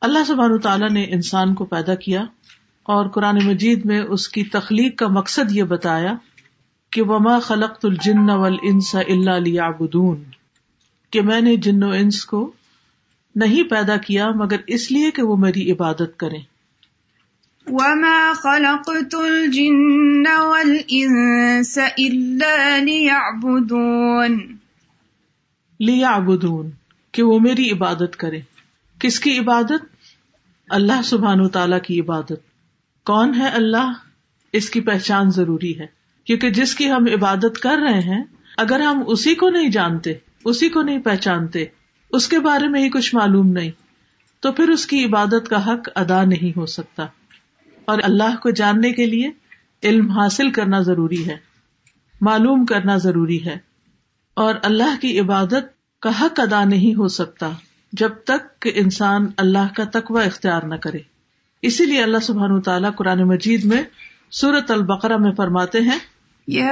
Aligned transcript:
اللہ 0.02 0.24
سبان 0.26 0.52
الطا 0.52 0.76
نے 0.88 1.04
انسان 1.10 1.54
کو 1.54 1.64
پیدا 1.64 1.94
کیا 1.94 2.24
اور 2.88 3.08
قرآن 3.08 3.44
مجید 3.46 3.84
میں 3.84 4.00
اس 4.08 4.28
کی 4.28 4.44
تخلیق 4.52 4.98
کا 4.98 5.08
مقصد 5.10 5.52
یہ 5.52 5.64
بتایا 5.68 6.14
کہ 6.92 7.02
وما 7.02 7.38
خلق 7.38 7.84
الجن 7.84 8.30
والانس 8.30 8.94
اللہ 8.96 9.30
علی 9.36 9.58
کہ 11.12 11.22
میں 11.22 11.40
نے 11.40 11.56
جن 11.56 11.82
و 11.82 11.90
انس 11.90 12.24
کو 12.24 12.52
نہیں 13.34 13.62
پیدا 13.62 13.96
کیا 13.96 14.30
مگر 14.30 14.56
اس 14.66 14.90
لیے 14.90 15.10
کہ 15.10 15.22
وہ 15.22 15.36
میری 15.36 15.72
عبادت 15.72 16.16
کرے 16.16 16.38
کہ 27.14 27.22
وہ 27.22 27.38
میری 27.38 27.70
عبادت 27.70 28.16
کرے 28.16 28.40
کس 29.00 29.20
کی 29.20 29.38
عبادت 29.38 29.84
اللہ 30.68 31.02
سبحان 31.04 31.40
و 31.40 31.48
تعالی 31.48 31.76
کی 31.82 32.00
عبادت 32.00 32.42
کون 33.06 33.34
ہے 33.34 33.48
اللہ 33.48 33.92
اس 34.52 34.70
کی 34.70 34.80
پہچان 34.80 35.30
ضروری 35.30 35.78
ہے 35.78 35.86
کیونکہ 36.24 36.50
جس 36.50 36.74
کی 36.74 36.90
ہم 36.90 37.06
عبادت 37.14 37.58
کر 37.58 37.76
رہے 37.82 38.00
ہیں 38.00 38.22
اگر 38.58 38.80
ہم 38.80 39.02
اسی 39.06 39.34
کو 39.34 39.50
نہیں 39.50 39.68
جانتے 39.68 40.14
اسی 40.44 40.68
کو 40.68 40.82
نہیں 40.82 40.98
پہچانتے 40.98 41.64
اس 42.12 42.28
کے 42.28 42.38
بارے 42.38 42.68
میں 42.68 42.82
ہی 42.84 42.88
کچھ 42.90 43.14
معلوم 43.14 43.52
نہیں 43.52 43.70
تو 44.42 44.52
پھر 44.52 44.68
اس 44.68 44.86
کی 44.86 45.04
عبادت 45.04 45.48
کا 45.48 45.66
حق 45.66 45.88
ادا 45.94 46.22
نہیں 46.24 46.58
ہو 46.58 46.66
سکتا 46.66 47.06
اور 47.84 47.98
اللہ 48.02 48.36
کو 48.42 48.50
جاننے 48.50 48.92
کے 48.92 49.06
لیے 49.06 49.30
علم 49.82 50.10
حاصل 50.10 50.50
کرنا 50.50 50.80
ضروری 50.80 51.26
ہے 51.28 51.36
معلوم 52.20 52.64
کرنا 52.66 52.96
ضروری 52.96 53.44
ہے 53.44 53.56
اور 54.36 54.54
اللہ 54.62 55.00
کی 55.00 55.18
عبادت 55.20 55.70
کا 56.02 56.10
حق 56.20 56.40
ادا 56.40 56.64
نہیں 56.64 56.94
ہو 56.94 57.08
سکتا 57.08 57.50
جب 57.92 58.12
تک 58.24 58.60
کہ 58.62 58.72
انسان 58.74 59.26
اللہ 59.36 59.72
کا 59.76 59.84
تقوی 59.92 60.24
اختیار 60.26 60.62
نہ 60.62 60.74
کرے 60.74 60.98
اسی 61.62 61.84
لیے 61.86 62.02
اللہ 62.02 62.18
سبحان 62.22 62.60
تعالیٰ 62.60 62.90
قرآن 62.96 63.22
مجید 63.22 63.64
میں 63.64 63.82
سورت 64.30 64.70
البقرہ 64.70 65.16
میں 65.16 65.32
فرماتے 65.32 65.80
ہیں 65.80 65.98
تتقون 66.46 66.62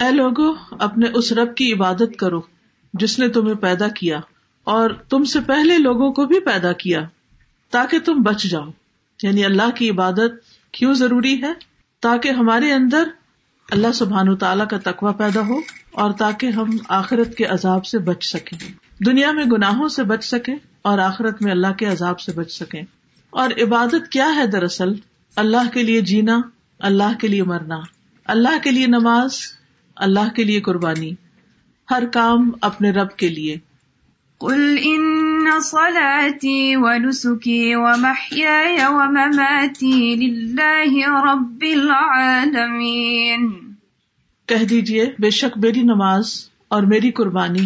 اے 0.00 0.10
لوگو 0.10 0.52
اپنے 0.80 1.06
اس 1.14 1.32
رب 1.32 1.56
کی 1.56 1.72
عبادت 1.72 2.16
کرو 2.18 2.40
جس 2.94 3.18
نے 3.18 3.28
تمہیں 3.28 3.54
پیدا 3.54 3.88
کیا 3.88 4.20
اور 4.64 4.90
تم 4.90 5.24
سے 5.24 5.40
پہلے 5.40 5.78
لوگوں 5.78 6.12
کو 6.12 6.24
بھی 6.24 6.40
پیدا 6.40 6.72
کیا 6.72 7.00
تاکہ 7.70 7.98
تم 7.98 8.22
بچ 8.22 8.44
جاؤ 8.44 8.70
یعنی 9.22 9.44
اللہ 9.44 9.70
کی 9.74 9.90
عبادت 9.90 10.30
کیوں 10.72 10.94
ضروری 10.94 11.42
ہے 11.42 11.52
تاکہ 12.00 12.28
ہمارے 12.28 12.72
اندر 12.72 13.08
اللہ 13.68 13.92
سبحان 13.92 14.36
تعالیٰ 14.36 14.66
کا 14.68 14.76
تقوی 14.84 15.12
پیدا 15.16 15.40
ہو 15.40 15.58
اور 15.96 16.10
تاکہ 16.10 16.46
ہم 16.46 16.70
آخرت 16.88 17.34
کے 17.34 17.44
عذاب 17.44 17.86
سے 17.86 17.98
بچ 17.98 18.24
سکیں 18.24 18.58
دنیا 19.06 19.30
میں 19.32 19.44
گناہوں 19.44 19.88
سے 19.88 20.02
بچ 20.04 20.24
سکیں 20.24 20.54
اور 20.82 20.98
آخرت 20.98 21.42
میں 21.42 21.50
اللہ 21.52 21.72
کے 21.72 21.86
عذاب 21.86 22.20
سے 22.20 22.32
بچ 22.32 22.52
سکیں 22.52 22.82
اور 23.32 23.50
عبادت 23.62 24.08
کیا 24.08 24.34
ہے 24.36 24.46
دراصل 24.46 24.92
اللہ 25.36 25.72
کے 25.72 25.82
لیے 25.82 26.00
جینا 26.00 26.40
اللہ 26.78 27.16
کے 27.20 27.28
لیے 27.28 27.42
مرنا 27.42 27.78
اللہ 28.26 28.58
کے 28.64 28.70
لیے 28.70 28.86
نماز 28.86 29.38
اللہ 29.96 30.32
کے 30.36 30.44
لیے 30.44 30.60
قربانی 30.60 31.10
ہر 31.90 32.06
کام 32.12 32.50
اپنے 32.60 32.90
رب 32.90 33.16
کے 33.16 33.28
لیے 33.28 33.56
ان 34.40 34.76
کہہ 44.48 44.64
دیجیے 44.64 45.04
بے 45.18 45.30
شک 45.30 45.56
میری 45.58 45.82
نماز 45.84 46.32
اور 46.68 46.82
میری 46.84 47.10
قربانی 47.12 47.65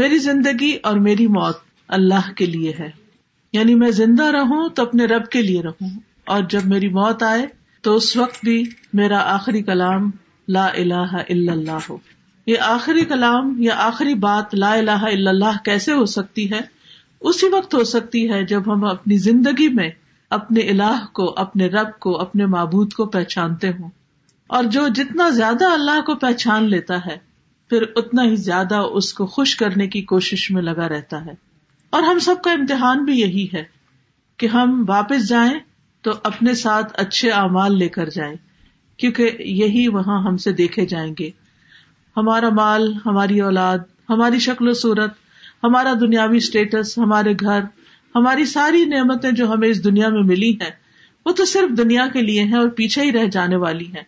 میری 0.00 0.18
زندگی 0.18 0.72
اور 0.82 0.96
میری 1.00 1.26
موت 1.26 1.56
اللہ 1.88 2.30
کے 2.36 2.46
لیے 2.46 2.72
ہے 2.78 2.90
یعنی 3.54 3.74
میں 3.74 3.90
زندہ 3.90 4.24
رہوں 4.32 4.68
تو 4.68 4.82
اپنے 4.82 5.06
رب 5.06 5.28
کے 5.28 5.42
لیے 5.42 5.62
رہوں 5.62 5.88
اور 6.26 6.42
جب 6.50 6.66
میری 6.66 6.88
موت 6.88 7.22
آئے 7.22 7.46
تو 7.84 7.94
اس 7.96 8.16
وقت 8.16 8.44
بھی 8.44 8.62
میرا 8.92 9.20
آخری 9.34 9.62
کلام 9.62 10.10
لا 10.48 10.66
الہ 10.74 11.10
الا 11.16 11.52
اللہ 11.52 11.90
ہو 11.90 11.96
یہ 12.46 12.58
آخری 12.66 13.04
کلام 13.04 13.54
یا 13.58 13.74
آخری 13.78 14.14
بات 14.20 14.54
لا 14.54 14.72
الہ 14.74 15.02
الا 15.04 15.30
اللہ 15.30 15.62
کیسے 15.64 15.92
ہو 15.92 16.04
سکتی 16.08 16.50
ہے 16.50 16.60
اسی 17.22 17.48
وقت 17.52 17.74
ہو 17.74 17.84
سکتی 17.86 18.28
ہے 18.30 18.42
جب 18.44 18.72
ہم 18.72 18.84
اپنی 18.86 19.16
زندگی 19.20 19.68
میں 19.72 19.88
اپنے 20.30 20.60
الہ 20.68 20.94
کو 21.12 21.32
اپنے 21.36 21.66
رب 21.68 21.98
کو 21.98 22.18
اپنے 22.20 22.46
معبود 22.46 22.92
کو 22.92 23.06
پہچانتے 23.08 23.70
ہوں 23.70 23.88
اور 24.50 24.64
جو 24.64 24.86
جتنا 24.88 25.28
زیادہ 25.28 25.64
اللہ 25.64 26.00
کو 26.00 26.14
پہچان 26.14 26.68
لیتا 26.70 26.96
ہے 27.06 27.16
پھر 27.70 27.82
اتنا 27.96 28.22
ہی 28.22 28.36
زیادہ 28.36 28.76
اس 28.92 29.12
کو 29.14 29.26
خوش 29.26 29.56
کرنے 29.56 29.86
کی 29.88 30.02
کوشش 30.02 30.50
میں 30.50 30.62
لگا 30.62 30.88
رہتا 30.88 31.24
ہے 31.26 31.32
اور 31.92 32.02
ہم 32.02 32.18
سب 32.18 32.42
کا 32.44 32.52
امتحان 32.52 33.04
بھی 33.04 33.18
یہی 33.20 33.46
ہے 33.54 33.64
کہ 34.38 34.46
ہم 34.46 34.84
واپس 34.88 35.28
جائیں 35.28 35.54
تو 36.04 36.12
اپنے 36.22 36.54
ساتھ 36.54 36.92
اچھے 36.96 37.30
اعمال 37.30 37.78
لے 37.78 37.88
کر 37.88 38.08
جائیں 38.08 38.34
کیونکہ 38.98 39.36
یہی 39.38 39.88
وہاں 39.88 40.22
ہم 40.22 40.36
سے 40.36 40.52
دیکھے 40.52 40.86
جائیں 40.86 41.14
گے 41.18 41.30
ہمارا 42.16 42.48
مال 42.48 42.92
ہماری 43.06 43.40
اولاد 43.40 43.78
ہماری 44.08 44.38
شکل 44.38 44.68
و 44.68 44.72
صورت 44.72 45.10
ہمارا 45.62 45.92
دنیاوی 46.00 46.36
اسٹیٹس 46.36 46.98
ہمارے 46.98 47.32
گھر 47.40 47.60
ہماری 48.14 48.44
ساری 48.44 48.84
نعمتیں 48.84 49.30
جو 49.30 49.52
ہمیں 49.52 49.68
اس 49.68 49.84
دنیا 49.84 50.08
میں 50.08 50.22
ملی 50.22 50.50
ہیں 50.52 50.70
وہ 51.26 51.32
تو 51.32 51.44
صرف 51.44 51.76
دنیا 51.78 52.06
کے 52.12 52.22
لیے 52.22 52.42
ہیں 52.42 52.58
اور 52.58 52.68
پیچھے 52.68 53.02
ہی 53.02 53.12
رہ 53.12 53.26
جانے 53.26 53.56
والی 53.56 53.86
ہیں 53.86 54.07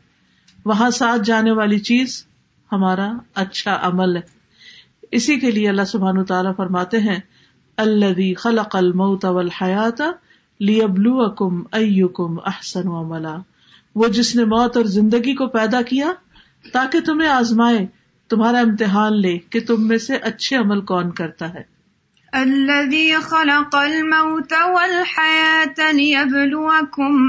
وہاں 0.67 0.91
ساتھ 0.93 1.23
جانے 1.25 1.51
والی 1.53 1.79
چیز 1.85 2.25
ہمارا 2.71 3.09
اچھا 3.35 3.79
عمل 3.83 4.17
ہے 4.17 4.23
اسی 5.13 5.39
کے 5.41 5.51
لیے 5.51 5.69
اللہ 5.69 5.85
سبحان 5.85 6.25
تعالیٰ 6.25 6.55
فرماتے 6.57 6.99
ہیں 7.01 7.19
اللہ 7.79 8.21
خل 8.39 8.59
الموت 8.73 9.25
والحیات 9.25 10.01
لیبلوکم 10.61 11.63
لیبلو 11.73 12.39
احسن 12.45 12.83
ائ 12.83 12.85
کم 12.85 13.09
احسن 13.19 13.33
وہ 13.97 14.09
جس 14.09 14.35
نے 14.37 14.45
موت 14.47 14.77
اور 14.77 14.85
زندگی 14.91 15.35
کو 15.35 15.47
پیدا 15.51 15.81
کیا 15.83 16.13
تاکہ 16.73 17.01
تمہیں 17.01 17.29
آزمائے 17.31 17.85
تمہارا 18.31 18.59
امتحان 18.61 19.21
لے 19.21 19.37
کہ 19.51 19.61
تم 19.67 19.87
میں 19.89 19.99
سے 20.01 20.17
اچھے 20.25 20.57
عمل 20.57 20.81
کون 20.87 21.11
کرتا 21.13 21.53
ہے 21.55 21.63
اللہ 22.33 23.17
خلق 23.23 23.75
ليبلوكم 25.93 27.05
أيكم 27.05 27.25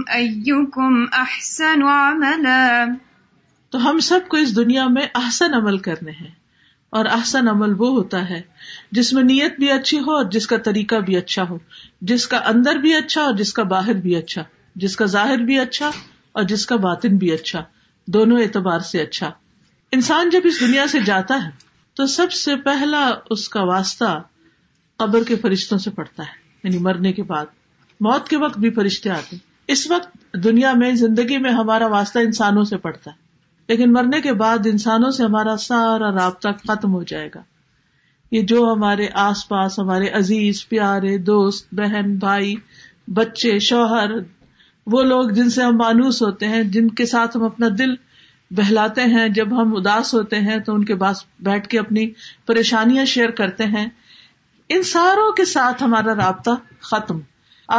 حیات 1.06 1.16
احسن 1.16 1.82
تو 3.74 3.90
ہم 3.90 4.00
سب 4.00 4.28
کو 4.28 4.38
اس 4.38 4.56
دنیا 4.56 4.88
میں 4.88 5.06
احسن 5.16 5.54
عمل 5.54 5.78
کرنے 5.78 6.12
ہیں 6.12 6.30
اور 6.90 7.06
احسن 7.06 7.48
عمل 7.48 7.74
وہ 7.78 7.90
ہوتا 7.92 8.30
ہے 8.30 8.42
جس 8.92 9.14
میں 9.14 9.24
نیت 9.24 9.60
بھی 9.60 9.72
اچھی 9.72 10.00
ہو 10.00 10.16
اور 10.16 10.26
جس 10.26 10.48
کا 10.48 10.58
طریقہ 10.58 10.96
بھی 10.96 11.18
اچھا 11.18 11.44
ہو 11.50 11.58
جس 12.02 12.28
کا 12.28 12.38
اندر 12.38 12.76
بھی 12.76 12.96
اچھا 12.96 13.22
اور 13.22 13.34
جس 13.34 13.54
کا 13.54 13.64
باہر 13.64 13.94
بھی 13.94 14.16
اچھا 14.16 14.44
جس 14.76 14.96
کا 14.96 15.06
ظاہر 15.06 15.38
بھی 15.38 15.60
اچھا 15.60 15.92
اور 16.32 16.44
جس 16.44 16.66
کا 16.66 16.76
باطن 16.76 17.18
بھی 17.18 17.32
اچھا 17.32 17.64
دونوں 18.08 18.42
اعتبار 18.42 18.80
سے 18.80 19.02
اچھا 19.02 19.32
انسان 19.92 20.30
جب 20.30 20.42
اس 20.44 20.60
دنیا 20.60 20.88
سے 20.88 21.00
جاتا 21.00 21.44
ہے 21.46 21.50
تو 21.98 22.06
سب 22.08 22.32
سے 22.32 22.56
پہلا 22.56 23.10
اس 23.30 23.50
کا 23.50 23.64
واسطہ 23.64 24.22
قبر 25.00 25.24
کے 25.24 25.36
فرشتوں 25.36 25.78
سے 25.78 25.92
پڑتا 25.92 26.24
ہے 26.24 26.40
یعنی 26.64 26.78
مرنے 26.78 27.14
کے 27.14 27.24
بعد 27.24 27.46
موت 28.00 28.30
کے 28.30 28.38
وقت 28.38 28.60
بھی 28.60 28.70
فرشتے 28.70 29.10
آتے 29.10 29.36
ہیں 29.36 29.50
اس 29.68 29.92
وقت 29.92 30.18
دنیا 30.44 30.74
میں 30.74 30.92
زندگی 30.96 31.38
میں 31.38 31.52
ہمارا 31.52 31.88
واسطہ 31.88 32.20
انسانوں 32.20 32.64
سے 32.64 32.78
پڑتا 32.78 33.12
ہے 33.12 33.21
لیکن 33.72 33.94
مرنے 33.94 34.22
کے 34.22 34.34
بعد 34.34 34.66
انسانوں 34.66 35.10
سے 35.12 35.24
ہمارا 35.24 35.56
سارا 35.58 36.12
رابطہ 36.12 36.50
ختم 36.68 36.94
ہو 36.94 37.04
جائے 37.04 37.30
گا 37.36 37.42
یہ 38.32 38.42
جو 38.42 38.64
ہمارے 38.74 39.08
آس 39.14 39.48
پاس 39.48 39.80
ہمارے 39.80 40.10
عزیز 40.10 40.68
پیارے 40.70 41.18
دوست 41.18 41.74
بہن 41.74 42.16
بھائی 42.16 42.56
بچے 43.08 43.58
شوہر 43.60 44.12
وہ 44.88 45.04
لوگ 45.04 45.30
جن 45.30 45.50
سے 45.50 45.64
ہم 45.64 45.78
مانوس 45.78 46.22
ہوتے 46.22 46.48
ہیں 46.48 46.64
جن 46.70 46.90
کے 46.92 47.06
ساتھ 47.06 47.38
ہم 47.38 47.44
اپنا 47.44 47.68
دل 47.78 47.96
بہلاتے 48.52 49.02
ہیں 49.06 49.28
جب 49.30 49.62
ہم 49.62 49.76
اداس 49.76 50.14
ہوتے 50.14 50.40
ہیں 50.40 50.60
تو 50.60 50.76
ان 50.76 50.86
کے 50.86 50.96
پاس 50.96 51.24
بیٹھ 51.40 51.68
کے 51.68 51.80
اپنی 51.80 52.08
پریشانیاں 52.46 53.06
شیئر 53.06 53.32
کرتے 53.32 53.66
ہیں 53.66 53.88
ان 54.70 54.84
ساروں 54.84 55.32
کے 55.32 55.46
ساتھ 55.46 55.84
ہمارا 55.84 56.16
رابطہ 56.16 56.52
ختم 56.82 57.20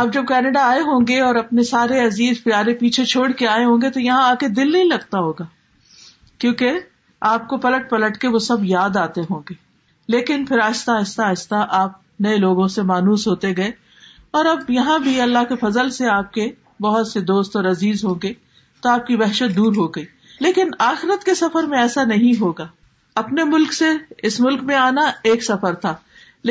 آپ 0.00 0.13
جب 0.13 0.27
کینیڈا 0.29 0.67
آئے 0.67 0.81
ہوں 0.81 1.07
گے 1.09 1.21
اور 1.21 1.35
اپنے 1.35 1.63
سارے 1.63 2.05
عزیز 2.07 2.43
پیارے 2.45 2.75
پیچھے 2.75 3.05
چھوڑ 3.05 3.31
کے 3.33 3.47
آئے 3.47 3.65
ہوں 3.65 3.81
گے 3.83 3.91
تو 3.91 4.01
یہاں 4.01 4.31
آ 4.31 4.35
کے 4.35 4.49
دل 4.49 4.73
نہیں 4.73 4.85
لگتا 4.85 5.19
ہوگا 5.19 5.45
کیونکہ 6.43 6.79
آپ 7.23 7.49
کو 7.49 7.57
پلٹ 7.57 7.91
پلٹ 7.91 8.17
کے 8.19 8.29
وہ 8.29 8.39
سب 8.39 8.65
یاد 8.65 8.97
آتے 8.97 9.21
ہوں 9.31 9.43
گے 9.51 9.55
لیکن 10.09 10.45
پھر 10.45 10.59
آہستہ 10.59 10.91
آہستہ 10.91 11.23
آہستہ 11.23 11.67
آپ 11.71 11.91
نئے 12.21 12.37
لوگوں 12.37 12.67
سے 12.69 12.83
مانوس 12.83 13.27
ہوتے 13.29 13.57
گئے 13.57 13.71
اور 14.31 14.45
اب 14.45 14.71
یہاں 14.71 14.99
بھی 14.99 15.21
اللہ 15.21 15.45
کے 15.49 15.57
فضل 15.57 15.91
سے 15.91 16.09
آپ 16.09 16.33
کے 16.33 16.49
بہت 16.81 17.09
سے 17.09 17.21
دوست 17.21 17.57
اور 17.57 17.65
عزیز 17.65 18.05
ہوں 18.05 18.15
گے 18.23 18.33
تو 18.83 18.89
آپ 18.89 19.07
کی 19.07 19.17
وحشت 19.17 19.57
دور 19.57 19.73
ہو 19.77 19.87
گئی 19.89 20.05
لیکن 20.41 20.71
آخرت 20.79 21.25
کے 21.25 21.35
سفر 21.35 21.63
میں 21.63 21.79
ایسا 21.79 22.05
نہیں 22.05 22.41
ہوگا 22.41 22.67
اپنے 23.17 23.45
ملک 23.45 23.73
سے 23.73 23.91
اس 24.23 24.41
ملک 24.41 24.63
میں 24.63 24.77
آنا 24.77 25.11
ایک 25.23 25.45
سفر 25.45 25.75
تھا 25.75 25.95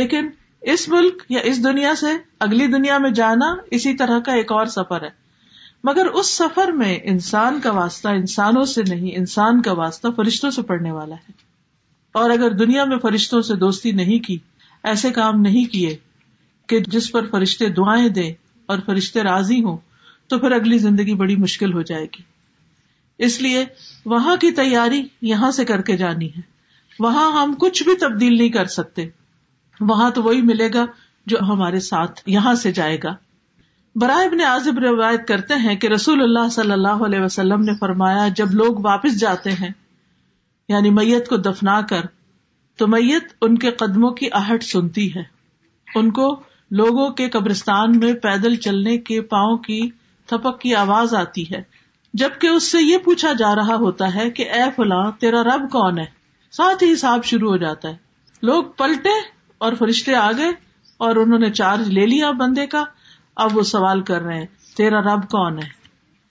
لیکن 0.00 0.29
اس 0.61 0.89
ملک 0.89 1.23
یا 1.29 1.39
اس 1.43 1.63
دنیا 1.63 1.95
سے 1.95 2.11
اگلی 2.39 2.67
دنیا 2.67 2.97
میں 2.97 3.09
جانا 3.09 3.55
اسی 3.71 3.93
طرح 3.93 4.19
کا 4.19 4.33
ایک 4.33 4.51
اور 4.51 4.65
سفر 4.65 5.03
ہے 5.03 5.20
مگر 5.83 6.05
اس 6.05 6.29
سفر 6.37 6.71
میں 6.71 6.97
انسان 7.03 7.59
کا 7.59 7.71
واسطہ 7.71 8.07
انسانوں 8.07 8.63
سے 8.65 8.81
نہیں 8.89 9.17
انسان 9.17 9.61
کا 9.61 9.73
واسطہ 9.73 10.07
فرشتوں 10.15 10.51
سے 10.51 10.61
پڑنے 10.61 10.91
والا 10.91 11.15
ہے 11.15 11.31
اور 12.15 12.29
اگر 12.29 12.51
دنیا 12.51 12.83
میں 12.85 12.97
فرشتوں 12.97 13.41
سے 13.41 13.55
دوستی 13.55 13.91
نہیں 13.91 14.19
کی 14.19 14.37
ایسے 14.83 15.11
کام 15.11 15.41
نہیں 15.41 15.71
کیے 15.71 15.95
کہ 16.69 16.79
جس 16.87 17.11
پر 17.11 17.29
فرشتے 17.31 17.69
دعائیں 17.69 18.09
دیں 18.09 18.31
اور 18.69 18.79
فرشتے 18.85 19.23
راضی 19.23 19.63
ہوں 19.63 19.77
تو 20.27 20.39
پھر 20.39 20.51
اگلی 20.51 20.77
زندگی 20.77 21.13
بڑی 21.13 21.35
مشکل 21.35 21.73
ہو 21.73 21.81
جائے 21.81 22.05
گی 22.05 22.23
اس 23.19 23.41
لیے 23.41 23.65
وہاں 24.05 24.35
کی 24.35 24.51
تیاری 24.51 25.01
یہاں 25.21 25.51
سے 25.51 25.65
کر 25.65 25.81
کے 25.81 25.97
جانی 25.97 26.27
ہے 26.27 26.41
وہاں 26.99 27.29
ہم 27.31 27.53
کچھ 27.59 27.83
بھی 27.83 27.95
تبدیل 27.95 28.37
نہیں 28.37 28.49
کر 28.49 28.65
سکتے 28.65 29.09
وہاں 29.79 30.09
تو 30.09 30.23
وہی 30.23 30.41
ملے 30.41 30.69
گا 30.73 30.85
جو 31.27 31.37
ہمارے 31.41 31.79
ساتھ 31.79 32.21
یہاں 32.25 32.55
سے 32.55 32.71
جائے 32.71 32.97
گا 33.03 33.15
برائے 33.95 34.27
ابن 34.27 34.41
عظم 34.41 34.77
روایت 34.79 35.27
کرتے 35.27 35.55
ہیں 35.55 35.75
کہ 35.75 35.87
رسول 35.87 36.21
اللہ 36.21 36.47
صلی 36.51 36.71
اللہ 36.71 37.03
علیہ 37.05 37.19
وسلم 37.19 37.61
نے 37.61 37.71
فرمایا 37.79 38.27
جب 38.35 38.53
لوگ 38.53 38.79
واپس 38.85 39.19
جاتے 39.19 39.51
ہیں 39.51 39.69
یعنی 40.69 40.89
میت 40.89 41.27
کو 41.29 41.37
دفنا 41.37 41.79
کر 41.81 42.05
تو 42.79 42.87
میت 42.87 43.33
ان 43.41 43.57
کے 43.57 43.71
قدموں 43.71 44.11
کی 44.11 44.29
آہٹ 44.31 44.63
سنتی 44.63 45.13
ہے 45.15 45.23
ان 45.87 46.11
کو 46.11 46.29
لوگوں 46.71 47.09
کے 47.09 47.29
قبرستان 47.29 47.99
میں 47.99 48.13
پیدل 48.13 48.55
چلنے 48.55 48.97
کے 48.97 49.19
پاؤں 49.21 49.57
کی 49.57 49.81
تھپک 50.29 50.59
کی 50.61 50.73
آواز 50.75 51.13
آتی 51.15 51.43
ہے 51.51 51.61
جبکہ 52.13 52.47
اس 52.47 52.71
سے 52.71 52.81
یہ 52.81 52.97
پوچھا 52.97 53.33
جا 53.33 53.55
رہا 53.55 53.75
ہوتا 53.75 54.13
ہے 54.15 54.29
کہ 54.29 54.49
اے 54.49 54.69
فلاں 54.75 55.11
تیرا 55.19 55.43
رب 55.43 55.69
کون 55.71 55.99
ہے 55.99 56.05
ساتھ 56.53 56.83
ہی 56.83 56.91
حساب 56.93 57.25
شروع 57.25 57.49
ہو 57.49 57.57
جاتا 57.57 57.89
ہے 57.89 57.95
لوگ 58.43 58.63
پلٹے 58.77 59.19
اور 59.61 59.73
فرشتے 59.73 60.15
آ 60.15 60.31
گئے 60.31 60.51
اور 60.99 61.15
انہوں 61.15 61.39
نے 61.39 61.51
چارج 61.51 61.89
لے 61.89 62.05
لیا 62.05 62.31
بندے 62.31 62.65
کا 62.67 62.83
اب 63.37 63.57
وہ 63.57 63.61
سوال 63.63 64.01
کر 64.01 64.21
رہے 64.21 64.37
ہیں 64.37 64.45
تیرا 64.75 65.01
رب 65.03 65.29
کون 65.29 65.57
ہے 65.59 65.69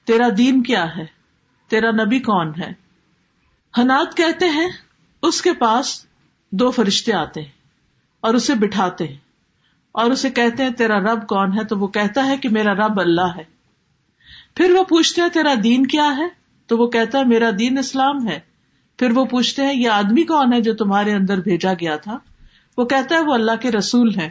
تیرا 0.07 0.29
دین 0.39 0.63
کیا 0.63 0.85
ہے 0.97 1.05
تیرا 1.71 1.91
نبی 1.95 2.19
کون 2.21 2.53
ہے 2.59 2.73
حنات 3.75 4.17
کہتے 4.17 4.49
ہیں 4.49 4.69
اس 5.23 5.41
کے 5.43 5.53
پاس 5.53 5.99
دو 6.53 6.71
فرشتے 6.71 7.13
آتے 7.13 7.41
ہیں 7.41 7.59
اور 8.23 8.35
اسے 8.35 8.55
بٹھاتے 8.55 9.07
ہیں 9.07 9.17
اور 9.95 10.11
اسے 10.11 10.31
کہتے 10.31 10.63
ہیں 10.63 10.71
تیرا 10.71 10.99
رب 11.01 11.27
کون 11.27 11.59
ہے 11.59 11.65
تو 11.65 11.79
وہ 11.79 11.89
کہتا 11.89 12.27
ہے 12.27 12.37
کہ 12.37 12.49
میرا 12.49 12.75
رب 12.77 13.01
اللہ 13.01 13.37
ہے 13.37 13.45
پھر 14.57 14.71
وہ 14.71 14.85
پوچھتے 14.85 15.23
ہیں 15.23 15.29
تیرا 15.29 15.55
دین 15.65 15.87
کیا 15.87 16.11
ہے 16.17 16.29
تو 16.69 16.77
وہ 16.79 16.87
کہتا 16.87 17.19
ہے 17.19 17.25
میرا 17.25 17.51
دین 17.59 17.79
اسلام 17.79 18.27
ہے 18.29 18.39
پھر 18.99 19.11
وہ 19.11 19.25
پوچھتے 19.25 19.63
ہیں 19.63 19.75
یہ 19.75 19.89
آدمی 19.89 20.23
کون 20.23 20.53
ہے 20.53 20.61
جو 20.61 20.75
تمہارے 20.75 21.13
اندر 21.13 21.41
بھیجا 21.41 21.73
گیا 21.73 21.97
تھا 21.97 22.19
وہ 22.79 22.85
کہتا 22.85 23.15
ہے 23.15 23.21
وہ 23.21 23.35
اللہ 23.35 23.61
کے 23.61 23.71
رسول 23.71 24.15
ہیں 24.15 24.29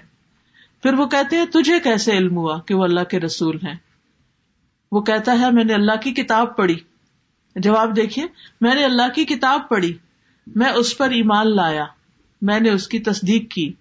پھر 0.84 0.94
وہ 0.94 1.06
کہتے 1.06 1.38
ہیں 1.38 1.46
تجھے 1.46 1.80
کیسے 1.80 2.18
علم 2.18 2.38
ہوا 2.38 2.60
کہ 2.60 2.76
وہ 2.76 2.84
اللہ 2.84 3.04
کے 3.10 3.20
رسول 3.20 3.58
ہیں 3.64 3.76
وہ 4.92 5.02
کہتا 5.02 5.40
ہے 5.40 5.52
میں 5.52 5.64
نے 5.64 5.74
اللہ 5.74 6.00
کی 6.02 6.12
کتاب 6.14 6.56
پڑھی 6.58 6.78
جواب 7.56 7.96
دیکھیے 7.96 8.26
میں 8.62 8.76
نے 8.76 8.84
اللہ 8.86 9.14
کی 9.16 9.26
کتاب 9.26 9.68
پڑھی 9.70 9.94
میں 10.48 10.70
اس 10.76 10.98
پر 10.98 11.10
ایمان 11.10 11.56
لایا 11.56 11.86
میں 12.42 12.60
نے 12.60 12.70
اس 12.70 12.88
کی 12.88 13.00
تصدیق 13.00 13.52
کی 13.52 13.72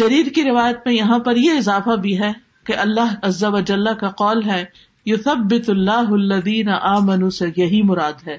جرید 0.00 0.34
کی 0.34 0.44
روایت 0.44 0.86
میں 0.86 0.94
یہاں 0.94 1.18
پر 1.18 1.36
یہ 1.36 1.58
اضافہ 1.58 1.96
بھی 1.96 2.18
ہے 2.18 2.32
کہ 2.64 2.76
اللہ 2.76 3.14
عزبہ 3.22 3.60
کا 4.00 4.08
قول 4.08 4.42
ہے 4.42 4.64
یو 5.06 5.16
سب 5.16 5.52
بت 5.52 5.68
اللہ 5.68 6.12
اللہ 6.12 6.70
آ 6.70 6.98
منو 6.98 7.30
سے 7.30 7.46
یہی 7.56 7.82
مراد 7.82 8.26
ہے 8.26 8.36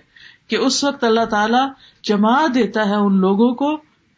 کہ 0.48 0.56
اس 0.56 0.84
وقت 0.84 1.04
اللہ 1.04 1.26
تعالی 1.26 1.64
جما 2.04 2.36
دیتا 2.54 2.88
ہے 2.90 2.96
ان 2.96 3.20
لوگوں 3.20 3.54
کو 3.54 3.78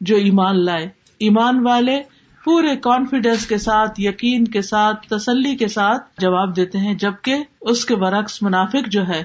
جو 0.01 0.15
ایمان 0.15 0.63
لائے 0.65 0.87
ایمان 1.19 1.65
والے 1.67 2.01
پورے 2.45 2.75
کانفیڈینس 2.75 3.45
کے 3.47 3.57
ساتھ 3.57 4.01
یقین 4.01 4.47
کے 4.47 4.61
ساتھ 4.61 5.07
تسلی 5.07 5.55
کے 5.55 5.67
ساتھ 5.67 6.21
جواب 6.21 6.55
دیتے 6.55 6.77
ہیں 6.77 6.93
جبکہ 6.93 7.43
اس 7.61 7.85
کے 7.85 7.95
برعکس 7.95 8.41
منافق 8.41 8.87
جو 8.87 9.07
ہے 9.07 9.23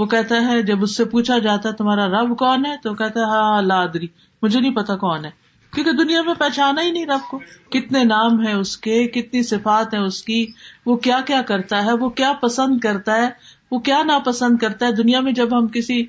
وہ 0.00 0.06
کہتا 0.06 0.36
ہے 0.46 0.62
جب 0.62 0.82
اس 0.82 0.96
سے 0.96 1.04
پوچھا 1.04 1.38
جاتا 1.38 1.68
ہے 1.68 1.74
تمہارا 1.74 2.06
رب 2.06 2.38
کون 2.38 2.66
ہے 2.66 2.76
تو 2.82 2.94
کہتا 2.94 3.20
ہے 3.20 3.24
ہاں 3.24 3.62
لادری 3.62 4.06
مجھے 4.42 4.60
نہیں 4.60 4.74
پتا 4.74 4.96
کون 4.96 5.24
ہے 5.24 5.30
کیونکہ 5.72 5.92
دنیا 5.92 6.22
میں 6.22 6.34
پہچانا 6.34 6.82
ہی 6.82 6.90
نہیں 6.90 7.06
رب 7.06 7.28
کو 7.30 7.38
کتنے 7.70 8.04
نام 8.04 8.40
ہیں 8.40 8.54
اس 8.54 8.76
کے 8.76 9.06
کتنی 9.08 9.42
صفات 9.42 9.94
ہیں 9.94 10.00
اس 10.00 10.22
کی 10.22 10.46
وہ 10.86 10.96
کیا 10.96 11.20
کیا 11.26 11.42
کرتا 11.42 11.84
ہے 11.84 11.92
وہ 11.92 12.08
کیا 12.08 12.32
پسند 12.32 12.78
کرتا 12.78 13.16
ہے 13.16 13.28
وہ 13.70 13.78
کیا 13.78 14.02
ناپسند 14.02 14.58
کرتا 14.58 14.86
ہے 14.86 14.92
دنیا 14.92 15.20
میں 15.20 15.32
جب 15.32 15.58
ہم 15.58 15.66
کسی 15.66 16.06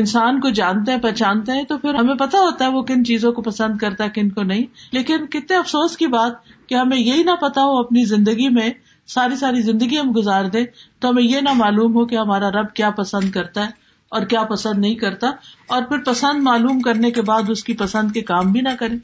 انسان 0.00 0.40
کو 0.40 0.50
جانتے 0.50 0.92
ہیں 0.92 0.98
پہچانتے 0.98 1.52
ہیں 1.52 1.64
تو 1.64 1.78
پھر 1.78 1.94
ہمیں 1.94 2.14
پتا 2.14 2.38
ہوتا 2.38 2.64
ہے 2.64 2.70
وہ 2.70 2.82
کن 2.82 3.04
چیزوں 3.04 3.32
کو 3.32 3.42
پسند 3.42 3.76
کرتا 3.78 4.04
ہے 4.04 4.10
کن 4.10 4.28
کو 4.28 4.42
نہیں 4.42 4.64
لیکن 4.92 5.26
کتنے 5.26 5.56
افسوس 5.56 5.96
کی 5.96 6.06
بات 6.06 6.32
کہ 6.68 6.74
ہمیں 6.74 6.96
یہی 6.98 7.22
نہ 7.22 7.34
پتا 7.40 7.62
ہو 7.62 7.78
اپنی 7.78 8.04
زندگی 8.04 8.48
میں 8.48 8.70
ساری 9.08 9.36
ساری 9.36 9.62
زندگی 9.62 9.98
ہم 9.98 10.12
گزار 10.16 10.44
دیں 10.44 10.64
تو 10.98 11.10
ہمیں 11.10 11.22
یہ 11.22 11.40
نہ 11.40 11.52
معلوم 11.52 11.96
ہو 11.96 12.06
کہ 12.06 12.16
ہمارا 12.16 12.50
رب 12.50 12.72
کیا 12.74 12.90
پسند 12.90 13.30
کرتا 13.30 13.66
ہے 13.66 13.80
اور 14.12 14.22
کیا 14.22 14.42
پسند 14.42 14.78
نہیں 14.78 14.94
کرتا 14.94 15.30
اور 15.66 15.82
پھر 15.82 15.98
پسند 15.98 16.42
معلوم 16.42 16.80
کرنے 16.80 17.10
کے 17.10 17.22
بعد 17.22 17.50
اس 17.50 17.64
کی 17.64 17.74
پسند 17.74 18.12
کے 18.12 18.20
کام 18.20 18.52
بھی 18.52 18.60
نہ 18.60 18.74
کریں 18.78 18.98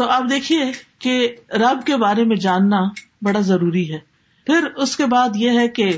تو 0.00 0.08
آپ 0.08 0.22
دیکھیے 0.30 0.64
کہ 0.98 1.36
رب 1.50 1.86
کے 1.86 1.96
بارے 1.96 2.24
میں 2.24 2.36
جاننا 2.36 2.80
بڑا 3.22 3.40
ضروری 3.40 3.92
ہے 3.92 3.98
پھر 4.46 4.64
اس 4.76 4.96
کے 4.96 5.06
بعد 5.06 5.36
یہ 5.36 5.58
ہے 5.58 5.68
کہ 5.68 5.90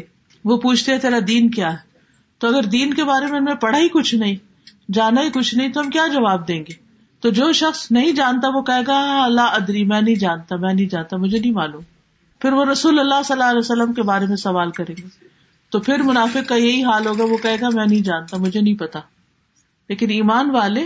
وہ 0.44 0.56
پوچھتے 0.56 0.98
تیرا 0.98 1.18
دین 1.28 1.50
کیا 1.50 1.72
ہے 1.72 1.87
تو 2.40 2.48
اگر 2.48 2.68
دین 2.68 2.94
کے 2.94 3.04
بارے 3.04 3.26
میں 3.26 3.38
ہم 3.38 3.44
نے 3.44 3.54
پڑھا 3.60 3.78
ہی 3.78 3.88
کچھ 3.88 4.14
نہیں 4.14 4.36
جانا 4.92 5.22
ہی 5.22 5.30
کچھ 5.30 5.54
نہیں 5.54 5.72
تو 5.72 5.80
ہم 5.80 5.90
کیا 5.90 6.06
جواب 6.12 6.46
دیں 6.48 6.58
گے 6.60 6.74
تو 7.22 7.30
جو 7.32 7.52
شخص 7.54 7.90
نہیں 7.90 8.12
جانتا 8.12 8.48
وہ 8.48 8.62
کہے 8.62 8.82
گا 8.86 8.98
ہاں، 9.04 9.24
اللہ 9.24 9.54
ادری 9.54 9.84
میں 9.84 10.00
نہیں 10.00 10.14
جانتا 10.16 10.56
میں 10.56 10.72
نہیں 10.74 10.88
جانتا 10.88 11.16
مجھے 11.16 11.38
نہیں 11.38 11.52
معلوم 11.52 11.82
پھر 12.40 12.52
وہ 12.52 12.64
رسول 12.64 12.98
اللہ 12.98 13.22
صلی 13.24 13.34
اللہ 13.34 13.50
علیہ 13.50 13.58
وسلم 13.60 13.92
کے 13.92 14.02
بارے 14.04 14.26
میں 14.26 14.36
سوال 14.38 14.70
کریں 14.70 14.94
گے 14.96 15.06
تو 15.72 15.80
پھر 15.80 16.02
منافع 16.02 16.40
کا 16.48 16.56
یہی 16.56 16.82
حال 16.84 17.06
ہوگا 17.06 17.24
وہ 17.24 17.36
کہے 17.36 17.56
گا 17.60 17.68
میں 17.68 17.86
نہیں 17.86 18.02
جانتا 18.02 18.36
مجھے 18.36 18.60
نہیں 18.60 18.74
پتا 18.76 19.00
لیکن 19.90 20.10
ایمان 20.10 20.50
والے 20.50 20.85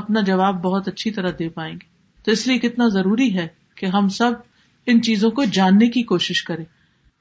اپنا 0.00 0.20
جواب 0.20 0.62
بہت 0.62 0.88
اچھی 0.88 1.10
طرح 1.10 1.30
دے 1.38 1.48
پائیں 1.50 1.72
گے 1.74 1.86
تو 2.24 2.30
اس 2.30 2.46
لیے 2.46 2.58
کتنا 2.58 2.88
ضروری 2.90 3.34
ہے 3.36 3.46
کہ 3.74 3.86
ہم 3.88 4.08
سب 4.12 4.32
ان 4.86 5.02
چیزوں 5.02 5.30
کو 5.30 5.44
جاننے 5.52 5.88
کی 5.88 6.02
کوشش 6.04 6.42
کریں 6.44 6.64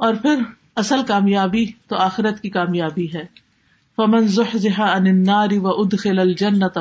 اور 0.00 0.14
پھر 0.14 0.42
اصل 0.76 1.04
کامیابی 1.04 1.66
تو 1.88 1.96
آخرت 1.98 2.42
کی 2.42 2.50
کامیابی 2.50 3.08
ہے 3.14 3.26
فمن 3.98 4.12
منظہاری 4.12 5.58
و 5.58 5.68
اد 5.68 5.94
خل 6.00 6.20
الجنت 6.20 6.78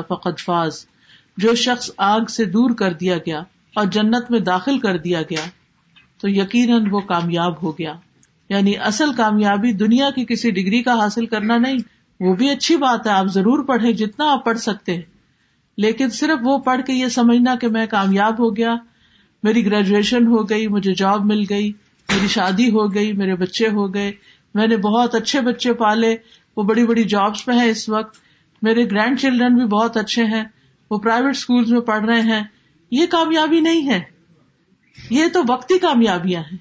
جو 1.37 1.53
شخص 1.55 1.89
آگ 1.97 2.25
سے 2.25 2.45
دور 2.45 2.73
کر 2.73 2.93
دیا 2.93 3.17
گیا 3.17 3.39
اور 3.75 3.85
جنت 3.85 4.31
میں 4.31 4.39
داخل 4.39 4.79
کر 4.79 4.97
دیا 4.97 5.21
گیا 5.21 5.45
تو 6.17 6.29
یقیناً 6.29 6.85
وہ 6.91 6.99
کامیاب 6.99 7.63
ہو 7.63 7.71
گیا 7.71 7.93
یعنی 8.49 8.73
اصل 8.77 9.13
کامیابی 9.13 9.71
دنیا 9.73 10.09
کی 10.09 10.25
کسی 10.25 10.51
ڈگری 10.51 10.81
کا 10.83 10.93
حاصل 10.93 11.25
کرنا 11.25 11.57
نہیں 11.57 11.77
وہ 12.19 12.35
بھی 12.35 12.49
اچھی 12.49 12.75
بات 12.75 13.07
ہے 13.07 13.11
آپ 13.11 13.25
ضرور 13.25 13.63
پڑھے 13.63 13.93
جتنا 13.93 14.31
آپ 14.31 14.45
پڑھ 14.45 14.57
سکتے 14.57 14.93
ہیں 14.93 15.01
لیکن 15.77 16.09
صرف 16.09 16.39
وہ 16.43 16.57
پڑھ 16.57 16.81
کے 16.85 16.93
یہ 16.93 17.07
سمجھنا 17.07 17.55
کہ 17.55 17.67
میں 17.67 17.85
کامیاب 17.87 18.39
ہو 18.39 18.55
گیا 18.55 18.75
میری 19.43 19.65
گریجویشن 19.65 20.27
ہو 20.27 20.49
گئی 20.49 20.67
مجھے 20.67 20.93
جاب 20.93 21.25
مل 21.25 21.43
گئی 21.49 21.71
میری 22.09 22.27
شادی 22.27 22.69
ہو 22.71 22.93
گئی 22.93 23.13
میرے 23.13 23.35
بچے 23.35 23.67
ہو 23.67 23.93
گئے 23.93 24.11
میں 24.55 24.67
نے 24.67 24.77
بہت 24.77 25.15
اچھے 25.15 25.41
بچے 25.41 25.73
پالے 25.73 26.15
وہ 26.57 26.63
بڑی 26.63 26.85
بڑی 26.85 27.03
جابس 27.03 27.45
پہ 27.45 27.51
ہیں 27.51 27.69
اس 27.69 27.87
وقت 27.89 28.15
میرے 28.61 28.85
گرینڈ 28.91 29.19
چلڈرن 29.19 29.55
بھی 29.55 29.65
بہت 29.65 29.97
اچھے 29.97 30.23
ہیں 30.25 30.43
وہ 30.91 30.97
پرائیویٹ 30.97 31.35
اسکولس 31.35 31.69
میں 31.69 31.81
پڑھ 31.81 32.05
رہے 32.05 32.21
ہیں 32.21 32.43
یہ 32.91 33.05
کامیابی 33.05 33.59
نہیں 33.59 33.89
ہے 33.89 33.99
یہ 35.11 35.27
تو 35.33 35.41
وقتی 35.49 35.77
کامیابیاں 35.79 36.41
ہیں 36.51 36.57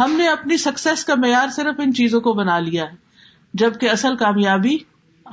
ہم 0.00 0.12
نے 0.12 0.28
اپنی 0.28 0.56
سکسیس 0.56 1.04
کا 1.04 1.14
معیار 1.14 1.48
صرف 1.48 1.80
ان 1.80 1.94
چیزوں 1.94 2.20
کو 2.20 2.32
بنا 2.32 2.58
لیا 2.58 2.84
ہے 2.84 2.96
جبکہ 3.54 3.90
اصل 3.90 4.16
کامیابی 4.16 4.76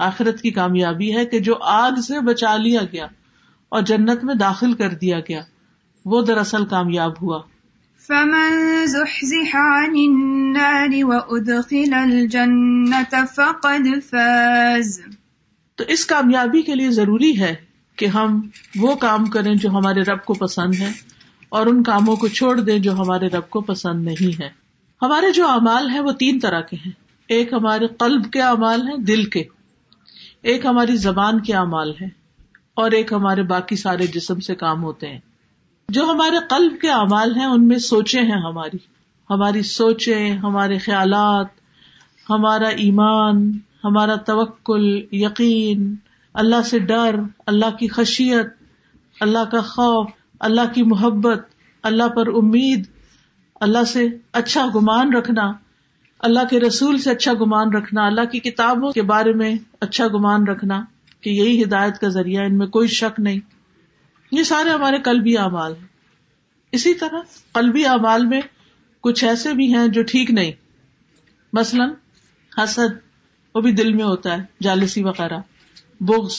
آخرت 0.00 0.41
کی 0.41 0.51
کامیابی 0.51 1.15
ہے 1.15 1.25
کہ 1.25 1.39
جو 1.39 1.55
آگ 1.61 1.99
سے 2.01 2.19
بچا 2.19 2.55
لیا 2.57 2.81
گیا 2.91 3.07
اور 3.69 3.81
جنت 3.81 4.23
میں 4.23 4.35
داخل 4.35 4.73
کر 4.73 4.93
دیا 4.93 5.19
گیا 5.19 5.41
وہ 6.05 6.21
دراصل 6.21 6.65
کامیاب 6.65 7.21
ہوا 7.21 7.41
فمن 8.09 8.55
زحزح 8.85 9.51
عن 9.57 9.93
النار 9.97 10.95
الجنة 11.93 13.21
فقد 13.35 13.87
فاز 14.09 14.89
تو 15.77 15.83
اس 15.87 16.05
کامیابی 16.05 16.61
کے 16.61 16.75
لیے 16.75 16.89
ضروری 16.91 17.31
ہے 17.39 17.53
کہ 17.97 18.05
ہم 18.07 18.39
وہ 18.79 18.95
کام 18.95 19.25
کریں 19.25 19.53
جو 19.55 19.69
ہمارے 19.69 20.01
رب 20.01 20.23
کو 20.25 20.33
پسند 20.33 20.75
ہے 20.79 20.91
اور 21.49 21.67
ان 21.67 21.81
کاموں 21.83 22.15
کو 22.15 22.27
چھوڑ 22.33 22.59
دیں 22.59 22.77
جو 22.79 22.93
ہمارے 22.93 23.27
رب 23.27 23.49
کو 23.49 23.61
پسند 23.61 24.05
نہیں 24.05 24.41
ہے 24.41 24.49
ہمارے 25.01 25.31
جو 25.31 25.47
اعمال 25.47 25.89
ہیں 25.89 25.99
وہ 25.99 26.11
تین 26.19 26.39
طرح 26.39 26.61
کے 26.61 26.77
ہیں 26.85 26.91
ایک 27.29 27.53
ہمارے 27.53 27.87
قلب 27.99 28.31
کے 28.31 28.41
اعمال 28.41 28.87
ہیں 28.87 28.97
دل 29.05 29.23
کے 29.29 29.43
ایک 30.43 30.65
ہماری 30.65 30.95
زبان 31.01 31.41
کے 31.41 31.53
اعمال 31.53 31.91
ہیں 32.01 32.09
اور 32.73 32.91
ایک 32.91 33.13
ہمارے 33.13 33.43
باقی 33.49 33.75
سارے 33.75 34.07
جسم 34.07 34.39
سے 34.39 34.55
کام 34.55 34.83
ہوتے 34.83 35.09
ہیں 35.09 35.19
جو 35.89 36.03
ہمارے 36.03 36.37
قلب 36.49 36.79
کے 36.81 36.89
اعمال 36.89 37.35
ہیں 37.35 37.45
ان 37.45 37.67
میں 37.67 37.77
سوچے 37.77 38.21
ہیں 38.21 38.41
ہماری 38.41 38.77
ہماری 39.29 39.61
سوچے 39.61 40.15
ہمارے 40.43 40.77
خیالات 40.77 41.47
ہمارا 42.29 42.67
ایمان 42.77 43.51
ہمارا 43.83 44.15
توکل 44.15 44.85
یقین 45.11 45.95
اللہ 46.35 46.61
سے 46.65 46.79
ڈر 46.79 47.15
اللہ 47.45 47.75
کی 47.79 47.87
خشیت 47.87 48.47
اللہ 49.21 49.49
کا 49.51 49.61
خوف 49.61 50.09
اللہ 50.39 50.73
کی 50.73 50.83
محبت 50.83 51.45
اللہ 51.83 52.07
پر 52.07 52.27
امید 52.27 52.87
اللہ 53.61 53.83
سے 53.83 54.07
اچھا 54.33 54.65
گمان 54.75 55.13
رکھنا 55.13 55.51
اللہ 56.19 56.49
کے 56.49 56.59
رسول 56.59 56.97
سے 56.97 57.11
اچھا 57.11 57.33
گمان 57.33 57.75
رکھنا 57.75 58.05
اللہ 58.05 58.25
کی 58.31 58.39
کتابوں 58.39 58.91
کے 58.91 59.01
بارے 59.01 59.33
میں 59.33 59.55
اچھا 59.81 60.07
گمان 60.07 60.47
رکھنا 60.47 60.83
کہ 61.21 61.29
یہی 61.29 61.63
ہدایت 61.63 61.99
کا 61.99 62.09
ذریعہ 62.09 62.45
ان 62.45 62.57
میں 62.57 62.67
کوئی 62.67 62.87
شک 62.87 63.19
نہیں 63.19 63.39
یہ 64.33 64.43
سارے 64.43 64.69
ہمارے 64.69 64.97
قلبی 65.01 65.37
اعمال 65.37 65.73
ہیں 65.73 65.87
اسی 66.73 66.93
طرح 66.93 67.21
قلبی 67.51 67.85
اعمال 67.85 68.25
میں 68.25 68.41
کچھ 69.03 69.23
ایسے 69.23 69.53
بھی 69.53 69.73
ہیں 69.75 69.87
جو 69.87 70.03
ٹھیک 70.03 70.31
نہیں 70.31 70.51
مثلاً 71.53 71.89
حسد 72.51 72.95
وہ 73.55 73.61
بھی 73.61 73.71
دل 73.71 73.93
میں 73.93 74.03
ہوتا 74.03 74.37
ہے 74.37 74.43
جالسی 74.61 75.03
وغیرہ 75.03 75.39
بغض 76.01 76.37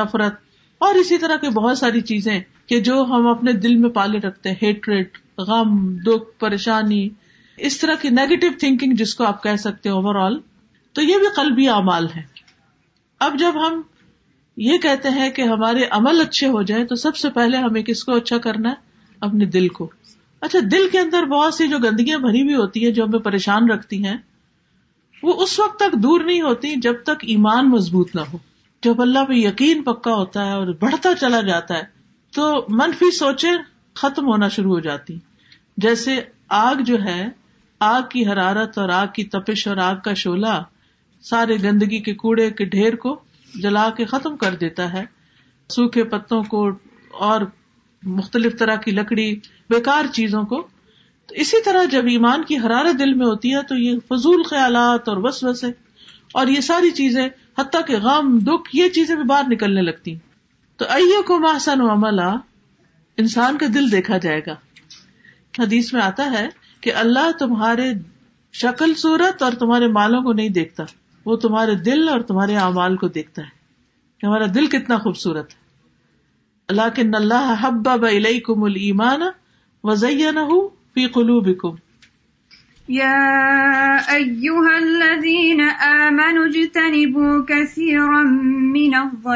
نفرت 0.00 0.34
اور 0.80 0.94
اسی 0.94 1.18
طرح 1.18 1.36
کے 1.36 1.50
بہت 1.50 1.78
ساری 1.78 2.00
چیزیں 2.00 2.38
کہ 2.66 2.80
جو 2.80 3.02
ہم 3.02 3.26
اپنے 3.26 3.52
دل 3.52 3.76
میں 3.76 3.90
پالے 3.90 4.18
رکھتے 4.18 4.50
ہیں 4.50 4.56
ہیٹریٹ 4.62 5.18
غم 5.38 5.76
دکھ 6.06 6.38
پریشانی 6.38 7.08
اس 7.58 7.78
طرح 7.78 7.94
کی 7.94 8.08
نیگیٹو 8.10 8.46
تھنکنگ 8.60 8.94
جس 8.94 9.14
کو 9.14 9.24
آپ 9.24 9.42
کہہ 9.42 9.56
سکتے 9.56 9.88
اوور 9.88 10.14
آل 10.14 10.38
تو 10.94 11.02
یہ 11.02 11.18
بھی 11.18 11.34
قلبی 11.36 11.68
اعمال 11.68 12.06
ہے 12.16 12.22
اب 13.20 13.38
جب 13.38 13.66
ہم 13.66 13.80
یہ 14.58 14.78
کہتے 14.78 15.08
ہیں 15.08 15.30
کہ 15.30 15.42
ہمارے 15.42 15.84
عمل 15.90 16.20
اچھے 16.20 16.46
ہو 16.46 16.62
جائیں 16.62 16.84
تو 16.86 16.94
سب 16.94 17.16
سے 17.16 17.30
پہلے 17.30 17.56
ہمیں 17.56 17.82
کس 17.82 18.04
کو 18.04 18.14
اچھا 18.16 18.38
کرنا 18.38 18.70
ہے 18.70 18.86
اپنے 19.22 19.44
دل 19.46 19.68
کو 19.68 19.88
اچھا 20.42 20.58
دل 20.72 20.88
کے 20.92 20.98
اندر 20.98 21.24
بہت 21.24 21.54
سی 21.54 21.68
جو 21.68 21.78
گندگیاں 21.78 22.18
بھری 22.18 22.42
ہوئی 22.42 22.54
ہوتی 22.54 22.84
ہیں 22.84 22.92
جو 22.92 23.04
ہمیں 23.04 23.18
پریشان 23.18 23.70
رکھتی 23.70 24.04
ہیں 24.04 24.16
وہ 25.22 25.34
اس 25.42 25.58
وقت 25.60 25.78
تک 25.78 25.94
دور 26.02 26.20
نہیں 26.20 26.40
ہوتی 26.40 26.74
جب 26.76 27.02
تک 27.02 27.24
ایمان 27.26 27.70
مضبوط 27.70 28.14
نہ 28.14 28.20
ہو 28.32 28.38
جب 28.82 29.00
اللہ 29.02 29.24
پہ 29.24 29.32
یقین 29.32 29.82
پکا 29.82 30.14
ہوتا 30.14 30.46
ہے 30.46 30.52
اور 30.52 30.66
بڑھتا 30.80 31.14
چلا 31.20 31.40
جاتا 31.40 31.78
ہے 31.78 31.82
تو 32.32 32.50
منفی 32.68 33.10
سوچیں 33.10 33.52
ختم 33.96 34.26
ہونا 34.26 34.48
شروع 34.48 34.72
ہو 34.72 34.80
جاتی 34.80 35.18
جیسے 35.76 36.20
آگ 36.56 36.82
جو 36.82 37.02
ہے 37.04 37.28
آگ 37.80 38.02
کی 38.10 38.26
حرارت 38.26 38.78
اور 38.78 38.88
آگ 38.88 39.06
کی 39.06 39.24
تپش 39.24 39.66
اور 39.68 39.76
آگ 39.76 39.96
کا 40.04 40.14
شولہ 40.14 40.62
سارے 41.24 41.56
گندگی 41.62 41.98
کے 41.98 42.14
کوڑے 42.14 42.50
کے 42.50 42.64
ڈھیر 42.64 42.96
کو 42.96 43.18
جلا 43.54 43.88
کے 43.90 44.04
ختم 44.04 44.36
کر 44.36 44.54
دیتا 44.54 44.92
ہے 44.92 45.04
سوکھے 45.70 46.04
پتوں 46.04 46.42
کو 46.42 46.68
اور 47.20 47.40
مختلف 48.02 48.58
طرح 48.58 48.76
کی 48.76 48.90
لکڑی 48.90 49.34
بیکار 49.70 50.04
چیزوں 50.12 50.42
کو 50.44 50.62
تو 51.28 51.34
اسی 51.34 51.62
طرح 51.64 51.84
جب 51.84 52.06
ایمان 52.06 52.44
کی 52.44 52.56
حرارت 52.56 52.98
دل 52.98 53.12
میں 53.14 53.26
ہوتی 53.26 53.54
ہے 53.54 53.62
تو 53.62 53.74
یہ 53.74 53.98
فضول 54.08 54.42
خیالات 54.42 55.08
اور 55.08 55.16
بس 55.16 55.42
وسے 55.44 55.70
اور 56.32 56.46
یہ 56.46 56.60
ساری 56.60 56.90
چیزیں 56.90 57.26
حتیٰ 57.58 57.80
کہ 57.86 57.96
غم 57.96 58.38
دکھ 58.38 58.76
یہ 58.76 58.88
چیزیں 58.88 59.14
بھی 59.16 59.24
باہر 59.24 59.48
نکلنے 59.48 59.82
لگتی 59.82 60.14
تو 60.78 60.84
ائ 60.88 61.02
و 61.26 61.90
عملہ 61.90 62.30
انسان 63.18 63.58
کا 63.58 63.66
دل 63.74 63.90
دیکھا 63.92 64.18
جائے 64.18 64.40
گا 64.46 64.54
حدیث 65.58 65.92
میں 65.92 66.02
آتا 66.02 66.30
ہے 66.32 66.46
کہ 66.80 66.94
اللہ 66.94 67.30
تمہارے 67.38 67.92
شکل 68.54 68.94
صورت 68.94 69.42
اور 69.42 69.52
تمہارے 69.52 69.86
مالوں 69.88 70.22
کو 70.22 70.32
نہیں 70.32 70.48
دیکھتا 70.48 70.84
وہ 71.28 71.36
تمہارے 71.36 71.74
دل 71.84 72.08
اور 72.08 72.20
تمہارے 72.20 72.54
اعمال 72.56 72.96
کو 72.96 73.08
دیکھتا 73.08 73.42
ہے 73.42 73.56
کہ 74.20 74.26
ہمارا 74.26 74.46
دل 74.54 74.66
کتنا 74.66 74.96
خوبصورت 74.98 75.50
ہے 75.50 75.66
اللہ 76.68 76.88
کے 76.96 77.02
نل 77.02 77.32
حب 77.60 77.88
علیہ 78.06 78.40
کم 78.40 78.62
المان 78.62 79.22
وزیہ 79.84 80.30
نہ 80.30 80.44
مانو 86.12 86.46
جی 86.46 86.66
تنی 86.68 87.04
بو 87.06 87.42
کیسی 87.42 87.90
نو 88.88 89.04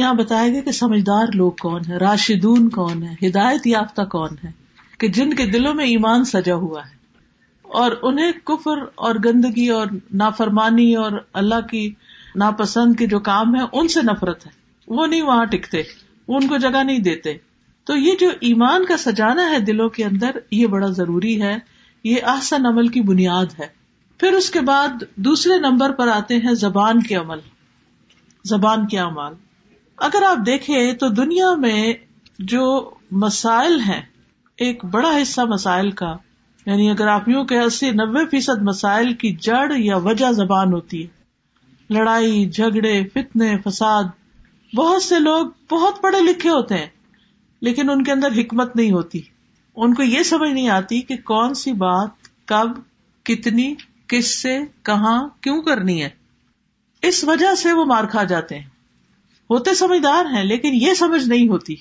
یہاں 0.00 0.14
بتایا 0.14 0.48
گیا 0.48 0.60
کہ 0.60 0.72
سمجھدار 0.72 1.34
لوگ 1.34 1.52
کون 1.52 1.82
ہے 1.88 1.96
راشدون 1.96 2.68
کون 2.68 3.02
ہے 3.02 3.14
ہدایت 3.26 3.66
یافتہ 3.66 4.02
کون 4.02 4.36
ہے 4.44 4.50
کہ 4.98 5.08
جن 5.08 5.34
کے 5.34 5.46
دلوں 5.46 5.74
میں 5.74 5.86
ایمان 5.86 6.24
سجا 6.24 6.54
ہوا 6.54 6.80
ہے 6.80 7.00
اور 7.64 7.92
انہیں 8.02 8.32
کفر 8.44 8.82
اور 8.94 9.14
گندگی 9.24 9.68
اور 9.68 9.86
نافرمانی 10.14 10.94
اور 10.96 11.12
اللہ 11.32 11.66
کی 11.70 11.88
ناپسند 12.36 12.96
کے 12.96 13.06
جو 13.06 13.20
کام 13.20 13.54
ہے 13.56 13.60
ان 13.72 13.88
سے 13.88 14.00
نفرت 14.02 14.46
ہے 14.46 14.50
وہ 14.88 15.06
نہیں 15.06 15.22
وہاں 15.22 15.44
ٹکتے 15.44 15.82
وہ 16.28 16.36
ان 16.36 16.48
کو 16.48 16.56
جگہ 16.56 16.82
نہیں 16.82 16.98
دیتے 16.98 17.32
تو 17.86 17.96
یہ 17.96 18.16
جو 18.20 18.28
ایمان 18.40 18.84
کا 18.84 18.96
سجانا 18.96 19.50
ہے 19.50 19.58
دلوں 19.58 19.88
کے 19.88 20.04
اندر 20.04 20.38
یہ 20.50 20.66
بڑا 20.66 20.86
ضروری 20.86 21.40
ہے 21.42 21.56
یہ 22.04 22.24
آسن 22.26 22.66
عمل 22.66 22.88
کی 22.88 23.00
بنیاد 23.00 23.58
ہے 23.58 23.66
پھر 24.20 24.32
اس 24.32 24.50
کے 24.50 24.60
بعد 24.60 25.02
دوسرے 25.16 25.58
نمبر 25.58 25.92
پر 25.92 26.08
آتے 26.08 26.36
ہیں 26.36 26.54
زبان 26.56 27.02
کے 27.02 27.14
عمل 27.14 27.38
زبان 28.44 28.86
کے 28.86 28.98
عمل 28.98 29.34
اگر 30.02 30.22
آپ 30.22 30.46
دیکھیں 30.46 30.92
تو 30.92 31.08
دنیا 31.08 31.54
میں 31.54 31.92
جو 32.46 32.64
مسائل 33.16 33.80
ہیں 33.80 34.00
ایک 34.58 34.84
بڑا 34.84 35.10
حصہ 35.22 35.40
مسائل 35.40 35.90
کا 35.90 36.16
یعنی 36.66 36.90
اگر 36.90 37.08
آپ 37.08 37.28
یوں 37.28 37.44
کہ 37.44 37.58
اسی 37.58 37.90
نبے 37.90 38.24
فیصد 38.30 38.62
مسائل 38.62 39.12
کی 39.14 39.32
جڑ 39.40 39.72
یا 39.76 39.96
وجہ 39.96 40.32
زبان 40.32 40.72
ہوتی 40.72 41.02
ہے 41.02 41.94
لڑائی 41.94 42.44
جھگڑے 42.50 43.02
فتنے 43.08 43.56
فساد 43.64 44.04
بہت 44.72 45.02
سے 45.02 45.18
لوگ 45.18 45.46
بہت 45.70 46.00
پڑھے 46.02 46.20
لکھے 46.20 46.50
ہوتے 46.50 46.74
ہیں 46.74 46.86
لیکن 47.62 47.90
ان 47.90 48.04
کے 48.04 48.12
اندر 48.12 48.38
حکمت 48.38 48.76
نہیں 48.76 48.92
ہوتی 48.92 49.20
ان 49.76 49.94
کو 49.94 50.02
یہ 50.02 50.22
سمجھ 50.22 50.50
نہیں 50.50 50.68
آتی 50.68 51.00
کہ 51.02 51.16
کون 51.24 51.54
سی 51.54 51.72
بات 51.72 52.28
کب 52.44 52.78
کتنی 53.26 53.74
کس 54.06 54.42
سے 54.42 54.58
کہاں 54.82 55.18
کیوں 55.40 55.62
کرنی 55.62 56.02
ہے 56.02 56.08
اس 57.02 57.24
وجہ 57.24 57.54
سے 57.54 57.72
وہ 57.72 57.84
مار 57.84 58.04
کھا 58.04 58.24
جاتے 58.24 58.58
ہیں 58.58 58.71
ہوتے 59.52 59.74
سمجھدار 59.74 60.26
ہیں 60.26 60.42
لیکن 60.44 60.74
یہ 60.74 60.94
سمجھ 60.94 61.22
نہیں 61.28 61.48
ہوتی 61.48 61.74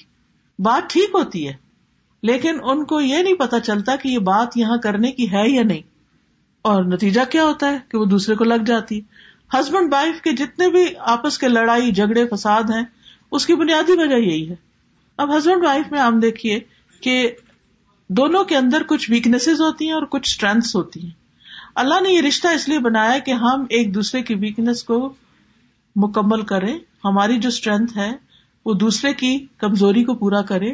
بات 0.60 0.90
ٹھیک 0.90 1.16
ہوتی 1.16 1.48
ہے 1.48 1.54
لیکن 2.24 2.58
ان 2.64 2.84
کو 2.86 3.00
یہ 3.02 3.18
نہیں 3.18 3.36
پتا 3.36 3.60
چلتا 3.60 3.96
کہ 3.96 4.08
یہ 4.08 4.20
بات 4.24 4.58
یہاں 4.58 4.78
کرنے 4.78 5.12
کی 5.12 5.32
ہے 5.32 5.48
یا 5.50 5.64
نہیں 5.64 5.90
اور 6.66 6.84
نتیجہ 6.84 7.22
کیا 7.30 7.44
ہوتا 7.44 7.72
ہے 7.72 7.78
کہ 7.90 7.98
وہ 7.98 8.06
دوسرے 8.06 8.36
کو 8.36 8.44
لگ 8.44 8.66
جاتی 8.66 9.00
ہسبینڈ 9.56 9.94
وائف 9.94 10.22
کے 10.22 10.32
جتنے 10.32 10.70
بھی 10.70 10.84
آپس 11.08 11.38
کے 11.38 11.48
لڑائی 11.48 11.92
جھگڑے 11.92 12.26
فساد 12.28 12.70
ہیں 12.70 12.84
اس 13.32 13.46
کی 13.46 13.56
بنیادی 13.56 13.98
وجہ 13.98 14.16
یہی 14.16 14.50
ہے 14.50 14.56
اب 15.20 15.38
ہسبینڈ 15.38 15.66
وائف 15.66 15.92
میں 15.92 16.00
آپ 16.00 16.22
دیکھیے 16.22 16.60
کہ 17.02 17.16
دونوں 18.10 18.44
کے 18.44 18.56
اندر 18.58 18.84
کچھ 18.88 19.10
ویکنیس 19.12 19.48
ہوتی 19.60 19.86
ہیں 19.86 19.94
اور 19.94 20.04
کچھ 20.10 20.30
اسٹرینتھ 20.30 20.76
ہوتی 20.76 21.04
ہیں 21.04 21.20
اللہ 21.76 22.02
نے 22.04 22.10
یہ 22.10 22.22
رشتہ 22.22 22.48
اس 22.48 22.68
لیے 22.70 22.80
بنایا 22.80 23.18
کہ 23.18 23.32
ہم 23.42 23.66
ایک 23.70 23.94
دوسرے 23.96 24.22
کی 24.22 24.36
ویکنیس 24.36 24.84
کو 24.84 24.98
مکمل 25.96 26.42
کریں 26.42 26.74
ہماری 27.04 27.40
جو 27.40 27.50
اسٹرینتھ 27.50 27.98
ہے 27.98 28.12
وہ 28.66 28.74
دوسرے 28.74 29.14
کی 29.14 29.38
کمزوری 29.58 30.04
کو 30.04 30.14
پورا 30.14 30.42
کرے 30.42 30.72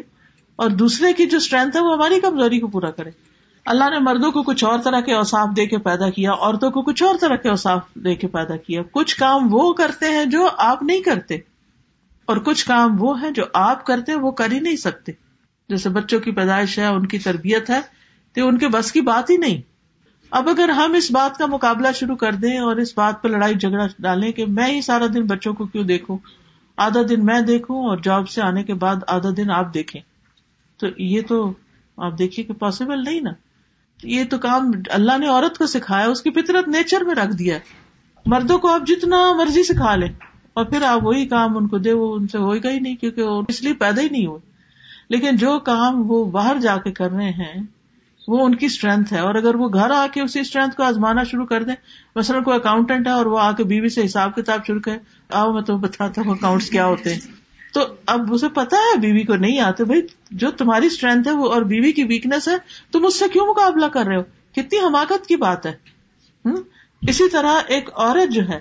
اور 0.60 0.69
دوسرے 0.69 1.13
کی 1.13 1.25
جو 1.25 1.38
اسٹرینتھ 1.38 1.75
ہے 1.75 1.81
وہ 1.81 1.93
ہماری 1.93 2.19
کمزوری 2.19 2.60
کو 2.60 2.67
پورا 2.67 2.91
کرے 2.91 3.12
اللہ 3.65 3.89
نے 3.89 4.00
مردوں 4.00 4.31
کو 4.31 4.43
کچھ 4.43 4.63
اور 4.63 4.79
طرح 4.84 5.00
کے 5.00 5.13
اوساف 5.13 5.55
دے 5.55 5.65
کے 5.65 5.77
پیدا 5.77 6.10
کیا 6.10 6.31
عورتوں 6.31 6.72
کو 6.72 6.81
کچھ 6.81 7.03
اور 7.03 7.15
طرح 7.22 7.36
کے 7.36 7.50
اوساف 7.50 7.81
دے 7.96 8.15
کے 8.15 8.27
پیدا 8.27 8.57
کیا 8.57 8.81
کچھ 8.91 9.15
کام 9.15 9.53
وہ 9.53 9.74
کرتے 9.74 10.10
ہیں 10.10 10.25
جو 10.25 10.48
آپ 10.57 10.84
نہیں 10.84 11.01
کرتے 11.01 11.38
اور 12.27 12.38
کچھ 12.38 12.65
کام 12.65 12.96
وہ 13.00 13.22
ہیں 13.22 13.31
جو 13.31 13.43
آپ 13.53 13.86
کرتے 13.86 14.15
وہ 14.15 14.31
کر 14.31 14.51
ہی 14.51 14.60
نہیں 14.60 14.75
سکتے 14.75 15.12
جیسے 15.69 15.89
بچوں 15.89 16.19
کی 16.19 16.31
پیدائش 16.31 16.79
ہے 16.79 16.86
ان 16.86 17.05
کی 17.05 17.19
تربیت 17.19 17.69
ہے 17.69 17.79
تو 18.36 18.48
ان 18.48 18.57
کے 18.57 18.67
بس 18.67 18.91
کی 18.91 19.01
بات 19.01 19.29
ہی 19.29 19.38
نہیں 19.38 19.62
اب 20.31 20.50
اگر 20.50 20.69
ہم 20.69 20.93
اس 20.93 21.10
بات 21.12 21.38
کا 21.38 21.46
مقابلہ 21.46 21.88
شروع 21.96 22.15
کر 22.15 22.36
دیں 22.36 22.57
اور 22.60 22.75
اس 22.75 22.93
بات 22.96 23.22
پہ 23.22 23.27
لڑائی 23.27 23.55
جھگڑا 23.55 23.86
ڈالیں 24.00 24.31
کہ 24.31 24.46
میں 24.46 24.67
ہی 24.67 24.81
سارا 24.81 25.05
دن 25.13 25.25
بچوں 25.25 25.53
کو 25.53 25.65
کیوں 25.65 25.84
دیکھوں 25.84 26.17
آدھا 26.77 27.01
دن 27.10 27.25
میں 27.25 27.39
دیکھوں 27.41 27.84
اور 27.89 27.98
جاب 28.03 28.29
سے 28.29 28.41
آنے 28.41 28.63
کے 28.63 28.74
بعد 28.74 28.96
آدھا 29.07 29.29
دن 29.38 29.51
آپ 29.51 29.74
دیکھیں 29.74 30.01
تو 30.79 30.88
یہ 30.98 31.22
تو 31.22 31.51
آپ 31.98 32.17
دیکھیے 32.19 32.46
کہ 32.46 32.53
پاسبل 32.53 33.03
نہیں 33.03 33.22
نا 33.22 33.31
یہ 34.00 34.24
تو 34.24 34.38
کام 34.38 34.72
اللہ 34.89 35.17
نے 35.17 35.27
عورت 35.27 35.57
کو 35.57 35.67
سکھایا 35.67 36.07
اس 36.07 36.22
کی 36.22 36.31
فطرت 36.31 36.67
نیچر 36.67 37.03
میں 37.03 37.15
رکھ 37.15 37.34
دیا 37.36 37.57
مردوں 38.25 38.57
کو 38.57 38.67
آپ 38.67 38.88
جتنا 38.88 39.22
مرضی 39.34 39.63
سکھا 39.63 39.96
لیں 39.96 40.10
اور 40.53 40.65
پھر 40.65 40.84
آپ 40.84 41.03
وہی 41.03 41.25
کام 41.27 41.57
ان 41.57 41.67
کو 41.67 41.77
دے 41.77 41.93
وہ 41.93 42.13
ان 42.15 42.27
سے 42.27 42.38
ہوئے 42.38 42.60
گا 42.63 42.69
ہی 42.69 42.79
نہیں 42.79 42.96
کیونکہ 42.96 43.24
وہ 43.24 43.41
اس 43.50 43.63
لیے 43.63 43.74
پیدا 43.74 44.01
ہی 44.01 44.10
نہیں 44.10 44.25
ہوئے 44.25 44.39
لیکن 45.10 45.36
جو 45.36 45.57
کام 45.60 46.01
وہ 46.12 46.24
باہر 46.31 46.60
جا 46.60 46.77
کے 46.77 46.91
کر 46.91 47.12
رہے 47.12 47.29
ہیں 47.31 47.53
وہ 48.27 48.46
ان 48.46 48.55
کی 48.55 48.65
اسٹرینتھ 48.65 49.13
ہے 49.13 49.19
اور 49.19 49.36
اگر 49.36 49.55
وہ 49.55 49.69
گھر 49.69 49.91
آ 49.91 50.05
کے 50.13 50.22
اسی 50.22 50.39
اسٹرینتھ 50.39 50.75
کو 50.75 50.84
آزمانا 50.84 51.24
شروع 51.24 51.46
کر 51.46 51.63
دیں 51.63 51.75
مثلاً 52.15 52.43
کوئی 52.43 52.57
اکاؤنٹنٹ 52.57 53.07
ہے 53.07 53.12
اور 53.12 53.25
وہ 53.25 53.39
آ 53.39 53.51
کے 53.51 53.63
بیوی 53.63 53.89
سے 53.89 54.05
حساب 54.05 54.36
کتاب 54.36 54.65
شروع 54.67 54.79
کرے 54.79 54.98
آؤ 55.34 55.53
میں 55.53 55.62
تمہیں 55.62 55.81
بتاتا 55.81 56.22
ہوں 56.22 56.31
اکاؤنٹ 56.31 56.63
کیا 56.63 56.86
ہوتے 56.86 57.13
ہیں 57.13 57.36
تو 57.74 57.86
اب 58.05 58.34
اسے 58.34 58.48
پتا 58.50 58.77
ہے 58.77 58.98
بیوی 59.00 59.24
کو 59.24 59.36
نہیں 59.36 59.60
آتے 59.60 59.84
بھائی 59.84 60.01
جو 60.31 60.51
تمہاری 60.51 60.86
اسٹرینتھ 60.86 61.27
ہے 61.27 61.34
وہ 61.34 61.51
اور 61.53 61.62
بیوی 61.62 61.91
کی 61.91 62.03
ویکنیس 62.03 62.48
ہے 62.48 62.55
تم 62.91 63.05
اس 63.05 63.19
سے 63.19 63.25
کیوں 63.34 63.46
مقابلہ 63.48 63.86
کر 63.86 64.05
رہے 64.05 64.17
ہو 64.17 64.24
کتنی 64.51 64.79
حماقت 64.79 65.27
کی 65.27 65.36
بات 65.36 65.65
ہے 65.65 66.51
اسی 67.01 67.29
طرح 67.29 67.60
ایک 67.67 67.89
عورت 67.96 68.31
جو 68.31 68.48
ہے 68.50 68.60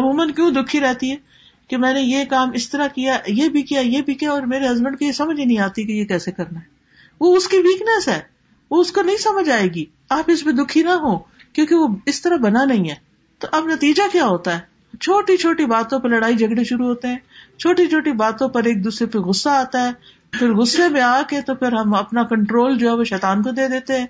عموماً 0.00 0.32
کیوں 0.32 0.50
دکھی 0.50 0.80
رہتی 0.80 1.10
ہے 1.10 1.16
کہ 1.70 1.76
میں 1.76 1.92
نے 1.92 2.00
یہ 2.00 2.24
کام 2.24 2.50
اس 2.54 2.70
طرح 2.70 2.86
کیا 2.86 3.18
یہ 3.26 3.48
بھی 3.48 3.62
کیا 3.62 3.80
یہ 3.80 4.02
بھی 4.02 4.14
کیا 4.14 4.32
اور 4.32 4.42
میرے 4.42 4.68
ہسبینڈ 4.68 4.98
کو 4.98 5.04
یہ 5.04 5.12
سمجھ 5.12 5.38
ہی 5.40 5.44
نہیں 5.44 5.58
آتی 5.58 5.84
کہ 5.84 5.92
یہ 5.92 6.04
کیسے 6.04 6.32
کرنا 6.32 6.60
ہے 6.60 6.74
وہ 7.20 7.36
اس 7.36 7.48
کی 7.48 7.58
ویکنیس 7.58 8.08
ہے 8.08 8.20
وہ 8.70 8.80
اس 8.80 8.92
کو 8.92 9.02
نہیں 9.02 9.16
سمجھ 9.16 9.48
آئے 9.50 9.68
گی 9.74 9.84
آپ 10.10 10.30
اس 10.30 10.44
میں 10.46 10.52
دکھی 10.54 10.82
نہ 10.82 10.94
ہو 11.02 11.18
کیونکہ 11.52 11.74
وہ 11.74 11.86
اس 12.06 12.20
طرح 12.22 12.36
بنا 12.36 12.64
نہیں 12.64 12.88
ہے 12.90 12.94
تو 13.40 13.48
اب 13.52 13.66
نتیجہ 13.66 14.02
کیا 14.12 14.26
ہوتا 14.26 14.56
ہے 14.58 14.98
چھوٹی 15.00 15.36
چھوٹی 15.36 15.64
باتوں 15.66 15.98
پہ 15.98 16.08
لڑائی 16.08 16.36
جھگڑے 16.36 16.64
شروع 16.64 16.86
ہوتے 16.86 17.08
ہیں 17.08 17.16
چھوٹی 17.58 17.86
چھوٹی 17.86 18.12
باتوں 18.12 18.48
پر 18.48 18.64
ایک 18.64 18.84
دوسرے 18.84 19.06
پہ 19.06 19.18
غصہ 19.18 19.48
آتا 19.48 19.82
ہے 19.82 19.92
پھر 20.32 20.54
غصے 20.54 20.88
میں 20.88 21.00
آ 21.00 21.20
کے 21.28 21.40
تو 21.40 21.54
پھر 21.54 21.72
ہم 21.72 21.94
اپنا 21.94 22.22
کنٹرول 22.22 22.78
جو 22.78 22.88
ہے 22.88 22.94
وہ 22.94 23.04
شیطان 23.04 23.42
کو 23.42 23.50
دے 23.50 23.68
دیتے 23.68 23.98
ہیں 23.98 24.06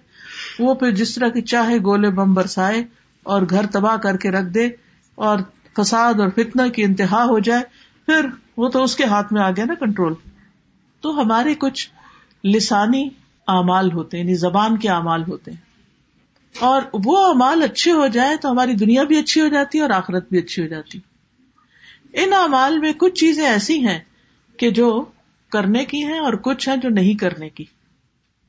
وہ 0.59 0.75
پھر 0.75 0.91
جس 0.91 1.15
طرح 1.15 1.29
کی 1.29 1.43
چاہے 1.43 1.79
گولے 1.79 2.11
بم 2.11 2.35
برسائے 2.35 2.83
اور 3.27 3.43
گھر 3.51 3.67
تباہ 3.67 3.97
کر 3.97 4.17
کے 4.17 4.31
رکھ 4.31 4.53
دے 4.55 4.67
اور 5.19 5.39
فساد 5.77 6.21
اور 6.21 6.29
فتنہ 6.29 6.69
کی 6.69 6.85
انتہا 6.85 7.25
ہو 7.25 7.39
جائے 7.39 7.63
پھر 8.09 8.27
وہ 8.57 8.69
تو 8.69 8.83
اس 8.83 8.97
کے 8.97 9.05
ہاتھ 9.05 9.33
میں 9.33 9.43
آ 9.43 9.51
گیا 9.51 9.65
نا 9.65 9.75
کنٹرول 9.75 10.15
تو 11.03 11.21
ہمارے 11.21 11.55
کچھ 11.59 11.89
لسانی 12.47 13.09
اعمال 13.49 13.93
ہوتے 13.93 14.17
ہیں 14.17 14.25
یعنی 14.25 14.35
زبان 14.35 14.77
کے 14.77 14.89
اعمال 14.89 15.23
ہوتے 15.29 15.51
ہیں 15.51 15.65
اور 16.55 16.83
وہ 17.05 17.17
اعمال 17.27 17.63
اچھے 17.63 17.93
ہو 17.93 18.07
جائے 18.07 18.37
تو 18.37 18.51
ہماری 18.51 18.75
دنیا 18.75 19.03
بھی 19.03 19.19
اچھی 19.19 19.41
ہو 19.41 19.49
جاتی 19.49 19.79
ہے 19.79 19.83
اور 19.83 19.91
آخرت 19.91 20.29
بھی 20.29 20.39
اچھی 20.39 20.63
ہو 20.63 20.69
جاتی 20.69 20.99
ان 22.15 22.33
اعمال 22.33 22.79
میں 22.79 22.93
کچھ 22.99 23.15
چیزیں 23.15 23.45
ایسی 23.47 23.79
ہیں 23.87 23.99
کہ 24.59 24.71
جو 24.71 25.05
کرنے 25.53 25.85
کی 25.85 26.05
ہیں 26.05 26.19
اور 26.19 26.33
کچھ 26.43 26.69
ہیں 26.69 26.77
جو 26.77 26.89
نہیں 26.89 27.19
کرنے 27.19 27.49
کی 27.49 27.65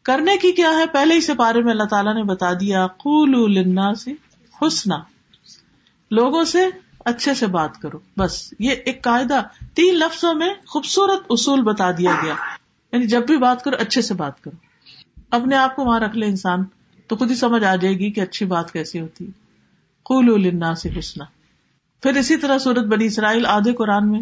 کرنے 0.05 0.37
کی 0.37 0.51
کیا 0.51 0.69
ہے 0.69 0.85
پہلے 0.91 1.19
سے 1.21 1.33
بارے 1.33 1.61
میں 1.61 1.71
اللہ 1.71 1.87
تعالیٰ 1.89 2.13
نے 2.15 2.23
بتا 2.23 2.51
دیا 2.53 2.87
قولوا 2.97 3.47
للناس 3.47 4.07
حسنا 4.61 4.97
لوگوں 6.11 6.43
سے 6.43 6.65
اچھے 7.05 7.33
سے 7.33 7.47
بات 7.47 7.81
کرو 7.81 7.99
بس 8.17 8.53
یہ 8.59 8.71
ایک 8.85 9.01
قاعدہ 9.03 9.41
تین 9.73 9.95
لفظوں 9.95 10.33
میں 10.33 10.49
خوبصورت 10.67 11.25
اصول 11.29 11.61
بتا 11.61 11.91
دیا 11.91 12.11
گیا 12.23 12.33
یعنی 12.93 13.07
جب 13.07 13.25
بھی 13.25 13.37
بات 13.37 13.63
کرو 13.63 13.77
اچھے 13.79 14.01
سے 14.01 14.13
بات 14.13 14.41
کرو 14.41 14.66
اپنے 15.31 15.55
آپ 15.55 15.75
کو 15.75 15.85
وہاں 15.85 15.99
رکھ 15.99 16.17
لے 16.17 16.25
انسان 16.25 16.63
تو 17.07 17.15
خود 17.15 17.31
ہی 17.31 17.35
سمجھ 17.35 17.63
آ 17.63 17.75
جائے 17.75 17.93
گی 17.93 18.11
کہ 18.11 18.21
اچھی 18.21 18.45
بات 18.45 18.71
کیسی 18.73 18.99
ہوتی 18.99 19.25
حسنا 20.97 21.25
پھر 22.03 22.15
اسی 22.15 22.37
طرح 22.37 22.71
بنی 22.87 23.05
اسرائیل 23.05 23.45
آدھے 23.45 23.73
قرآن 23.73 24.11
میں 24.11 24.21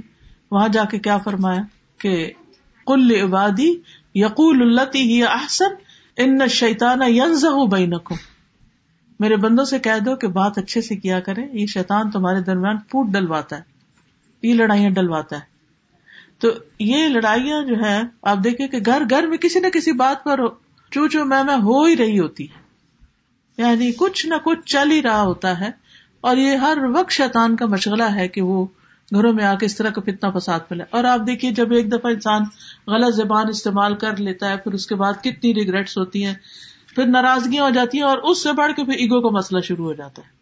وہاں 0.52 0.68
جا 0.68 0.84
کے 0.84 1.00
کیا 1.00 1.18
فرمایا 1.18 1.62
کہ 2.00 2.32
یقول 4.16 4.80
ہی 4.96 5.24
احسن 5.24 5.74
ان 6.18 6.48
شیتانا 6.48 7.06
بے 7.06 7.66
بینکم 7.68 8.16
میرے 9.20 9.36
بندوں 9.36 9.66
سے 9.66 9.80
کہہ 9.80 10.00
دو 10.06 10.16
کہ 10.16 10.28
بات 10.28 10.58
اچھے 10.58 10.82
سے 10.82 10.96
کیا 10.96 11.20
کرے 11.20 11.42
یہ 11.54 11.66
شیتان 11.66 12.12
تمہارے 12.12 12.40
درمیان 12.40 12.78
پھوٹ 12.78 13.08
ڈلواتا 13.08 13.58
ہے 13.58 13.62
یہ 14.44 14.54
لڑائیاں 14.54 14.90
ڈلواتا 14.90 15.36
ہے 15.36 15.54
تو 16.40 16.48
یہ 16.80 17.08
لڑائیاں 17.08 17.64
جو 17.64 17.76
ہے 17.86 18.02
آپ 18.22 18.38
دیکھیں 18.44 18.68
کہ 18.68 18.80
گھر 18.86 19.04
گھر 19.10 19.28
میں 19.28 19.38
کسی 19.38 19.60
نہ 19.60 19.68
کسی 19.74 19.92
بات 19.92 20.24
پر 20.24 20.40
جو 20.92 21.08
جو 21.08 21.26
میں 21.26 21.44
ہو 21.64 21.84
ہی 21.84 21.96
رہی 21.98 22.20
ہوتی 22.20 22.44
ہے 22.44 22.64
یعنی 23.58 23.92
کچھ 23.92 24.26
نہ 24.26 24.36
کچھ 24.44 24.66
چل 24.66 24.92
ہی 24.92 25.02
رہا 25.02 25.22
ہوتا 25.22 25.60
ہے 25.60 25.70
اور 26.22 26.38
یہ 26.38 26.56
ہر 26.56 26.78
وقت 26.96 27.12
شیطان 27.12 27.56
کا 27.56 27.66
مشغلہ 27.66 28.04
ہے 28.16 28.28
کہ 28.28 28.42
وہ 28.42 28.66
گھروں 29.12 29.34
میں 29.34 29.46
آ 29.46 29.54
کے 29.56 29.66
اس 29.66 29.76
طرح 29.76 29.90
کا 29.90 30.02
فتنا 30.02 30.30
فساد 30.30 30.60
پھیلائے 30.68 30.96
اور 30.96 31.04
آپ 31.04 31.26
دیکھیے 31.28 31.52
جب 31.52 31.72
ایک 31.72 31.92
دفعہ 31.92 32.12
انسان 32.12 32.44
غلط 32.88 33.16
زبان 33.16 33.50
استعمال 33.50 33.96
کر 33.96 34.18
لیتا 34.18 34.50
ہے 34.50 34.58
پھر 34.58 34.74
اس 34.74 34.88
کے 34.88 34.96
بعد 34.96 35.24
کتنی 35.24 35.54
ریگریٹس 35.54 35.98
ہوتی 35.98 36.26
ہیں 36.26 36.34
پھر 36.96 37.06
ناراضگیاں 37.06 37.64
ہو 37.66 37.70
جاتی 37.70 37.98
ہیں 37.98 38.06
اور 38.06 38.18
اس 38.18 38.44
سے 38.44 38.54
بڑھ 38.54 38.72
کے 38.76 38.86
پھر 38.86 38.94
ایگو 38.94 39.22
کا 39.22 39.30
مسئلہ 39.30 39.62
شروع 39.62 39.86
ہو 39.86 39.94
جاتا 39.94 40.22
ہے 40.22 40.34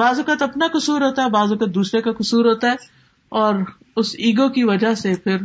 بعض 0.00 0.18
اوقات 0.18 0.42
اپنا 0.42 0.66
قصور 0.74 1.00
ہوتا 1.00 1.24
ہے 1.24 1.30
بعض 1.30 1.52
اوقات 1.52 1.74
دوسرے 1.74 2.00
کا 2.00 2.12
قصور 2.12 2.44
ہوتا 2.44 2.70
ہے 2.70 2.76
اور 3.32 3.54
اس 3.96 4.14
ایگو 4.18 4.48
کی 4.48 4.64
وجہ 4.64 4.94
سے 4.94 5.14
پھر 5.14 5.36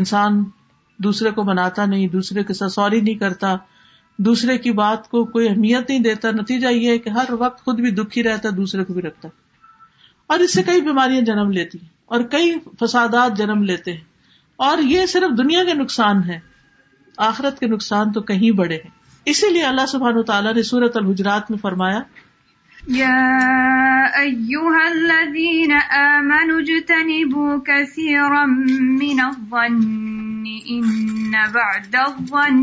انسان 0.00 0.42
دوسرے 0.98 1.30
کو 1.30 1.44
مناتا 1.44 1.84
نہیں 1.84 2.08
دوسرے 2.08 2.42
کے 2.44 2.54
ساتھ 2.54 2.72
سوری 2.72 3.00
نہیں 3.00 3.14
کرتا 3.14 3.56
دوسرے 4.18 4.56
کی 4.58 4.70
بات 4.72 5.08
کو 5.10 5.24
کوئی 5.24 5.48
اہمیت 5.48 5.90
نہیں 5.90 6.00
دیتا 6.00 6.30
نتیجہ 6.30 6.68
یہ 6.68 6.90
ہے 6.90 6.98
کہ 6.98 7.10
ہر 7.10 7.32
وقت 7.38 7.64
خود 7.64 7.80
بھی 7.80 7.90
دکھی 7.90 8.22
رہتا 8.22 8.48
ہے 8.48 8.54
دوسرے 8.54 8.84
کو 8.84 8.92
بھی 8.92 9.02
رکھتا 9.02 9.28
ہے 9.28 9.42
اور 10.30 10.38
اس 10.38 10.54
سے 10.54 10.62
کئی 10.62 10.80
بیماریاں 10.80 11.20
جنم 11.20 11.50
لیتی 11.50 11.78
ہیں 11.78 11.88
اور 12.06 12.20
کئی 12.30 12.52
فسادات 12.80 13.36
جنم 13.38 13.62
لیتے 13.62 13.92
ہیں 13.92 14.12
اور 14.58 14.78
یہ 14.78 15.06
صرف 15.06 15.38
دنیا 15.38 15.64
کے 15.64 15.74
نقصان 15.74 16.22
ہے 16.24 16.38
آخرت 17.18 17.58
کے 17.58 17.66
نقصان 17.66 18.12
تو 18.12 18.20
کہیں 18.22 18.50
بڑے 18.50 18.74
ہیں 18.74 18.90
اسی 19.26 19.50
لیے 19.50 19.64
اللہ 19.64 19.96
و 19.96 20.22
تعالیٰ 20.22 20.54
نے 20.54 20.62
سورت 20.62 20.96
الحجرات 20.96 21.50
میں 21.50 21.58
فرمایا 21.58 22.00
يا 22.88 24.20
أيها 24.20 24.82
الذين 24.92 25.72
آمنوا 25.72 26.60
اجتنبوا 26.60 27.58
كثيرا 27.66 28.46
من 29.00 29.20
الظن 29.20 30.44
إن 30.70 31.32
بعد 31.54 31.96
الظن 31.96 32.63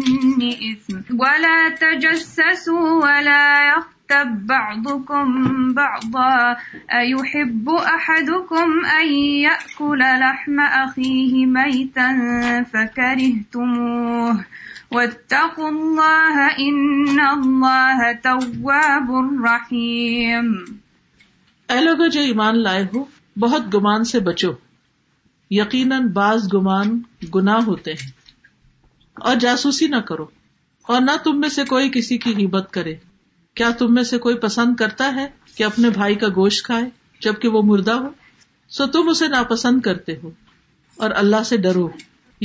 إثم 0.71 1.15
ولا 1.19 1.69
تجسسوا 1.69 2.91
ولا 3.03 3.67
يغتب 3.67 4.47
بعضكم 4.47 5.27
بعضا 5.73 6.57
أيحب 6.93 7.69
أحدكم 7.69 8.85
أن 9.01 9.07
يأكل 9.17 9.99
لحم 9.99 10.59
أخيه 10.59 11.45
ميتا 11.45 12.09
فكرهتموه 12.73 14.45
اے 14.91 15.05
جو 22.09 22.21
ایمان 22.21 22.57
لائے 22.57 22.83
ہو 22.83 23.03
بہت 23.39 23.73
گمان 23.75 24.03
سے 24.03 24.19
بچو 24.19 24.51
یقیناً 25.51 26.07
بعض 26.07 26.47
گمان 26.53 27.01
گناہ 27.35 27.59
ہوتے 27.67 27.91
ہیں 27.91 28.09
اور 29.17 29.35
جاسوسی 29.35 29.87
نہ 29.87 29.95
کرو 29.95 30.25
اور 30.85 31.01
نہ 31.01 31.15
تم 31.23 31.39
میں 31.39 31.49
سے 31.49 31.65
کوئی 31.65 31.89
کسی 31.89 32.17
کی 32.17 32.45
حبت 32.45 32.71
کرے 32.71 32.95
کیا 33.53 33.69
تم 33.69 33.93
میں 33.93 34.03
سے 34.03 34.17
کوئی 34.17 34.35
پسند 34.35 34.75
کرتا 34.75 35.15
ہے 35.15 35.27
کہ 35.55 35.63
اپنے 35.63 35.89
بھائی 35.89 36.15
کا 36.15 36.27
گوشت 36.27 36.65
کھائے 36.65 36.89
جبکہ 37.21 37.47
وہ 37.47 37.61
مردہ 37.61 37.91
ہو 37.91 38.09
سو 38.69 38.87
تم 38.87 39.09
اسے 39.09 39.27
ناپسند 39.27 39.81
کرتے 39.81 40.11
ہو 40.23 40.31
اور 40.97 41.09
اللہ 41.15 41.43
سے 41.43 41.57
ڈرو 41.57 41.89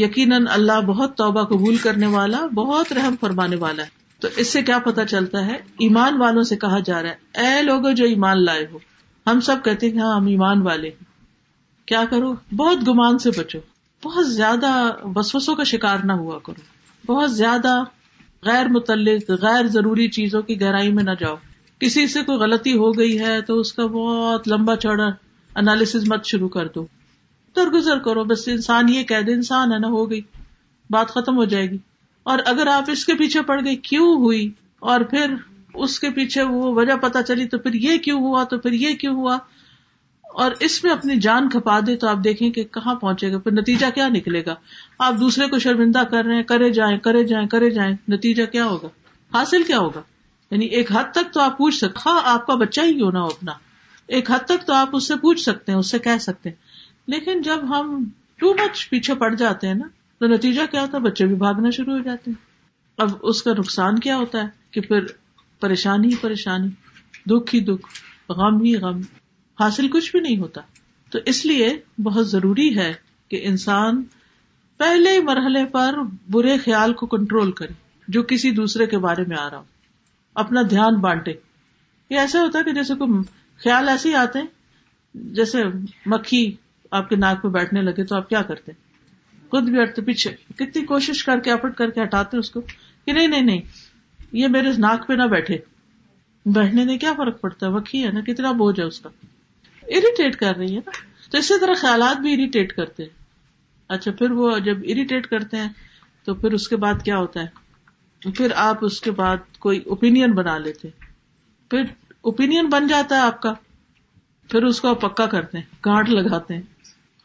یقیناً 0.00 0.47
اللہ 0.49 0.81
بہت 0.87 1.17
توبہ 1.17 1.43
قبول 1.45 1.77
کرنے 1.77 2.07
والا 2.07 2.47
بہت 2.55 2.93
رحم 2.93 3.15
فرمانے 3.21 3.57
والا 3.57 3.83
ہے 3.83 3.89
تو 4.23 4.29
اس 4.37 4.53
سے 4.53 4.63
کیا 4.63 4.79
پتا 4.79 5.05
چلتا 5.05 5.47
ہے 5.47 5.57
ایمان 5.79 6.21
والوں 6.21 6.43
سے 6.43 6.57
کہا 6.57 6.79
جا 6.79 7.03
رہا 7.03 7.11
ہے 7.11 7.47
اے 7.47 7.63
لوگ 7.63 7.91
جو 7.93 8.05
ایمان 8.05 8.45
لائے 8.45 8.67
ہو 8.73 8.79
ہم 9.27 9.41
سب 9.41 9.65
کہتے 9.65 9.91
ہیں 9.91 10.01
ہاں 10.01 10.15
ہم 10.17 10.27
ایمان 10.27 10.63
والے 10.63 10.89
ہیں 10.89 11.05
کیا 11.89 12.05
کرو 12.11 12.33
بہت 12.57 12.89
گمان 12.89 13.19
سے 13.19 13.31
بچو 13.39 13.59
بہت 14.03 14.33
زیادہ 14.33 14.73
بسوسوں 15.15 15.55
کا 15.55 15.65
شکار 15.65 15.99
نہ 16.05 16.13
ہوا 16.13 16.39
کرو 16.39 16.63
بہت 17.05 17.35
زیادہ 17.37 17.83
غیر 18.43 18.69
متعلق 18.69 19.31
غیر 19.43 19.67
ضروری 19.67 20.09
چیزوں 20.09 20.43
کی 20.43 20.61
گہرائی 20.61 20.93
میں 20.93 21.05
نہ 21.05 21.11
جاؤ 21.21 21.37
کسی 21.81 22.07
سے 22.07 22.23
کوئی 22.23 22.39
غلطی 22.39 22.73
ہو 22.73 22.91
گئی 22.99 23.19
ہے 23.21 23.41
تو 23.41 23.59
اس 23.61 23.73
کا 23.73 23.87
بہت 23.87 24.49
لمبا 24.49 24.77
چوڑا 24.77 25.09
انالیس 25.51 25.97
مت 26.07 26.27
شروع 26.27 26.49
کر 26.49 26.69
دو 26.69 26.87
درگزر 27.57 27.99
کرو 27.99 28.25
بس 28.25 28.49
انسان 28.49 28.89
یہ 28.89 29.03
کہہ 29.03 29.23
دے 29.27 29.33
انسان 29.33 29.73
ہے 29.73 29.79
نا 29.79 29.89
ہو 29.89 30.11
گئی 30.11 30.21
بات 30.91 31.11
ختم 31.11 31.37
ہو 31.37 31.45
جائے 31.45 31.71
گی 31.71 31.79
اور 32.27 32.39
اگر 32.47 32.67
آپ 32.67 32.91
اس 32.91 33.05
کے 33.05 33.15
پیچھے 33.15 33.43
پڑ 33.43 33.61
گئے 33.65 33.77
کیوں 33.83 34.15
ہوئی 34.17 34.49
اور 34.83 35.01
پھر 35.11 35.35
اس 35.75 35.99
کے 36.01 36.11
پیچھے 36.11 36.43
وہ 36.43 36.73
وجہ 36.75 36.95
پتا 37.03 37.23
چلی 37.23 37.49
تو 37.49 37.59
پھر 37.59 37.75
یہ 37.75 37.99
کیوں 37.99 38.21
ہوا 38.21 38.45
تو 38.45 38.59
پھر 38.59 38.73
یہ 38.73 38.95
کیوں 38.95 39.15
ہوا 39.15 39.39
اور 40.35 40.53
اس 40.61 40.83
میں 40.85 40.93
اپنی 40.93 41.17
جان 41.17 41.49
کھپا 41.49 41.79
دے 41.87 41.97
تو 41.97 42.09
آپ 42.09 42.25
دیکھیں 42.25 42.51
کہ 42.51 42.65
کہاں 42.65 42.95
پہنچے 42.95 43.33
گا 43.33 43.39
پھر 43.39 43.53
نتیجہ 43.53 43.87
کیا 43.95 44.09
نکلے 44.09 44.43
گا 44.47 44.55
آپ 44.99 45.15
دوسرے 45.21 45.49
کو 45.49 45.59
شرمندہ 45.59 46.03
کر 46.11 46.25
رہے 46.25 46.37
ہیں 46.37 46.43
کرے 46.43 46.71
جائیں 46.71 46.97
کرے 46.99 47.25
جائیں 47.25 47.47
کرے 47.49 47.71
جائیں 47.71 47.95
نتیجہ 48.09 48.45
کیا 48.45 48.65
ہوگا 48.65 48.89
حاصل 49.33 49.63
کیا 49.63 49.79
ہوگا 49.79 50.01
یعنی 50.51 50.67
ایک 50.67 50.93
حد 50.93 51.13
تک 51.13 51.33
تو 51.35 51.41
آپ 51.41 51.57
پوچھ 51.59 51.75
سکتے 51.75 52.09
ہاں 52.09 52.21
آپ 52.25 52.47
کا 52.47 52.55
بچہ 52.55 52.81
ہی 52.81 52.95
کیوں 52.95 53.13
نہ 53.13 53.19
ہو 53.19 53.27
اپنا 53.27 53.53
ایک 54.09 54.31
حد 54.31 54.45
تک 54.47 54.67
تو 54.67 54.73
آپ 54.73 54.97
اس 54.97 55.09
سے 55.09 55.17
پوچھ 55.17 55.41
سکتے 55.41 55.73
ہیں 55.73 55.79
اس 55.79 55.91
سے 55.91 55.99
کہہ 55.99 56.19
سکتے 56.21 56.49
ہیں 56.49 56.66
لیکن 57.09 57.41
جب 57.43 57.59
ہم 57.59 58.05
ٹو 58.37 58.55
مچ 58.55 58.91
پیچھے 58.91 59.15
پڑ 59.15 59.35
جاتے 59.35 59.67
ہیں 59.67 59.75
نا 59.75 59.87
تو 60.19 60.27
نتیجہ 60.27 60.63
کیا 60.71 60.83
ہوتا 60.83 60.99
ہے 60.99 61.03
بچے 61.03 61.27
بھی 61.27 61.35
بھاگنا 61.35 61.71
شروع 61.71 61.95
ہو 61.95 62.03
جاتے 62.03 62.31
ہیں 62.31 62.45
اب 62.99 63.09
اس 63.23 63.43
کا 63.43 63.53
نقصان 63.59 63.99
کیا 63.99 64.17
ہوتا 64.17 64.43
ہے 64.43 64.47
کہ 64.71 64.81
پھر 64.81 65.07
پریشانی 65.61 66.09
ہی 66.09 66.17
پریشانی 66.17 66.69
کچھ 69.89 70.11
بھی 70.11 70.21
نہیں 70.21 70.37
ہوتا 70.37 70.61
تو 71.11 71.19
اس 71.25 71.47
لیے 71.47 71.77
بہت 72.03 72.29
ضروری 72.29 72.79
ہے 72.79 72.93
کہ 73.29 73.41
انسان 73.45 74.03
پہلے 74.79 75.21
مرحلے 75.23 75.67
پر 75.67 75.95
برے 76.31 76.59
خیال 76.59 76.93
کو 76.93 77.07
کنٹرول 77.07 77.53
کرے 77.53 77.73
جو 78.09 78.23
کسی 78.23 78.51
دوسرے 78.51 78.87
کے 78.87 78.99
بارے 78.99 79.23
میں 79.29 79.37
آ 79.37 79.51
رہا 79.51 79.59
ہو 79.59 79.65
اپنا 80.35 80.63
دھیان 80.71 80.95
بانٹے 80.95 81.33
یہ 82.11 82.19
ایسا 82.19 82.41
ہوتا 82.41 82.59
ہے 82.59 82.65
کہ 82.65 82.73
جیسے 82.73 82.95
کوئی 82.95 83.23
خیال 83.59 83.89
ایسے 83.89 84.09
ہی 84.09 84.15
آتے 84.15 84.39
ہیں 84.39 84.47
جیسے 85.15 85.59
مکھی 86.07 86.57
آپ 86.93 87.09
کے 87.09 87.17
ناک 87.17 87.43
پہ 87.43 87.49
بیٹھنے 87.49 87.83
لگے 87.83 88.05
تو 88.05 88.17
آپ 88.17 88.29
کیا 88.29 88.43
کرتے 88.43 88.73
خود 89.49 89.69
بھی 89.69 89.83
ہٹتے 89.83 90.03
پیچھے 90.03 90.31
کتنی 90.57 90.85
کوشش 90.85 91.25
کر 91.25 91.41
کے 91.41 91.51
اپٹ 91.51 91.75
کر 91.75 91.91
کے 91.91 92.03
ہٹاتے 92.03 92.37
اس 92.37 92.51
کو 92.51 92.61
کہ 92.61 93.13
نہیں 93.13 93.29
نہیں 93.29 93.43
نہیں 93.43 93.61
یہ 94.33 94.49
میرے 94.49 94.73
ناک 94.79 95.07
پہ 95.07 95.13
نہ 95.13 95.27
بیٹھے 95.27 95.59
بیٹھنے 96.47 96.85
میں 96.85 96.99
کیا 96.99 97.13
فرق 97.17 97.41
پڑتا 97.41 97.67
ہے 97.67 97.73
وکی 97.73 98.05
ہے 98.05 98.11
نا 98.11 98.21
کتنا 98.21 98.53
بوجھ 98.53 98.81
ہے 98.81 98.85
اس 98.85 99.01
کا 99.01 99.09
اریٹیٹ 99.83 100.37
کر 100.37 100.57
رہی 100.57 100.75
ہے 100.75 100.81
نا 100.87 100.91
تو 101.33 101.39
اسی 101.39 101.61
طرح 101.61 101.75
خیالات 101.75 102.21
بھی 102.21 102.33
اریٹیٹ 102.33 102.73
کرتے 102.73 103.03
ہیں 103.03 103.11
اچھا 103.91 104.13
پھر 104.13 104.31
وہ 104.31 104.59
جب 104.59 104.79
اریٹیٹ 104.85 105.27
کرتے 105.27 105.57
ہیں 105.57 105.69
تو 106.25 106.35
پھر 106.35 106.53
اس 106.53 106.69
کے 106.69 106.77
بعد 106.77 107.03
کیا 107.05 107.19
ہوتا 107.19 107.41
ہے 107.41 108.33
پھر 108.33 108.53
آپ 108.57 108.85
اس 108.85 109.01
کے 109.01 109.11
بعد 109.11 109.59
کوئی 109.59 109.79
اوپین 109.87 110.33
بنا 110.33 110.59
لیتے 110.59 110.89
پھر 111.71 111.83
اوپین 112.21 112.69
بن 112.69 112.87
جاتا 112.87 113.17
ہے 113.17 113.21
آپ 113.21 113.43
کا 113.43 113.53
پھر 114.51 114.63
اس 114.63 114.81
کو 114.81 114.95
پکا 114.95 115.27
کرتے 115.27 115.59
ہیں 115.59 115.65
گانٹ 115.87 116.09
لگاتے 116.09 116.55
ہیں 116.55 116.76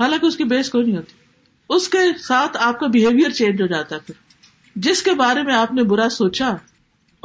حالانکہ 0.02 0.26
اس 0.26 0.38
کی 0.38 0.44
بیس 0.44 0.70
کوئی 0.70 0.86
نہیں 0.86 0.98
ہوتی 0.98 1.14
اس 1.70 1.88
کے 1.88 1.98
ساتھ 2.24 2.58
آپ 2.60 2.80
کا 2.80 2.88
بہیویئر 2.88 3.30
چینج 3.30 3.62
ہو 3.62 3.68
جاتا 3.68 3.96
ہے 3.96 4.12
جس 4.76 5.04
کے 5.04 5.14
بارے 5.14 5.44
میں 5.44 5.56
آپ 5.56 5.74
نے 5.74 5.84
برا 5.84 6.10
سوچا 6.10 6.50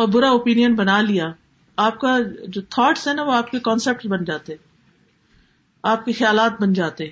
اور 0.00 0.08
برا 0.08 0.28
اوپین 0.28 0.74
بنا 0.74 1.00
لیا 1.00 1.32
آپ 1.76 2.00
کا 2.00 2.18
جو 2.48 2.60
تھاٹس 2.60 3.08
ہے 3.08 3.14
نا 3.14 3.22
وہ 3.22 3.32
آپ 3.32 3.50
کے 3.50 3.58
کانسپٹ 3.58 4.06
بن 4.06 4.24
جاتے 6.74 7.06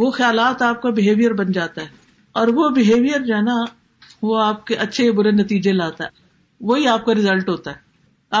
وہ 0.00 0.10
خیالات 0.10 0.62
آپ 0.62 0.82
کا 0.82 0.90
بہیویئر 0.90 1.32
بن 1.32 1.52
جاتا 1.52 1.82
ہے 1.82 1.86
اور 2.32 2.48
وہ 2.48 2.68
بہیویئر 2.68 3.20
جو 3.20 3.36
ہے 3.36 3.42
نا 3.42 3.64
وہ 4.22 4.42
آپ 4.42 4.66
کے 4.66 4.74
اچھے 4.74 5.12
برے 5.12 5.30
نتیجے 5.30 5.72
لاتا 5.72 6.04
ہے 6.04 6.10
وہی 6.60 6.86
آپ 6.88 7.04
کا 7.04 7.14
ریزلٹ 7.14 7.48
ہوتا 7.48 7.70
ہے 7.70 7.76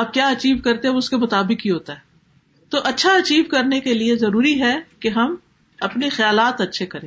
آپ 0.00 0.14
کیا 0.14 0.28
اچیو 0.28 0.56
کرتے 0.58 0.88
ہیں 0.88 0.94
اس 0.94 1.10
کے 1.10 1.16
مطابق 1.16 1.66
ہی 1.66 1.70
ہوتا 1.70 1.92
ہے 1.92 2.00
تو 2.68 2.78
اچھا 2.84 3.12
اچیو 3.12 3.44
کرنے 3.44 3.80
کے 3.80 3.94
لیے 3.94 4.16
ضروری 4.16 4.62
ہے 4.62 4.80
کہ 5.00 5.08
ہم 5.08 5.36
اپنے 5.80 6.08
خیالات 6.08 6.60
اچھے 6.60 6.86
کرے 6.86 7.06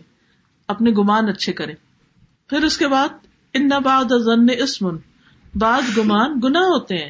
اپنے 0.70 0.92
گمان 0.92 1.30
اچھے 1.30 1.54
کرے 1.54 1.74
پھر 2.50 2.64
اس 2.64 2.78
کے 2.78 2.88
بعد 2.88 3.28
ان 3.54 3.70
بعد 5.54 5.98
گمان 5.98 6.40
گنا 6.44 6.60
ہوتے 6.60 6.98
ہیں 6.98 7.10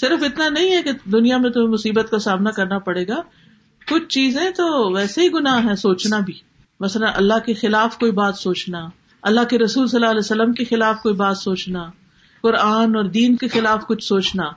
صرف 0.00 0.22
اتنا 0.22 0.48
نہیں 0.48 0.76
ہے 0.76 0.82
کہ 0.82 0.92
دنیا 1.12 1.36
میں 1.38 1.50
تمہیں 1.50 1.68
مصیبت 1.68 2.10
کا 2.10 2.18
سامنا 2.18 2.50
کرنا 2.50 2.78
پڑے 2.78 3.06
گا 3.08 3.20
کچھ 3.86 4.08
چیزیں 4.08 4.50
تو 4.50 4.66
ویسے 4.94 5.22
ہی 5.22 5.32
گنا 5.34 5.56
ہے 5.64 5.74
سوچنا 5.76 6.18
بھی 6.18 6.32
مثلا 6.80 7.10
اللہ 7.14 7.38
کے 7.46 7.54
خلاف 7.54 7.98
کوئی 7.98 8.12
بات 8.12 8.38
سوچنا 8.38 8.88
اللہ 9.22 9.44
کے 9.50 9.58
رسول 9.58 9.86
صلی 9.86 9.96
اللہ 9.96 10.10
علیہ 10.10 10.18
وسلم 10.18 10.52
کے 10.52 10.64
خلاف 10.64 11.02
کوئی 11.02 11.14
بات 11.14 11.38
سوچنا 11.38 11.84
قرآن 12.44 12.96
اور 12.96 13.04
دین 13.04 13.36
کے 13.36 13.48
خلاف 13.48 13.86
کچھ 13.86 14.04
سوچنا 14.04 14.50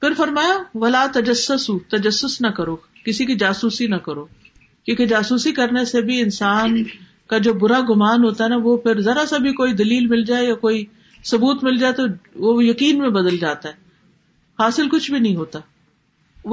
پھر 0.00 0.14
فرمایا 0.16 0.56
ولا 0.74 1.04
تجسس 1.12 1.70
تجسس 1.88 2.40
نہ 2.40 2.48
کرو 2.48 2.76
کسی 3.04 3.26
کی 3.26 3.34
جاسوسی 3.34 3.86
نہ 3.86 3.96
کرو 3.96 4.26
کیونکہ 4.88 5.06
جاسوسی 5.06 5.52
کرنے 5.52 5.84
سے 5.84 6.00
بھی 6.00 6.20
انسان 6.20 6.82
کا 7.26 7.38
جو 7.38 7.52
برا 7.54 7.80
گمان 7.80 8.24
ہوتا 8.24 8.44
ہے 8.44 8.48
نا 8.48 8.56
وہ 8.62 8.76
پھر 8.76 9.00
ذرا 9.00 9.26
سا 9.26 9.36
بھی 9.36 9.52
کوئی 9.52 9.72
دلیل 9.72 10.06
مل 10.06 10.24
جائے 10.24 10.46
یا 10.46 10.54
کوئی 10.54 10.84
ثبوت 11.24 11.62
مل 11.64 11.76
جائے 11.76 11.92
تو 11.92 12.06
وہ 12.36 12.64
یقین 12.64 12.98
میں 12.98 13.10
بدل 13.10 13.36
جاتا 13.36 13.68
ہے 13.68 13.82
حاصل 14.58 14.88
کچھ 14.88 15.10
بھی 15.10 15.18
نہیں 15.18 15.36
ہوتا 15.36 15.60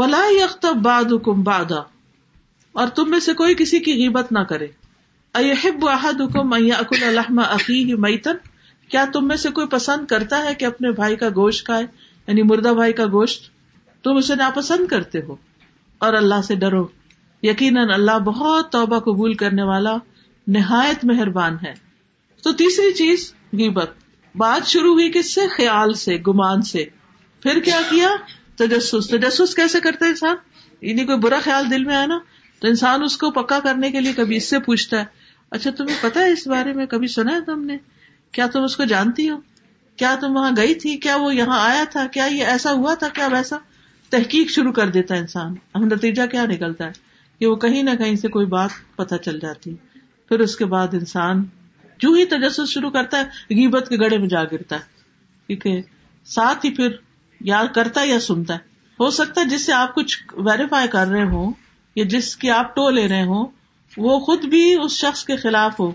ولا 0.00 0.72
باد 0.82 1.12
حکم 1.14 1.42
بادا 1.44 1.82
اور 2.76 2.88
تم 2.88 3.10
میں 3.10 3.20
سے 3.20 3.34
کوئی 3.34 3.56
کسی 3.56 3.80
کی 3.80 4.08
حبت 4.08 4.32
نہ 4.32 4.40
کرے 4.40 4.68
احب 5.36 5.88
احد 5.90 6.22
حکم 6.22 6.54
اکل 6.54 7.04
الحم 7.04 7.40
عقی 7.40 7.84
میتن 7.96 8.38
کیا 8.90 9.06
تم 9.14 9.28
میں 9.28 9.36
سے 9.36 9.50
کوئی 9.50 9.68
پسند 9.68 10.06
کرتا 10.06 10.44
ہے 10.44 10.54
کہ 10.56 10.66
اپنے 10.66 10.92
بھائی 10.92 11.16
کا 11.16 11.30
گوشت 11.36 11.66
کھائے 11.66 11.86
یعنی 12.28 12.42
مردہ 12.42 12.74
بھائی 12.74 12.94
کا 12.94 13.06
گوشت 13.06 13.50
تم 14.04 14.18
اسے 14.18 14.36
ناپسند 14.36 14.88
کرتے 14.88 15.22
ہو 15.22 15.36
اور 16.02 16.14
اللہ 16.14 16.42
سے 16.42 16.56
ڈرو 16.56 16.86
یقیناً 17.44 17.92
اللہ 17.92 18.20
بہت 18.26 18.72
توبہ 18.72 19.00
قبول 19.00 19.34
کرنے 19.34 19.64
والا 19.64 19.96
نہایت 20.48 21.06
مہربان 21.06 21.58
ہے 21.64 21.74
تو 22.44 22.54
تیسری 22.54 22.94
چیز 22.94 23.34
گیبت 23.54 23.94
بات 24.36 24.68
شروع 24.68 24.94
ہوئی 24.94 25.12
کس 25.12 25.34
سے 25.34 25.48
خیال 25.48 25.94
سے 25.94 26.18
گمان 26.28 26.62
سے 26.62 26.84
پھر 27.44 27.60
کیا 27.60 27.80
کیا 27.90 28.10
تجسس 28.58 29.08
تجسس 29.08 29.56
کیسے 29.56 29.80
کرتے 29.80 30.06
انسان 30.06 30.36
یعنی 30.82 31.06
کوئی 31.06 31.18
برا 31.18 31.40
خیال 31.44 31.70
دل 31.72 31.84
میں 31.84 31.96
آیا 31.96 32.06
نا 32.06 32.20
تو 32.62 32.68
انسان 32.68 33.04
اس 33.04 33.18
کو 33.18 33.32
پکا 33.32 33.60
کرنے 33.60 33.92
کے 33.92 34.02
لیے 34.02 34.14
کبھی 34.14 34.36
اس 34.36 34.50
سے 34.50 34.60
پوچھتا 34.60 35.00
ہے 35.00 35.06
اچھا 35.52 35.72
تمہیں 35.72 35.96
پتا 36.02 36.20
ہے 36.20 36.32
اس 36.32 36.48
بارے 36.48 36.74
میں 36.74 36.86
کبھی 36.86 37.08
سنا 37.08 37.36
ہے 37.36 37.42
تم 37.42 37.64
نے 37.66 37.78
کیا 38.34 38.48
تم 38.48 38.64
اس 38.64 38.76
کو 38.78 38.84
جانتی 38.84 39.30
ہو 39.30 39.38
کیا 40.00 40.16
تم 40.22 40.36
وہاں 40.36 40.52
گئی 40.58 40.76
تھی 40.76 40.98
کیا 40.98 41.16
وہ 41.16 41.36
یہاں 41.36 41.60
آیا 41.60 41.84
تھا 41.92 42.06
کیا 42.08 42.26
یہ 42.26 42.46
ایسا 42.46 42.72
ہوا 42.72 42.94
تھا 42.94 43.08
کیا 43.08 43.28
ویسا 43.32 43.58
تحقیق 44.12 44.50
شروع 44.50 44.72
کر 44.72 44.90
دیتا 44.90 45.16
انسان 45.16 45.54
نتیجہ 45.88 46.26
کیا 46.26 46.46
نکلتا 46.46 46.86
ہے 46.86 47.11
کہ 47.42 47.48
وہ 47.48 47.56
کہیں 47.56 47.82
نہ 47.84 47.90
کہیں 48.00 48.16
سے 48.16 48.28
کوئی 48.28 48.46
بات 48.46 48.70
پتہ 48.96 49.16
چل 49.16 49.40
جاتی 49.40 49.74
پھر 50.32 50.40
اس 50.40 50.56
کے 50.56 50.66
بعد 50.66 50.94
انسان 50.94 51.44
جو 52.00 52.10
ہی 52.10 52.26
تجسس 52.26 52.70
شروع 52.70 52.90
کرتا 52.90 53.20
ہے 53.20 53.56
غیبت 53.56 53.90
کے 53.90 53.98
گڑے 53.98 54.18
میں 54.18 54.28
جا 54.28 54.44
گرتا 54.52 54.78
ٹھیک 55.50 55.66
ہے 55.68 55.82
ساتھ 56.28 56.66
ہی 56.66 56.74
پھر 56.76 56.96
یا 57.42 57.64
کرتا 57.76 58.02
ہے 58.02 58.08
یا 58.08 58.20
سنتا 58.20 58.54
ہے 58.54 58.70
ہو 59.00 59.10
سکتا 59.10 59.42
ہے 59.42 59.46
جس 59.50 59.66
سے 59.66 59.74
آپ 59.74 59.96
کچھ 59.96 60.18
ویریفائی 60.46 60.88
کر 60.88 61.08
رہے 61.08 61.24
ہوں 61.24 61.52
یا 61.96 62.06
جس 62.10 62.36
کی 62.38 62.50
آپ 62.52 62.76
ٹو 62.76 62.90
لے 62.90 63.08
رہے 63.08 63.24
ہوں 63.24 63.46
وہ 63.98 64.20
خود 64.20 64.46
بھی 64.46 64.64
اس 64.76 65.00
شخص 65.00 65.26
کے 65.26 65.38
خلاف 65.38 65.80
ہو 65.80 65.92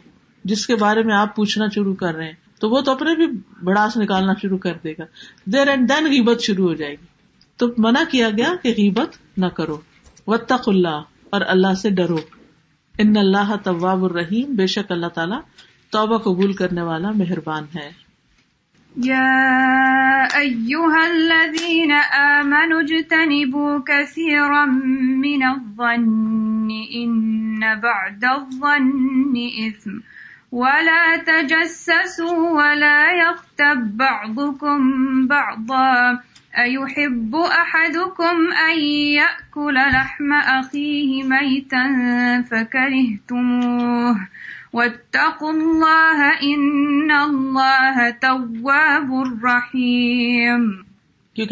جس 0.44 0.66
کے 0.66 0.76
بارے 0.76 1.02
میں 1.02 1.14
آپ 1.14 1.34
پوچھنا 1.36 1.68
شروع 1.74 1.94
کر 1.94 2.14
رہے 2.14 2.26
ہیں 2.26 2.60
تو 2.60 2.70
وہ 2.70 2.80
تو 2.80 2.92
اپنے 2.92 3.14
بھی 3.14 3.26
بڑاس 3.64 3.96
نکالنا 3.96 4.32
شروع 4.42 4.58
کر 4.58 4.76
دے 4.84 4.92
گا 4.92 5.04
دیر 5.46 5.68
اینڈ 5.68 5.88
دین 5.88 6.10
غیبت 6.10 6.42
شروع 6.42 6.68
ہو 6.68 6.74
جائے 6.74 6.92
گی 6.92 7.14
تو 7.58 7.74
منع 7.78 8.02
کیا 8.10 8.30
گیا 8.30 8.54
کہ 8.62 8.74
غیبت 8.76 9.16
نہ 9.36 9.46
کرو 9.54 9.80
وطخ 10.26 10.68
اللہ 10.68 11.02
اور 11.36 11.44
اللہ 11.48 11.74
سے 11.76 11.90
ڈرو 11.96 12.18
ان 12.94 13.16
اللہ 13.18 13.54
طواب 13.64 14.04
الرحیم 14.04 14.54
بے 14.56 14.66
شک 14.74 14.92
اللہ 14.92 15.14
تعالیٰ 15.14 15.40
توبہ 15.92 16.18
قبول 16.24 16.52
کرنے 16.54 16.82
والا 16.84 17.10
مہربان 17.16 17.64
ہے 17.74 17.88
يا 18.94 19.22
أيها 20.36 21.00
الذين 21.06 21.90
آمنوا 22.18 22.80
اجتنبوا 22.80 23.72
كثيرا 23.80 24.64
من 25.18 25.42
الظن 25.44 26.70
إن 26.94 27.80
بعد 27.80 28.24
الظن 28.26 29.34
إثم 29.60 29.98
ولا 30.54 31.16
تجسسوا 31.18 32.50
ولا 32.52 33.10
يغتب 33.12 33.96
بعضكم 33.96 34.88
بعضا 35.28 36.18
کیونکہ 36.58 37.34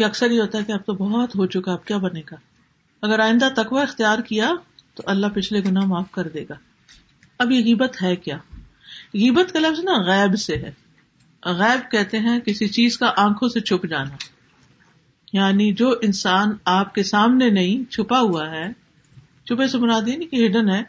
اکثر 0.03 0.31
یہ 0.31 0.41
ہوتا 0.41 0.57
ہے 0.57 0.63
کہ 0.63 0.71
اب 0.71 0.85
تو 0.85 0.93
بہت 0.93 1.35
ہو 1.35 1.45
چکا 1.45 1.71
اب 1.71 1.85
کیا 1.85 1.97
بنے 1.97 2.21
گا 2.31 2.35
اگر 3.03 3.19
آئندہ 3.19 3.49
تقوا 3.55 3.81
اختیار 3.81 4.19
کیا 4.19 4.51
تو 4.95 5.03
اللہ 5.05 5.27
پچھلے 5.35 5.63
گنا 5.63 5.85
معاف 5.85 6.11
کر 6.11 6.27
دے 6.27 6.45
گا 6.49 6.55
اب 7.39 7.51
یہ 7.51 7.63
غیبت 7.63 8.01
ہے 8.01 8.15
کیا 8.15 8.37
غیبت 9.13 9.53
کا 9.53 9.59
لفظ 9.59 9.79
نا 9.79 10.01
غیب 10.05 10.39
سے 10.39 10.55
ہے 10.55 10.71
غیب 11.43 11.91
کہتے 11.91 12.19
ہیں 12.19 12.39
کسی 12.39 12.67
چیز 12.67 12.97
کا 12.97 13.11
آنکھوں 13.17 13.49
سے 13.49 13.59
چھپ 13.59 13.85
جانا 13.85 14.15
یعنی 15.33 15.71
جو 15.73 15.93
انسان 16.01 16.55
آپ 16.65 16.93
کے 16.95 17.03
سامنے 17.03 17.49
نہیں 17.49 17.91
چھپا 17.91 18.19
ہوا 18.19 18.51
ہے 18.51 18.67
چھپے 19.45 19.67
سے 19.67 19.71
سمنا 19.71 19.99
دین 20.05 20.27
کہ 20.27 20.45
ہڈن 20.45 20.69
ہے 20.69 20.81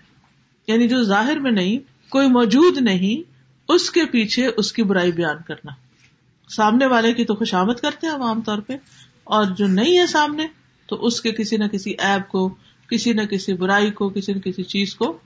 یعنی 0.68 0.88
جو 0.88 1.02
ظاہر 1.02 1.38
میں 1.38 1.50
نہیں 1.50 1.78
کوئی 2.10 2.28
موجود 2.28 2.78
نہیں 2.78 3.30
اس 3.68 3.90
کے 3.90 4.04
پیچھے 4.04 4.46
اس 4.56 4.72
کی 4.72 4.82
برائی 4.82 5.12
بیان 5.12 5.36
کرنا 5.48 5.72
سامنے 6.50 6.86
والے 6.86 7.12
کی 7.12 7.24
تو 7.24 7.34
خوشامد 7.34 7.80
کرتے 7.80 8.06
ہیں 8.06 8.14
عام 8.14 8.40
طور 8.40 8.58
پہ 8.58 8.72
اور 9.24 9.44
جو 9.44 9.66
نہیں 9.66 9.98
ہے 9.98 10.06
سامنے 10.06 10.46
تو 10.88 11.06
اس 11.06 11.20
کے 11.20 11.32
کسی 11.32 11.56
نہ 11.56 11.64
کسی 11.64 11.94
ایپ 11.98 12.28
کو 12.28 12.48
کسی 12.90 13.12
نہ 13.12 13.22
کسی 13.22 13.52
برائی 13.52 13.90
کو 13.90 14.08
کسی 14.08 14.32
نہ 14.32 14.38
کسی 14.38 14.62
چیز 14.62 14.94
کو 14.94 15.18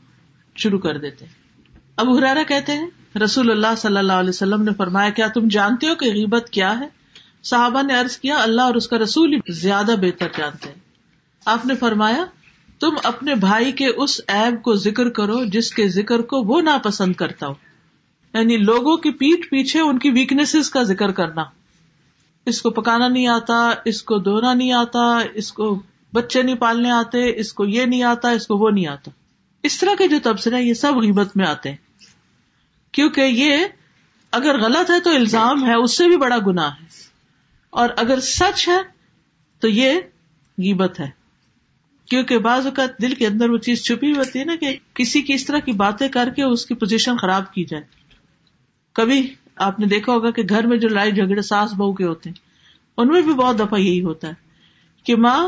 شروع 0.56 0.78
کر 0.78 0.98
دیتے 0.98 1.24
ہیں 1.24 1.32
اب 1.96 2.18
ہرارا 2.18 2.42
کہتے 2.42 2.72
ہیں 2.72 2.86
رسول 3.22 3.50
اللہ 3.50 3.74
صلی 3.78 3.96
اللہ 3.96 4.12
علیہ 4.12 4.28
وسلم 4.28 4.62
نے 4.62 4.70
فرمایا 4.76 5.10
کیا 5.10 5.26
تم 5.28 5.48
جانتے 5.48 5.88
ہو 5.88 5.94
کہ 5.94 6.10
غیبت 6.12 6.50
کیا 6.50 6.78
ہے 6.80 6.86
صحابہ 7.44 7.82
نے 7.82 7.94
عرض 7.94 8.16
کیا 8.18 8.38
اللہ 8.38 8.62
اور 8.62 8.74
اس 8.74 8.88
کا 8.88 8.98
رسول 8.98 9.38
زیادہ 9.52 9.94
بہتر 10.00 10.28
جانتے 10.36 10.68
ہیں 10.68 10.78
آپ 11.46 11.66
نے 11.66 11.74
فرمایا 11.74 12.24
تم 12.80 12.96
اپنے 13.02 13.34
بھائی 13.34 13.72
کے 13.72 13.86
اس 13.96 14.20
ایب 14.28 14.62
کو 14.62 14.74
ذکر 14.74 15.08
کرو 15.10 15.44
جس 15.44 15.70
کے 15.70 15.88
ذکر 15.88 16.22
کو 16.22 16.42
وہ 16.42 16.60
ناپسند 16.60 17.14
کرتا 17.14 17.46
ہو 17.46 17.54
یعنی 18.34 18.56
لوگوں 18.56 18.96
کی 18.96 19.10
پیٹ 19.10 19.48
پیچھے 19.50 19.80
ان 19.80 19.98
کی 19.98 20.10
ویکنیسز 20.10 20.70
کا 20.70 20.82
ذکر 20.82 21.12
کرنا 21.12 21.44
اس 22.46 22.62
کو 22.62 22.70
پکانا 22.70 23.08
نہیں 23.08 23.26
آتا 23.26 23.58
اس 23.84 24.02
کو 24.02 24.18
دھونا 24.18 24.52
نہیں 24.54 24.72
آتا 24.72 25.18
اس 25.34 25.52
کو 25.52 25.74
بچے 26.12 26.42
نہیں 26.42 26.56
پالنے 26.56 26.90
آتے 26.90 27.24
اس 27.40 27.52
کو 27.52 27.64
یہ 27.64 27.84
نہیں 27.84 28.02
آتا 28.02 28.30
اس 28.30 28.46
کو 28.46 28.56
وہ 28.56 28.70
نہیں 28.70 28.86
آتا 28.86 29.10
اس 29.64 29.78
طرح 29.78 29.94
کے 29.98 30.08
جو 30.08 30.18
تبصرے 30.22 30.62
یہ 30.62 30.74
سب 30.74 30.96
غیبت 30.96 31.36
میں 31.36 31.46
آتے 31.46 31.70
ہیں 31.70 31.76
کیونکہ 32.94 33.20
یہ 33.20 33.66
اگر 34.32 34.58
غلط 34.60 34.90
ہے 34.90 35.00
تو 35.00 35.10
الزام 35.10 35.64
ہے 35.66 35.74
اس 35.74 35.96
سے 35.96 36.08
بھی 36.08 36.16
بڑا 36.16 36.38
گنا 36.46 36.68
ہے 36.68 37.08
اور 37.72 37.88
اگر 37.96 38.20
سچ 38.20 38.68
ہے 38.68 38.78
تو 39.62 39.68
یہ 39.68 40.00
ہے 40.58 41.08
کیونکہ 42.08 42.38
بعض 42.38 42.66
اوقات 42.66 43.00
دل 43.02 43.14
کے 43.14 43.26
اندر 43.26 43.50
وہ 43.50 43.58
چیز 43.58 43.82
چھپی 43.82 44.12
ہوتی 44.12 44.38
ہے 44.38 44.44
نا 44.44 44.54
کہ 44.60 44.76
کسی 44.94 45.22
کی 45.22 45.32
اس 45.32 45.44
طرح 45.46 45.58
کی 45.58 45.72
باتیں 45.72 46.08
کر 46.08 46.28
کے 46.36 46.42
اس 46.42 46.64
کی 46.66 46.74
پوزیشن 46.74 47.16
خراب 47.16 47.52
کی 47.54 47.64
جائے 47.64 47.82
کبھی 48.96 49.20
آپ 49.56 49.78
نے 49.80 49.86
دیکھا 49.86 50.12
ہوگا 50.12 50.30
کہ 50.30 50.42
گھر 50.48 50.66
میں 50.66 50.76
جو 50.76 50.88
لائی 50.88 51.12
جھگڑے 51.12 51.42
ساس 51.42 51.72
بہو 51.72 51.92
کے 51.92 52.04
ہوتے 52.04 52.30
ہیں 52.30 52.48
ان 52.98 53.08
میں 53.08 53.20
بھی 53.22 53.34
بہت 53.34 53.58
دفعہ 53.58 53.78
یہی 53.78 54.02
ہوتا 54.04 54.28
ہے 54.28 54.34
کہ 55.06 55.16
ماں 55.16 55.38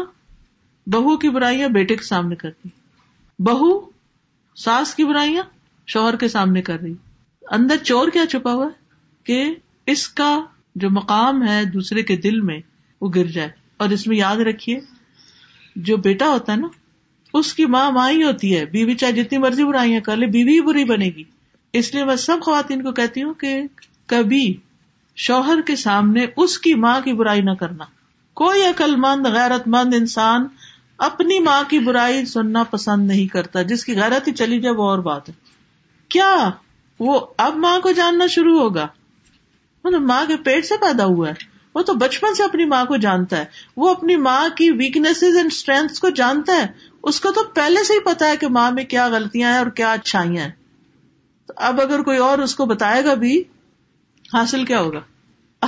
بہو 0.86 1.16
کی 1.16 1.28
برائیاں 1.28 1.68
بیٹے 1.68 1.96
کے 1.96 2.04
سامنے 2.04 2.36
کرتی 2.36 2.68
بہو 3.38 3.70
ساس 4.56 4.94
کی 4.94 5.04
برائیاں 5.04 5.42
شوہر 5.88 6.16
کے 6.16 6.28
سامنے 6.28 6.62
کر 6.62 6.80
رہی 6.80 6.94
اندر 7.50 7.76
چور 7.76 8.08
کیا 8.08 8.26
چھپا 8.26 8.52
ہوا 8.52 8.68
کہ 9.26 9.44
اس 9.86 10.08
کا 10.08 10.32
جو 10.76 10.90
مقام 10.90 11.42
ہے 11.48 11.64
دوسرے 11.64 12.02
کے 12.02 12.16
دل 12.16 12.40
میں 12.40 12.58
وہ 13.02 13.10
گر 13.14 13.26
جائے 13.26 13.48
اور 13.76 13.90
اس 13.90 14.06
میں 14.06 14.16
یاد 14.16 14.36
رکھیے 14.36 14.78
جو 15.76 15.96
بیٹا 15.96 16.28
ہوتا 16.28 16.52
ہے 16.52 16.56
نا 16.56 16.68
اس 17.34 17.52
کی 17.54 17.66
ماں 17.66 17.90
ماں 17.90 18.10
ہی 18.10 18.22
ہوتی 18.22 18.56
ہے 18.56 18.64
بیوی 18.66 18.94
چاہے 18.94 19.12
جتنی 19.12 19.38
مرضی 19.38 19.64
برائیاں 19.64 20.00
کر 20.00 20.16
لے 20.16 20.26
بیوی 20.26 20.60
بری 20.60 20.84
بنے 20.84 21.06
گی 21.06 21.24
اس 21.74 21.94
لیے 21.94 22.04
میں 22.04 22.16
سب 22.16 22.42
خواتین 22.42 22.82
کو 22.82 22.92
کہتی 22.92 23.22
ہوں 23.22 23.34
کہ 23.34 23.60
کبھی 24.06 24.52
شوہر 25.16 25.60
کے 25.66 25.76
سامنے 25.76 26.26
اس 26.36 26.58
کی 26.58 26.74
ماں 26.74 27.00
کی 27.00 27.12
برائی 27.12 27.40
نہ 27.40 27.54
کرنا 27.60 27.84
کوئی 28.36 28.62
عقل 28.64 28.96
مند 28.96 29.26
غیرت 29.26 29.68
مند 29.68 29.94
انسان 29.94 30.46
اپنی 30.98 31.38
ماں 31.38 31.62
کی 31.70 31.78
برائی 31.78 32.24
سننا 32.24 32.62
پسند 32.62 33.06
نہیں 33.06 33.26
کرتا 33.26 33.62
جس 33.62 33.84
کی 33.84 33.96
غیرت 33.96 34.28
ہی 34.28 34.32
چلی 34.32 34.60
جائے 34.60 34.74
وہ 34.74 34.88
اور 34.88 34.98
بات 34.98 35.28
ہے 35.28 35.34
کیا 36.10 36.50
وہ 37.00 37.20
اب 37.38 37.56
ماں 37.56 37.78
کو 37.80 37.90
جاننا 37.90 38.26
شروع 38.26 38.58
ہوگا 38.60 38.86
ماں 39.84 40.24
کے 40.28 40.36
پیٹ 40.36 40.66
سے 40.66 40.74
پیدا 40.80 41.04
ہوا 41.04 41.28
ہے 41.28 41.50
وہ 41.74 41.82
تو 41.82 41.94
بچپن 41.94 42.34
سے 42.34 42.42
اپنی 42.42 42.64
ماں 42.64 42.84
کو 42.84 42.96
جانتا 42.96 43.38
ہے 43.38 43.44
وہ 43.76 43.90
اپنی 43.90 44.16
ماں 44.16 44.48
کی 44.56 44.70
ویکنیس 44.70 45.22
اینڈ 45.22 45.52
اسٹرینتھ 45.52 46.00
کو 46.00 46.10
جانتا 46.10 46.52
ہے 46.52 46.66
اس 47.02 47.20
کو 47.20 47.30
تو 47.30 47.44
پہلے 47.54 47.84
سے 47.84 47.94
ہی 47.94 48.00
پتا 48.04 48.28
ہے 48.28 48.36
کہ 48.36 48.48
ماں 48.48 48.70
میں 48.70 48.84
کیا 48.84 49.08
غلطیاں 49.08 49.52
ہیں 49.52 49.58
اور 49.58 49.66
کیا 49.66 49.92
اچھائیاں 49.92 50.44
ہیں 50.44 50.50
تو 51.46 51.54
اب 51.56 51.80
اگر 51.80 52.02
کوئی 52.02 52.18
اور 52.18 52.38
اس 52.38 52.54
کو 52.54 52.66
بتائے 52.66 53.04
گا 53.04 53.14
بھی 53.14 53.42
حاصل 54.34 54.64
کیا 54.64 54.80
ہوگا 54.80 55.00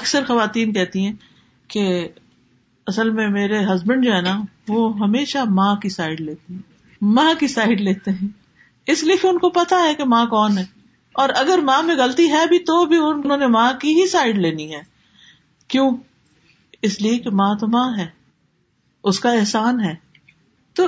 اکثر 0.00 0.24
خواتین 0.24 0.72
کہتی 0.72 1.06
ہیں 1.06 1.12
کہ 1.68 2.08
اصل 2.86 3.10
میں 3.10 3.28
میرے 3.28 3.64
ہسبینڈ 3.64 4.04
جو 4.04 4.12
ہے 4.12 4.20
نا 4.20 4.40
وہ 4.68 4.98
ہمیشہ 4.98 5.38
ماں 5.48 5.74
کی 5.76 5.88
سائڈ 5.88 6.20
لیتے 6.20 6.52
ہیں 6.52 6.60
ماں 7.02 7.32
کی 7.40 7.46
سائڈ 7.46 7.80
لیتے 7.80 8.10
ہیں 8.10 8.28
اس 8.86 9.04
لیے 9.04 9.16
کہ 9.16 9.26
ان 9.26 9.38
کو 9.38 9.50
پتا 9.50 9.82
ہے 9.82 9.94
کہ 9.94 10.04
ماں 10.04 10.26
کون 10.26 10.58
ہے 10.58 10.64
اور 11.14 11.28
اگر 11.34 11.58
ماں 11.58 11.82
میں 11.82 11.96
غلطی 11.96 12.30
ہے 12.30 12.46
بھی 12.46 12.58
تو 12.58 12.84
بھی 12.86 12.96
انہوں 12.96 13.36
نے 13.36 13.46
ماں 13.46 13.72
کی 13.72 13.92
ہی 13.92 14.06
سائڈ 14.06 14.38
لینی 14.38 14.74
ہے 14.74 14.82
کیوں 15.70 15.90
اس 15.90 16.80
اس 16.82 17.00
لیے 17.00 17.18
کہ 17.18 17.30
ماں 17.30 17.54
ماں 17.62 17.84
تو 17.84 17.98
ہے 17.98 18.06
کا 19.20 19.30
احسان 19.32 19.80
ہے 19.80 19.94
تو 20.76 20.86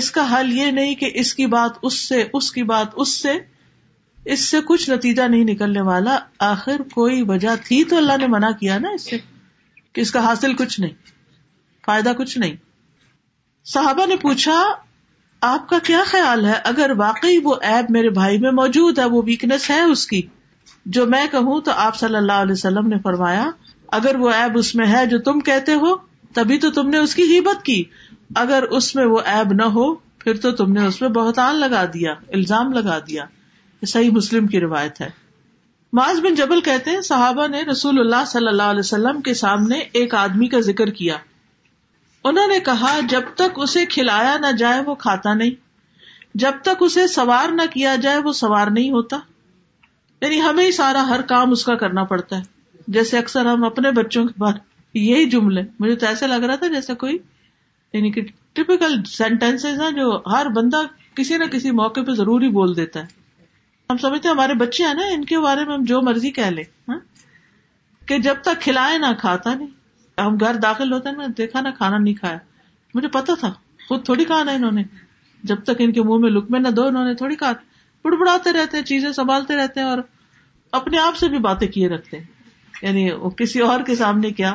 اس 0.00 0.10
کا 0.10 0.24
حل 0.32 0.52
یہ 0.52 0.70
نہیں 0.70 0.94
کہ 0.94 1.10
اس 1.14 1.34
کی 1.34 1.46
بات 1.46 1.78
اس 1.82 1.98
سے 1.98 2.22
اس 2.32 2.50
کی 2.52 2.62
بات 2.62 2.94
اس 2.96 3.16
سے 3.22 3.34
اس 4.26 4.40
سے 4.40 4.60
کچھ 4.64 4.88
نتیجہ 4.90 5.22
نہیں 5.22 5.44
نکلنے 5.44 5.80
والا 5.80 6.18
آخر 6.38 6.82
کوئی 6.94 7.22
وجہ 7.22 7.54
تھی 7.64 7.82
تو 7.84 7.96
اللہ 7.96 8.16
نے 8.20 8.26
منع 8.26 8.50
کیا 8.60 8.78
نا 8.78 8.90
اس 8.90 9.10
سے 9.10 9.18
کہ 9.92 10.00
اس 10.00 10.10
کا 10.10 10.24
حاصل 10.24 10.54
کچھ 10.54 10.80
نہیں 10.80 11.12
فائدہ 11.84 12.12
کچھ 12.18 12.38
نہیں 12.38 12.56
صحابہ 13.66 14.06
نے 14.06 14.16
پوچھا 14.16 14.62
آپ 15.44 15.68
کا 15.68 15.78
کیا 15.84 16.02
خیال 16.06 16.44
ہے 16.44 16.54
اگر 16.64 16.92
واقعی 16.96 17.38
وہ 17.44 17.54
ایب 17.62 17.90
میرے 17.90 18.10
بھائی 18.12 18.38
میں 18.38 18.50
موجود 18.52 18.98
ہے 18.98 19.04
وہ 19.04 19.22
ویکنیس 19.26 19.70
ہے 19.70 19.80
اس 19.82 20.06
کی 20.06 20.22
جو 20.86 21.06
میں 21.06 21.26
کہوں 21.30 21.60
تو 21.60 21.72
آپ 21.76 21.96
صلی 21.96 22.16
اللہ 22.16 22.40
علیہ 22.40 22.52
وسلم 22.52 22.88
نے 22.88 22.96
فرمایا 23.02 23.50
اگر 23.92 24.16
وہ 24.16 24.30
ایب 24.30 24.58
اس 24.58 24.74
میں 24.74 24.86
ہے 24.86 25.04
جو 25.06 25.18
تم 25.18 25.40
کہتے 25.40 25.74
ہو 25.74 25.94
تبھی 26.34 26.58
تو 26.58 26.70
تم 26.70 26.88
نے 26.88 26.98
اس 26.98 27.14
کی 27.14 27.38
ہمت 27.38 27.62
کی 27.62 27.82
اگر 28.34 28.62
اس 28.70 28.94
میں 28.96 29.04
وہ 29.04 29.20
ایب 29.26 29.52
نہ 29.52 29.66
ہو 29.74 29.94
پھر 30.18 30.36
تو 30.36 30.50
تم 30.52 30.72
نے 30.72 30.86
اس 30.86 31.00
میں 31.00 31.08
بہتان 31.08 31.56
لگا 31.56 31.84
دیا 31.94 32.14
الزام 32.32 32.72
لگا 32.72 32.98
دیا 33.08 33.24
صحیح 33.82 34.10
مسلم 34.10 34.46
کی 34.46 34.60
روایت 34.60 35.00
ہے 35.00 35.08
معاذ 35.92 36.20
بن 36.20 36.34
جبل 36.34 36.60
کہتے 36.60 36.90
ہیں 36.90 37.00
صحابہ 37.00 37.46
نے 37.46 37.60
رسول 37.62 38.00
اللہ 38.00 38.24
صلی 38.26 38.48
اللہ 38.48 38.70
علیہ 38.70 38.80
وسلم 38.80 39.20
کے 39.20 39.34
سامنے 39.34 39.78
ایک 39.92 40.14
آدمی 40.14 40.46
کا 40.48 40.60
ذکر 40.60 40.90
کیا 40.90 41.16
انہوں 42.24 42.46
نے 42.46 42.58
کہا 42.60 42.98
جب 43.08 43.22
تک 43.34 43.58
اسے 43.58 43.84
کھلایا 43.86 44.36
نہ 44.38 44.52
جائے 44.58 44.80
وہ 44.86 44.94
کھاتا 44.94 45.34
نہیں 45.34 45.50
جب 46.34 46.62
تک 46.62 46.82
اسے 46.82 47.06
سوار 47.06 47.52
نہ 47.52 47.62
کیا 47.72 47.94
جائے 47.96 48.18
وہ 48.18 48.32
سوار 48.32 48.70
نہیں 48.70 48.90
ہوتا 48.90 49.18
یعنی 50.22 50.40
ہمیں 50.40 50.70
سارا 50.70 51.08
ہر 51.08 51.22
کام 51.28 51.50
اس 51.52 51.64
کا 51.64 51.74
کرنا 51.74 52.04
پڑتا 52.04 52.38
ہے 52.38 52.42
جیسے 52.88 53.18
اکثر 53.18 53.46
ہم 53.46 53.64
اپنے 53.64 53.90
بچوں 53.90 54.24
کے 54.26 54.32
بارے 54.38 54.58
یہی 54.94 55.28
جملے 55.30 55.62
مجھے 55.80 55.94
تو 55.96 56.06
ایسا 56.06 56.26
لگ 56.26 56.44
رہا 56.44 56.56
تھا 56.56 56.66
جیسے 56.66 56.94
کوئی 56.94 57.18
یعنی 57.94 58.10
کہ 58.10 58.22
ٹپیکل 58.52 59.02
سینٹینس 59.08 59.64
ہیں 59.64 59.90
جو 59.90 60.10
ہر 60.26 60.48
بندہ 60.48 60.82
کسی 61.16 61.36
نہ 61.36 61.44
کسی 61.52 61.70
موقع 61.72 62.00
پہ 62.00 62.14
ضروری 62.14 62.48
بول 62.50 62.76
دیتا 62.76 63.00
ہے 63.00 63.22
ہم 63.90 63.98
سمجھتے 63.98 64.28
ہیں 64.28 64.34
ہمارے 64.34 64.54
بچے 64.56 64.84
ہیں 64.84 64.94
نا 64.94 65.02
ان 65.12 65.24
کے 65.24 65.38
بارے 65.40 65.64
میں 65.64 65.74
ہم 65.74 65.84
جو 65.84 66.00
مرضی 66.02 66.30
کہہ 66.30 66.50
لیں 66.50 66.64
ہاں، 66.88 66.98
کہ 68.02 68.18
جب 68.18 68.42
تک 68.42 68.60
کھلائے 68.60 68.98
نہ 68.98 69.12
کھاتا 69.18 69.54
نہیں 69.54 69.68
ہم 70.18 70.36
گھر 70.40 70.54
داخل 70.54 70.92
ہوتے 70.92 71.08
ہیں 71.10 71.26
دیکھا 71.38 71.60
نا 71.60 71.70
کھانا 71.70 71.98
نہیں 71.98 72.14
کھایا 72.14 72.38
مجھے 72.94 73.08
پتا 73.08 73.34
تھا 73.40 73.52
خود 73.88 74.04
تھوڑی 74.04 74.24
کھانا 74.24 74.52
انہوں 74.52 74.72
نے 74.72 74.82
جب 75.42 75.62
تک 75.62 75.80
ان 75.80 75.92
کے 75.92 76.02
منہ 76.02 76.18
میں 76.18 76.30
لکمے 76.30 76.58
نہ 76.58 76.68
دو 76.68 76.86
انہوں 76.86 77.04
نے 77.04 77.14
تھوڑی 77.14 77.36
کہا 77.36 77.52
بڑبڑاتے 78.04 78.52
رہتے 78.52 78.76
ہیں 78.76 78.84
چیزیں 78.84 79.10
سنبھالتے 79.12 79.56
رہتے 79.56 79.80
ہیں 79.80 79.86
اور 79.86 79.98
اپنے 80.72 80.98
آپ 80.98 81.16
سے 81.16 81.28
بھی 81.28 81.38
باتیں 81.38 81.66
کیے 81.68 81.88
رکھتے 81.88 82.18
ہیں 82.18 82.24
یعنی 82.82 83.10
وہ 83.10 83.30
کسی 83.30 83.60
اور 83.60 83.80
کے 83.80 83.94
سامنے 83.94 84.30
کیا 84.30 84.50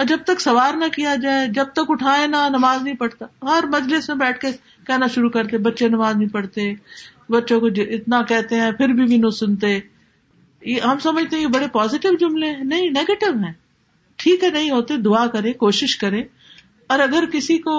اور 0.00 0.06
جب 0.06 0.18
تک 0.24 0.40
سوار 0.40 0.74
نہ 0.74 0.84
کیا 0.94 1.14
جائے 1.14 1.46
جب 1.48 1.72
تک 1.72 1.90
اٹھائے 1.90 2.26
نہ 2.26 2.48
نماز 2.48 2.82
نہیں 2.82 2.96
پڑھتا 2.96 3.26
ہر 3.42 3.64
مجلس 3.68 4.08
میں 4.08 4.16
بیٹھ 4.16 4.38
کے 4.38 4.50
کہنا 4.86 5.06
شروع 5.06 5.30
کرتے 5.30 5.58
بچے 5.58 5.88
نماز 5.88 6.16
نہیں 6.16 6.28
پڑھتے 6.28 6.72
بچوں 7.30 7.60
کو 7.60 7.66
اتنا 7.90 8.22
کہتے 8.22 8.60
ہیں 8.60 8.70
پھر 8.72 8.92
بھی 8.92 9.06
بھی 9.06 9.16
نو 9.16 9.30
سنتے 9.30 9.78
یہ 10.62 10.80
ہم 10.80 10.98
سمجھتے 10.98 11.36
ہیں 11.36 11.42
یہ 11.42 11.48
بڑے 11.48 11.66
پازیٹو 11.68 12.14
جملے 12.16 12.50
ہیں 12.50 12.64
نہیں 12.64 12.90
نیگیٹو 12.90 13.32
ہیں 13.38 13.52
ٹھیک 14.18 14.44
ہے 14.44 14.50
نہیں 14.50 14.70
ہوتے 14.70 14.96
دعا 14.96 15.26
کرے 15.26 15.52
کوشش 15.52 15.96
کرے 15.96 16.22
اور 16.90 16.98
اگر 16.98 17.24
کسی 17.32 17.58
کو 17.58 17.78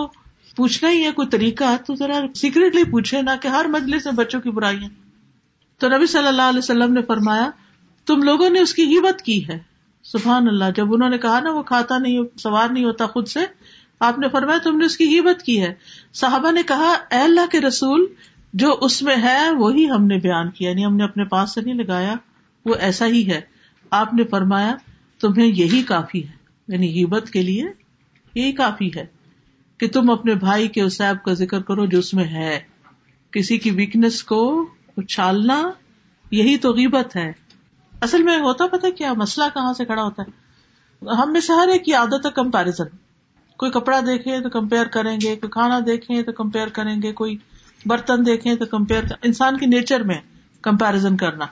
پوچھنا 0.58 0.90
ہی 0.92 1.04
ہے 1.06 1.12
کوئی 1.12 1.28
طریقہ 1.28 1.76
تو 1.86 1.96
ذرا 1.96 2.20
سیکریٹلی 2.36 2.84
پوچھے 2.84 3.22
نہ 3.22 3.36
کہ 3.42 3.48
ہر 3.48 3.66
مجلس 3.70 4.06
میں 4.06 4.14
بچوں 4.14 4.42
کی 4.42 4.52
برائیاں 4.52 4.90
تو 5.82 5.90
نبی 5.90 6.06
صلی 6.06 6.28
اللہ 6.28 6.50
علیہ 6.50 6.60
وسلم 6.60 6.94
نے 6.94 7.02
فرمایا 7.02 7.50
تم 8.08 8.24
لوگوں 8.24 8.50
نے 8.50 8.60
اس 8.60 8.74
کی 8.74 8.86
ہمت 8.98 9.22
کی 9.22 9.42
ہے 9.48 9.58
سبحان 10.06 10.48
اللہ 10.48 10.72
جب 10.76 10.94
انہوں 10.94 11.10
نے 11.10 11.18
کہا 11.18 11.40
نا 11.40 11.52
وہ 11.52 11.62
کھاتا 11.64 11.98
نہیں 11.98 12.24
سوار 12.38 12.70
نہیں 12.70 12.86
ہوتا 12.86 13.06
خود 13.06 13.28
سے 13.28 13.46
آپ 14.00 14.20
نے 14.20 14.30
فرمایا 14.30 14.60
تم 14.64 14.78
نے 14.78 14.86
اس 14.86 14.98
کی 14.98 15.20
ہمت 15.20 15.42
کی 15.44 15.62
ہے 15.62 15.74
صحابہ 16.14 16.52
نے 16.52 16.64
کہا 16.64 16.94
اے 17.12 17.22
اللہ 17.22 17.52
کے 17.52 17.62
رسول 17.62 18.06
جو 18.54 18.78
اس 18.82 19.02
میں 19.02 19.16
ہے 19.16 19.40
وہی 19.58 19.90
ہم 19.90 20.06
نے 20.06 20.18
بیان 20.18 20.50
کیا 20.52 20.70
یعنی 20.70 20.86
ہم 20.86 20.96
نے 20.96 21.04
اپنے 21.04 21.24
پاس 21.26 21.54
سے 21.54 21.62
نہیں 21.62 21.76
لگایا 21.76 22.16
وہ 22.66 22.76
ایسا 22.80 23.06
ہی 23.06 23.28
ہے 23.30 23.42
آپ 23.92 24.14
نے 24.14 24.24
فرمایا 24.24 24.76
تمہیں 25.22 25.48
یہی 25.48 25.82
کافی 25.84 26.28
ہے 26.28 26.38
یعنی 26.68 26.90
ہیبت 26.90 27.30
کے 27.30 27.42
لیے 27.42 27.64
یہی 28.34 28.52
کافی 28.52 28.90
ہے 28.96 29.06
کہ 29.80 29.88
تم 29.88 30.10
اپنے 30.10 30.36
بھائی 30.36 30.68
کے 30.68 30.82
اسیب 30.82 31.24
کا 31.26 31.34
ذکر 31.34 31.62
کرو 31.62 31.86
جو 31.86 32.00
اس 32.00 32.14
میں 32.14 32.26
ہے 32.26 32.60
کسی 33.34 33.58
کی 33.58 33.72
ویکنیس 33.72 34.24
کو 34.24 34.42
اچھالنا 34.98 35.62
یہی 36.32 36.58
تو 36.58 36.74
غیبت 36.74 37.16
ہے 37.16 37.32
اصل 37.94 38.24
میں 38.24 38.38
ہوتا 38.40 38.68
پتا 38.68 38.90
کیا 38.90 39.14
مسئلہ 39.14 39.46
کہاں 39.54 39.74
سے 39.74 39.86
کھڑا 39.86 40.04
ہوتا 40.04 40.24
ہے 40.24 41.16
ہم 41.16 41.36
ہر 41.50 41.68
ایک 41.68 41.86
کی 41.86 41.94
عادت 41.94 42.26
ہے 42.26 42.32
کمپیرزن 42.32 42.98
کوئی 43.60 43.72
کپڑا 43.72 44.00
دیکھے 44.00 44.40
تو 44.42 44.50
کمپیئر 44.50 44.86
کریں 44.86 45.16
گے 45.16 45.36
کوئی 45.36 45.50
کھانا 45.50 45.80
دیکھیں 45.86 46.22
تو 46.24 46.32
کمپیئر 46.32 46.68
کریں 46.68 46.96
گے 47.02 47.12
کوئی 47.12 47.38
برتن 47.86 48.26
دیکھیں 48.26 48.54
تو 48.56 48.66
کمپیئر 48.66 49.04
انسان 49.22 49.58
کی 49.58 49.66
نیچر 49.66 50.04
میں 50.04 50.20
کمپیرزن 50.62 51.18
کرنا 51.18 51.46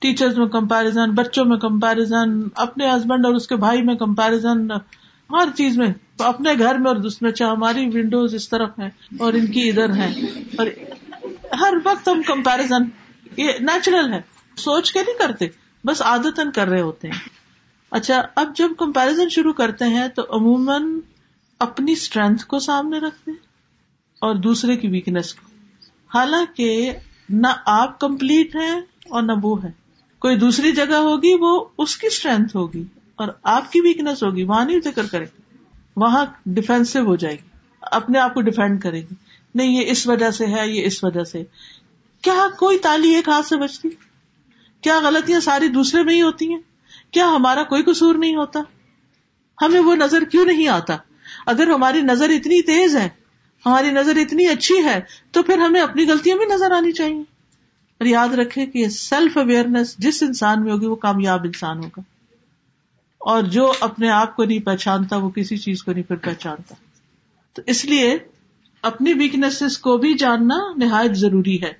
ٹیچر 0.02 0.38
میں 0.38 0.46
کمپیرزن 0.46 1.10
بچوں 1.10 1.44
میں 1.44 1.56
کمپیرزن 1.56 2.40
اپنے 2.54 2.90
ہسبینڈ 2.90 3.26
اور 3.26 3.34
اس 3.34 3.46
کے 3.46 3.56
بھائی 3.56 3.82
میں 3.82 3.94
کمپیرزن 3.94 4.70
ہر 5.30 5.48
چیز 5.56 5.78
میں 5.78 5.86
اپنے 6.18 6.50
گھر 6.58 6.78
میں 6.78 6.90
اور 6.90 7.30
چاہے 7.30 7.50
ہماری 7.50 7.86
ونڈوز 7.86 8.34
اس 8.34 8.48
طرف 8.48 8.78
ہیں 8.78 8.88
اور 9.18 9.32
ان 9.32 9.46
کی 9.46 9.68
ادھر 9.68 9.94
ہے 9.94 10.08
اور 10.58 10.66
ہر 11.60 11.74
وقت 11.84 12.08
ہم 12.08 12.22
کمپیرزن 12.22 12.82
یہ 13.36 13.52
نیچرل 13.60 14.12
ہے 14.12 14.20
سوچ 14.56 14.92
کے 14.92 15.02
نہیں 15.02 15.18
کرتے 15.18 15.46
بس 15.84 16.02
عادت 16.02 16.40
کر 16.54 16.68
رہے 16.68 16.80
ہوتے 16.80 17.08
ہیں 17.08 17.18
اچھا 17.90 18.22
اب 18.36 18.52
جب 18.56 18.68
کمپیرزن 18.78 19.28
شروع 19.28 19.52
کرتے 19.52 19.84
ہیں 19.84 20.08
تو 20.08 20.22
عموماً 20.30 21.00
اپنی 21.60 21.92
اسٹرینتھ 21.92 22.44
کو 22.46 22.58
سامنے 22.58 22.98
رکھتے 22.98 23.30
ہیں 23.30 23.38
اور 24.22 24.34
دوسرے 24.34 24.76
کی 24.76 24.88
ویکنیس 24.88 25.34
کو 25.34 25.48
حالانکہ 26.14 26.92
نہ 27.28 27.46
آپ 27.66 28.00
کمپلیٹ 28.00 28.56
ہیں 28.56 28.80
اور 29.10 29.22
نہ 29.22 29.32
وہ 29.42 29.64
ہے 29.64 29.83
کوئی 30.24 30.36
دوسری 30.36 30.70
جگہ 30.72 30.98
ہوگی 31.02 31.32
وہ 31.40 31.48
اس 31.78 31.96
کی 31.96 32.06
اسٹرینتھ 32.06 32.54
ہوگی 32.56 32.82
اور 33.18 33.28
آپ 33.42 33.72
کی 33.72 33.80
ویکنیس 33.80 34.22
ہوگی 34.22 34.44
وہاں 34.44 34.64
نہیں 34.64 34.80
ذکر 34.84 35.06
کرے 35.06 35.24
وہاں 35.96 36.24
ڈیفینسو 36.54 37.00
ہو 37.00 37.16
جائے 37.16 37.34
گی 37.34 37.48
اپنے 37.92 38.18
آپ 38.18 38.34
کو 38.34 38.40
ڈیفینڈ 38.40 38.80
کرے 38.82 39.00
گی 39.00 39.14
نہیں 39.54 39.72
یہ 39.72 39.90
اس 39.90 40.06
وجہ 40.06 40.30
سے 40.30 40.46
ہے 40.46 40.66
یہ 40.68 40.86
اس 40.86 41.04
وجہ 41.04 41.24
سے 41.24 41.42
کیا 42.24 42.46
کوئی 42.58 42.78
تالی 42.78 43.14
ایک 43.14 43.28
ہاتھ 43.28 43.46
سے 43.46 43.56
بچتی 43.56 43.88
کیا 44.82 44.98
غلطیاں 45.02 45.40
ساری 45.40 45.68
دوسرے 45.68 46.02
میں 46.02 46.14
ہی 46.14 46.22
ہوتی 46.22 46.48
ہیں 46.52 46.60
کیا 47.10 47.26
ہمارا 47.28 47.62
کوئی 47.64 47.82
قصور 47.82 48.14
نہیں 48.14 48.36
ہوتا 48.36 48.60
ہمیں 49.58 49.80
وہ 49.80 49.94
نظر 49.96 50.24
کیوں 50.24 50.44
نہیں 50.44 50.68
آتا 50.68 50.96
اگر 51.46 51.70
ہماری 51.70 52.00
نظر 52.02 52.30
اتنی 52.30 52.62
تیز 52.62 52.96
ہے 52.96 53.08
ہماری 53.64 53.90
نظر 53.90 54.16
اتنی 54.16 54.48
اچھی 54.48 54.84
ہے 54.84 55.00
تو 55.32 55.42
پھر 55.42 55.58
ہمیں 55.58 55.80
اپنی 55.80 56.08
غلطیاں 56.08 56.36
بھی 56.36 56.52
نظر 56.54 56.70
آنی 56.70 56.92
چاہیے 56.92 57.22
اور 58.00 58.06
یاد 58.06 58.34
رکھے 58.34 58.66
کہ 58.66 58.78
یہ 58.78 58.88
سیلف 58.88 59.36
اویئرنیس 59.38 59.96
جس 59.98 60.22
انسان 60.22 60.62
میں 60.62 60.72
ہوگی 60.72 60.86
وہ 60.86 60.96
کامیاب 60.96 61.44
انسان 61.44 61.84
ہوگا 61.84 62.02
اور 63.20 63.42
جو 63.42 63.72
اپنے 63.80 64.08
آپ 64.10 64.34
کو 64.36 64.44
نہیں 64.44 64.60
پہچانتا 64.60 65.16
وہ 65.16 65.30
کسی 65.30 65.56
چیز 65.56 65.82
کو 65.82 65.92
نہیں 65.92 66.08
پھر 66.08 66.16
پہچانتا 66.16 66.74
تو 67.56 67.62
اس 67.66 67.84
لیے 67.84 68.16
اپنی 68.84 69.12
ویکنیسز 69.12 69.78
کو 69.78 69.96
بھی 69.98 70.14
جاننا 70.14 70.58
نہایت 70.76 71.16
ضروری 71.16 71.62
ہے 71.62 71.72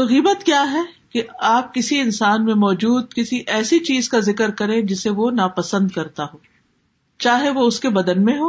تو 0.00 0.06
غیبت 0.06 0.44
کیا 0.44 0.64
ہے 0.72 0.82
کہ 1.12 1.22
آپ 1.38 1.74
کسی 1.74 2.00
انسان 2.00 2.44
میں 2.44 2.54
موجود 2.54 3.12
کسی 3.14 3.42
ایسی 3.46 3.78
چیز 3.78 4.08
کا 4.08 4.18
ذکر 4.20 4.50
کریں 4.50 4.80
جسے 4.82 5.10
وہ 5.10 5.30
ناپسند 5.30 5.90
کرتا 5.90 6.24
ہو 6.24 6.38
چاہے 7.20 7.50
وہ 7.50 7.66
اس 7.66 7.80
کے 7.80 7.88
بدن 7.88 8.24
میں 8.24 8.38
ہو 8.38 8.48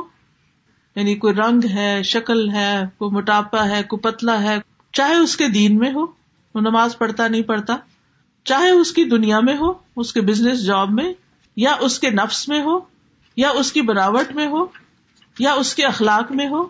یعنی 0.96 1.16
کوئی 1.16 1.34
رنگ 1.34 1.66
ہے 1.74 2.02
شکل 2.04 2.50
ہے 2.50 2.74
کوئی 2.98 3.12
موٹاپا 3.12 3.70
ہے 3.70 3.84
کوئی 3.84 4.00
پتلا 4.02 4.42
ہے 4.44 4.58
چاہے 4.94 5.16
اس 5.16 5.36
کے 5.38 5.48
دین 5.48 5.78
میں 5.78 5.92
ہو 5.94 6.06
وہ 6.56 6.62
نماز 6.62 6.98
پڑھتا 6.98 7.28
نہیں 7.28 7.42
پڑھتا 7.42 7.78
چاہے 8.46 8.70
اس 8.70 8.92
کی 8.92 9.04
دنیا 9.04 9.40
میں 9.40 9.56
ہو 9.58 9.72
اس 9.96 10.14
کے 10.14 10.22
بزنس 10.22 10.66
جاب 10.66 10.92
میں 10.92 11.14
یا 11.58 11.74
اس 11.80 12.00
کے 12.00 12.10
نفس 12.10 12.48
میں 12.50 12.62
ہو 12.62 12.80
یا 13.38 13.50
اس 13.50 13.72
کی 13.72 13.82
بناوٹ 13.82 14.32
میں 14.32 14.48
ہو 14.48 14.66
یا 15.38 15.54
اس 15.54 15.74
کے 15.76 15.86
اخلاق 15.86 16.32
میں 16.32 16.48
ہو 16.48 16.64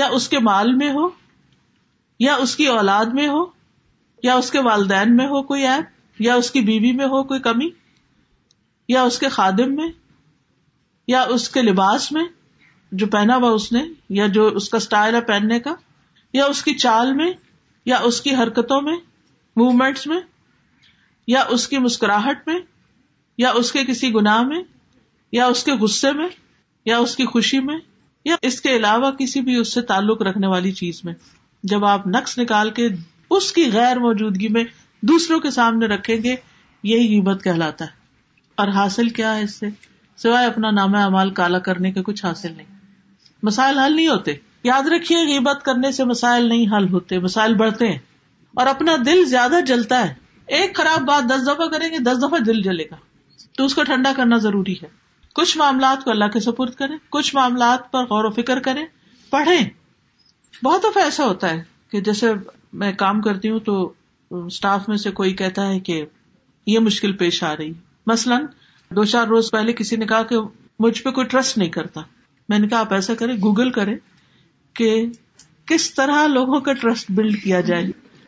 یا 0.00 0.06
اس 0.06 0.28
کے 0.28 0.38
مال 0.38 0.74
میں 0.74 0.90
ہو 0.92 1.08
یا 2.20 2.34
اس 2.34 2.56
کی 2.56 2.66
اولاد 2.66 3.04
میں 3.04 3.28
ہو 3.28 3.44
یا 4.22 4.34
اس 4.34 4.50
کے 4.50 4.60
والدین 4.60 5.16
میں 5.16 5.26
ہو 5.26 5.42
کوئی 5.42 5.66
ایپ 5.66 6.20
یا 6.20 6.34
اس 6.34 6.50
کی 6.50 6.60
بیوی 6.60 6.92
میں 6.92 7.06
ہو 7.06 7.22
کوئی 7.22 7.40
کمی 7.40 7.68
یا 8.88 9.02
اس 9.02 9.18
کے 9.18 9.28
خادم 9.28 9.74
میں 9.74 9.88
یا 11.08 11.22
اس 11.22 11.48
کے 11.48 11.62
لباس 11.62 12.12
میں 12.12 12.24
جو 12.92 13.06
پہنا 13.06 13.36
ہوا 13.36 13.50
اس 13.50 13.72
نے 13.72 13.82
یا 14.10 14.26
جو 14.26 14.46
اس 14.46 14.68
کا 14.68 14.76
اسٹائل 14.76 15.14
ہے 15.14 15.20
پہننے 15.20 15.60
کا 15.60 15.74
یا 16.34 16.44
اس 16.44 16.62
کی 16.62 16.74
چال 16.74 17.12
میں 17.14 17.32
یا 17.86 17.98
اس 17.98 18.20
کی 18.20 18.34
حرکتوں 18.34 18.80
میں 18.80 18.96
موومینٹس 19.56 20.06
میں 20.06 20.20
یا 21.26 21.42
اس 21.48 21.68
کی 21.68 21.78
مسکراہٹ 21.78 22.48
میں 22.48 22.58
یا 23.38 23.50
اس 23.50 23.72
کے 23.72 23.84
کسی 23.84 24.14
گناہ 24.14 24.42
میں 24.42 24.62
یا 25.32 25.46
اس 25.46 25.64
کے 25.64 25.72
غصے 25.72 26.12
میں 26.12 26.28
یا 26.84 26.98
اس 26.98 27.16
کی 27.16 27.26
خوشی 27.26 27.60
میں 27.60 27.78
یا 28.24 28.36
اس 28.42 28.60
کے 28.60 28.76
علاوہ 28.76 29.10
کسی 29.10 29.40
بھی 29.40 29.56
اس 29.56 29.74
سے 29.74 29.82
تعلق 29.82 30.22
رکھنے 30.22 30.46
والی 30.46 30.72
چیز 30.72 31.00
میں 31.04 31.14
جب 31.62 31.84
آپ 31.84 32.06
نقص 32.06 32.38
نکال 32.38 32.70
کے 32.70 32.88
اس 33.30 33.52
کی 33.52 33.70
غیر 33.72 33.98
موجودگی 33.98 34.48
میں 34.48 34.64
دوسروں 35.02 35.40
کے 35.40 35.50
سامنے 35.50 35.86
رکھیں 35.86 36.16
گے 36.16 36.34
یہی 36.84 37.08
قیمت 37.08 37.44
کہلاتا 37.44 37.84
ہے 37.84 37.90
اور 38.58 38.68
حاصل 38.68 39.08
کیا 39.08 39.36
ہے 39.36 39.42
اس 39.42 39.54
سے 39.54 39.66
سوائے 40.18 40.46
اپنا 40.46 40.70
نام 40.70 40.94
امال 40.94 41.30
کالا 41.30 41.58
کرنے 41.58 41.92
کے 41.92 42.02
کچھ 42.02 42.24
حاصل 42.24 42.52
نہیں 42.56 42.74
مسائل 43.42 43.78
حل 43.78 43.96
نہیں 43.96 44.08
ہوتے 44.08 44.34
یاد 44.64 44.88
رکھیے 44.88 45.38
عبت 45.38 45.64
کرنے 45.64 45.92
سے 45.92 46.04
مسائل 46.04 46.48
نہیں 46.48 46.76
حل 46.76 46.88
ہوتے 46.88 47.18
مسائل 47.18 47.54
بڑھتے 47.54 47.88
ہیں 47.88 47.98
اور 48.56 48.66
اپنا 48.66 48.96
دل 49.06 49.24
زیادہ 49.24 49.60
جلتا 49.66 50.06
ہے 50.08 50.14
ایک 50.48 50.76
خراب 50.76 51.06
بات 51.06 51.30
دس 51.30 51.46
دفعہ 51.46 51.66
کریں 51.68 51.88
گے 51.88 51.98
دس 51.98 52.22
دفعہ 52.22 52.38
دل 52.38 52.62
جلے 52.62 52.84
گا 52.84 52.96
تو 53.58 53.64
اس 53.64 53.74
کو 53.74 53.82
ٹھنڈا 53.82 54.12
کرنا 54.16 54.36
ضروری 54.38 54.74
ہے 54.82 54.88
کچھ 55.36 55.56
معاملات 55.58 56.04
کو 56.04 56.10
اللہ 56.10 56.28
کے 56.32 56.40
سپرد 56.40 56.74
کریں 56.74 56.96
کچھ 57.10 57.34
معاملات 57.34 57.90
پر 57.92 58.04
غور 58.04 58.24
و 58.24 58.30
فکر 58.30 58.60
کریں 58.60 58.84
پڑھیں 59.32 59.68
بہت 60.62 60.84
دفعہ 60.84 61.02
ایسا 61.02 61.26
ہوتا 61.26 61.50
ہے 61.50 61.62
کہ 61.90 62.00
جیسے 62.00 62.32
میں 62.72 62.92
کام 62.92 63.20
کرتی 63.20 63.50
ہوں 63.50 63.58
تو 63.60 63.92
اسٹاف 64.30 64.88
میں 64.88 64.96
سے 64.96 65.10
کوئی 65.10 65.34
کہتا 65.34 65.66
ہے 65.68 65.78
کہ 65.80 66.04
یہ 66.66 66.78
مشکل 66.78 67.16
پیش 67.16 67.42
آ 67.42 67.54
رہی 67.56 67.72
مثلاً 68.06 68.46
دو 68.90 69.04
چار 69.04 69.26
روز 69.26 69.50
پہلے 69.50 69.72
کسی 69.72 69.96
نے 69.96 70.06
کہا 70.06 70.22
کہ 70.22 70.36
مجھ 70.80 71.02
پہ 71.02 71.10
کوئی 71.10 71.26
ٹرسٹ 71.26 71.58
نہیں 71.58 71.70
کرتا 71.70 72.00
میں 72.48 72.58
نے 72.58 72.68
کہا 72.68 72.80
آپ 72.80 72.92
ایسا 72.92 73.14
کریں 73.14 73.36
گوگل 73.42 73.70
کریں 73.70 73.96
کہ 74.76 74.90
کس 75.66 75.92
طرح 75.94 76.26
لوگوں 76.26 76.60
کا 76.60 76.72
ٹرسٹ 76.72 77.10
بلڈ 77.10 77.42
کیا 77.42 77.60
جائے 77.60 77.84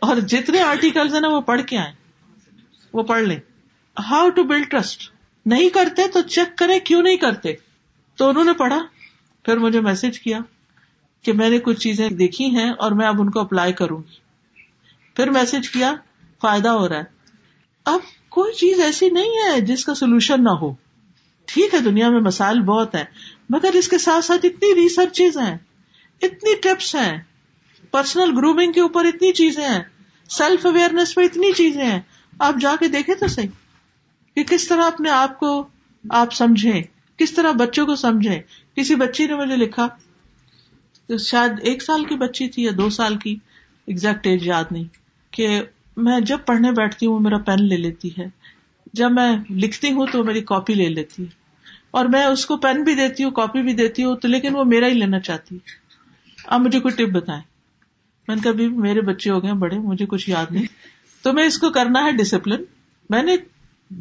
اور 0.03 0.17
جتنے 0.29 0.61
آرٹیکلز 0.63 1.15
ہیں 1.15 1.21
نا 1.21 1.29
وہ 1.29 1.41
پڑھ 1.41 1.63
کے 1.67 1.79
آئے 1.79 1.93
وہ 2.95 3.03
پڑھ 3.03 3.23
لیں 3.23 3.39
ہاؤ 3.97 4.29
ٹو 4.31 4.43
بلڈ 4.43 4.71
ٹرسٹ 4.71 5.11
نہیں 5.47 5.69
کرتے 5.69 6.07
تو 6.09 6.21
چیک 6.29 6.57
کرے 6.59 6.79
کیوں 6.81 7.03
نہیں 7.03 7.17
کرتے 7.17 7.53
تو 8.19 8.29
انہوں 8.29 8.45
نے 8.45 8.53
پڑھا 8.53 8.79
پھر 9.45 9.57
مجھے 9.57 9.81
میسج 9.81 10.19
کیا 10.21 10.39
کہ 11.25 11.33
میں 11.33 11.49
نے 11.51 11.59
کچھ 11.59 11.81
چیزیں 11.81 12.09
دیکھی 12.09 12.47
ہیں 12.57 12.71
اور 12.71 12.93
میں 12.93 13.07
اب 13.07 13.21
ان 13.21 13.31
کو 13.31 13.41
اپلائی 13.41 13.73
کروں 13.73 13.99
گی 13.99 14.17
پھر 15.17 15.31
میسج 15.31 15.69
کیا 15.71 15.95
فائدہ 16.41 16.69
ہو 16.69 16.89
رہا 16.89 16.99
ہے 16.99 17.17
اب 17.87 18.01
کوئی 18.29 18.53
چیز 18.53 18.81
ایسی 18.81 19.09
نہیں 19.11 19.37
ہے 19.37 19.61
جس 19.61 19.85
کا 19.85 19.95
سولوشن 19.95 20.45
نہ 20.45 20.51
ہو 20.51 20.73
ٹھیک 21.49 21.75
ہے 21.75 21.79
دنیا 21.81 22.09
میں 22.11 22.21
مسائل 22.21 22.61
بہت 22.63 22.95
ہیں 22.95 23.05
مگر 23.51 23.75
اس 23.75 23.89
کے 23.89 23.99
ساتھ 23.99 24.25
ساتھ 24.25 24.47
اتنی 24.47 24.75
ریسرچ 24.75 25.21
ہیں 25.21 25.57
اتنی 26.23 26.55
ٹیپس 26.61 26.95
ہیں 26.95 27.19
پرسنل 27.91 28.37
گرومنگ 28.37 28.73
کے 28.73 28.81
اوپر 28.81 29.05
اتنی 29.05 29.33
چیزیں 29.33 29.69
ہیں 29.69 29.83
سیلف 30.31 30.67
اویئرنیس 30.67 31.15
پہ 31.15 31.21
اتنی 31.21 31.53
چیزیں 31.53 31.85
ہیں 31.85 32.01
آپ 32.41 32.55
جا 32.61 32.75
کے 32.81 32.89
دیکھیں 32.89 33.15
تو 33.15 33.27
صحیح 33.27 33.49
کہ 34.37 34.45
کس 34.45 34.69
طرح 34.69 34.83
اپنے 34.83 35.11
آپ 35.11 35.39
کو 35.39 35.69
آپ 36.05 36.29
کس 37.19 37.33
طرح 37.33 37.53
بچوں 37.53 37.87
کو 37.87 37.97
سمجھیں 37.97 38.41
کسی 38.77 38.95
بچی 38.95 39.27
نے 39.27 39.35
مجھے 39.35 39.57
لکھا 39.57 39.89
شاید 41.09 41.53
ایک 41.63 41.83
سال 41.83 42.05
کی 42.05 42.17
بچی 42.17 42.49
تھی 42.49 42.63
یا 42.63 42.71
دو 42.79 42.91
سال 42.91 43.17
کی 43.17 43.37
ایگزیکٹ 43.87 44.27
ایج 44.27 44.47
یاد 44.47 44.65
نہیں 44.71 44.85
کہ 45.33 45.63
میں 45.97 46.21
جب 46.21 46.39
پڑھنے 46.47 46.73
بیٹھتی 46.73 47.07
ہوں 47.07 47.15
وہ 47.15 47.21
میرا 47.21 47.39
پین 47.39 47.65
لے 47.65 47.77
لیتی 47.77 48.09
ہے 48.19 48.29
جب 48.93 49.13
میں 49.13 49.33
لکھتی 49.51 49.93
ہوں 49.93 50.07
تو 50.07 50.25
میری 50.25 50.41
کاپی 50.41 50.75
لے 50.75 50.89
لیتی 50.89 51.23
ہے 51.23 51.29
اور 51.91 52.07
میں 52.07 52.25
اس 52.25 52.47
کو 52.47 52.57
پین 52.57 52.83
بھی 52.83 52.95
دیتی 52.95 53.25
ہوں 53.25 53.31
کاپی 53.31 53.63
بھی 53.63 53.73
دیتی 53.73 54.05
ہوں 54.05 54.17
تو 54.17 54.29
لیکن 54.29 54.57
وہ 54.57 54.65
میرا 54.65 54.87
ہی 54.87 54.95
لینا 54.95 55.21
چاہتی 55.21 55.55
ہے 55.55 55.77
آپ 56.49 56.61
مجھے 56.61 56.81
کوئی 56.81 56.95
ٹپ 56.95 57.13
بتائیں 57.13 57.43
میں 58.29 58.37
نے 58.37 58.43
کہا 58.43 58.53
بھی 58.53 58.67
میرے 58.79 59.01
بچے 59.03 59.31
ہو 59.31 59.43
گئے 59.43 59.53
بڑے 59.59 59.79
مجھے 59.81 60.07
کچھ 60.07 60.29
یاد 60.31 60.51
نہیں 60.51 60.67
تو 61.25 61.33
میں 61.33 61.45
اس 61.45 61.59
کو 61.59 61.71
کرنا 61.71 62.05
ہے 62.05 62.11
ڈسپلن 62.13 62.63
میں 63.11 63.23
نے 63.23 63.37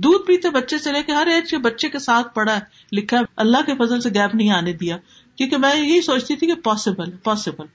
دودھ 0.00 0.25
پیتے 0.27 0.49
بچے 0.49 0.57
بچے 0.57 0.77
سے 0.77 0.83
سے 0.83 0.91
لے 0.91 1.01
کے 1.01 1.13
کے 1.45 1.59
کے 1.59 1.87
ہر 1.87 1.99
ساتھ 1.99 2.33
پڑھا 2.33 2.53
ہے 2.53 2.59
ہے 2.59 2.87
لکھا 2.91 3.21
اللہ 3.37 3.71
فضل 3.77 3.99
گیپ 4.15 4.35
نہیں 4.35 4.49
آنے 4.51 4.73
دیا 4.73 4.97
کیونکہ 5.37 5.57
میں 5.57 5.73
یہی 5.75 6.01
سوچتی 6.01 6.35
تھی 6.35 6.47
کہ 6.47 6.55
پاسبل 6.63 7.11
پاسبل 7.23 7.65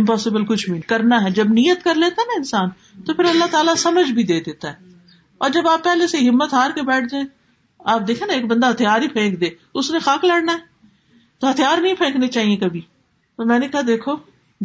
امپاسبل 0.00 0.44
کچھ 0.44 0.68
بھی 0.70 0.80
کرنا 0.88 1.22
ہے 1.24 1.30
جب 1.30 1.52
نیت 1.52 1.84
کر 1.84 1.94
لیتا 1.96 2.22
نا 2.22 2.36
انسان 2.36 2.68
تو 3.06 3.14
پھر 3.14 3.24
اللہ 3.26 3.50
تعالیٰ 3.50 3.74
سمجھ 3.78 4.10
بھی 4.10 4.22
دے 4.24 4.40
دیتا 4.42 4.72
ہے 4.72 4.92
اور 5.38 5.50
جب 5.50 5.68
آپ 5.68 5.84
پہلے 5.84 6.06
سے 6.06 6.28
ہمت 6.28 6.54
ہار 6.54 6.70
کے 6.74 6.82
بیٹھ 6.82 7.10
جائیں 7.10 7.26
آپ 7.80 8.06
دیکھیں 8.08 8.26
نا 8.26 8.32
ایک 8.32 8.46
بندہ 8.46 8.70
ہتھیار 8.70 9.02
ہی 9.02 9.08
پھینک 9.08 9.40
دے 9.40 9.50
اس 9.74 9.90
نے 9.90 9.98
خاک 10.02 10.24
لڑنا 10.24 10.52
ہے 10.52 10.72
تو 11.40 11.50
ہتھیار 11.50 11.78
نہیں 11.78 11.94
پھینکنے 11.96 12.28
چاہیے 12.28 12.56
کبھی 12.58 12.80
تو 13.38 13.46
میں 13.46 13.58
نے 13.58 13.68
کہا 13.68 13.80
دیکھو 13.86 14.16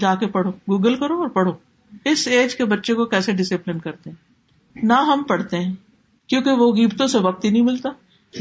جا 0.00 0.15
کے 0.15 0.27
پڑھو 0.27 0.51
گوگل 0.67 0.95
کرو 0.95 1.19
اور 1.19 1.29
پڑھو 1.29 1.51
اس 2.05 2.27
ایج 2.27 2.55
کے 2.55 2.65
بچے 2.65 2.93
کو 2.93 3.05
کیسے 3.05 3.31
ڈسپلن 3.31 3.79
کرتے 3.79 4.09
ہیں 4.09 4.83
نہ 4.83 4.93
ہم 4.93 5.23
پڑھتے 5.23 5.57
ہیں 5.57 5.73
کیونکہ 6.29 6.51
وہ 6.51 6.71
گیپتوں 6.75 7.07
سے 7.07 7.17
وقت 7.17 7.45
ہی 7.45 7.49
نہیں 7.49 7.63
ملتا 7.63 7.89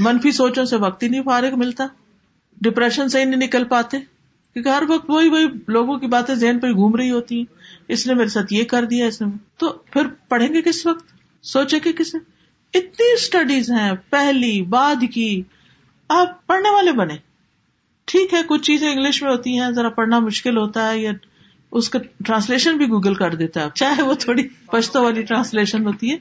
منفی 0.00 0.30
سوچوں 0.32 0.64
سے 0.64 0.76
وقت 0.76 1.02
ہی 1.02 1.08
نہیں 1.08 1.22
فارغ 1.22 1.58
ملتا 1.58 1.86
ڈپریشن 2.56 3.08
سے 3.08 3.20
ہی 3.20 3.24
نہیں 3.24 3.40
نکل 3.40 3.64
پاتے 3.64 3.98
کیونکہ 4.56 4.68
ہر 4.68 4.82
وقت 4.88 5.10
وہی 5.10 5.28
وہی 5.28 5.46
لوگوں 5.68 5.96
کی 5.98 6.06
باتیں 6.06 6.34
ذہن 6.34 6.58
پہ 6.58 6.72
گھوم 6.72 6.96
رہی 6.96 7.10
ہوتی 7.10 7.36
ہیں 7.36 7.44
اس 7.88 8.06
نے 8.06 8.14
میرے 8.14 8.28
ساتھ 8.28 8.52
یہ 8.52 8.64
کر 8.64 8.84
دیا 8.84 9.06
اس 9.06 9.20
نے 9.22 9.28
تو 9.56 9.72
پھر 9.92 10.06
پڑھیں 10.28 10.48
گے 10.48 10.62
کس 10.62 10.86
وقت 10.86 11.12
سوچے 11.44 11.80
کہ 11.80 11.92
کس 11.92 12.14
نے 12.14 12.20
اتنی 12.74 13.12
اسٹڈیز 13.12 13.70
ہیں 13.70 13.90
پہلی 14.10 14.62
بعد 14.62 15.04
کی 15.12 15.30
آپ 16.10 16.46
پڑھنے 16.46 16.70
والے 16.70 16.92
بنے 16.92 17.16
ٹھیک 18.08 18.34
ہے 18.34 18.40
کچھ 18.46 18.62
چیزیں 18.62 18.88
انگلش 18.90 19.22
میں 19.22 19.30
ہوتی 19.30 19.58
ہیں 19.58 19.70
ذرا 19.70 19.88
پڑھنا 19.88 20.18
مشکل 20.18 20.56
ہوتا 20.56 20.90
ہے 20.90 20.98
یا 20.98 21.12
اس 21.72 21.88
کا 21.88 21.98
ٹرانسلیشن 22.24 22.76
بھی 22.76 22.86
گوگل 22.88 23.14
کر 23.14 23.34
دیتا 23.34 23.64
ہے 23.64 23.68
چاہے 23.74 24.02
وہ 24.02 24.14
تھوڑی 24.14 24.46
پشتو 24.66 25.02
والی 25.02 25.22
ٹرانسلیشن 25.22 25.86
ہوتی 25.86 26.10
ہے 26.12 26.16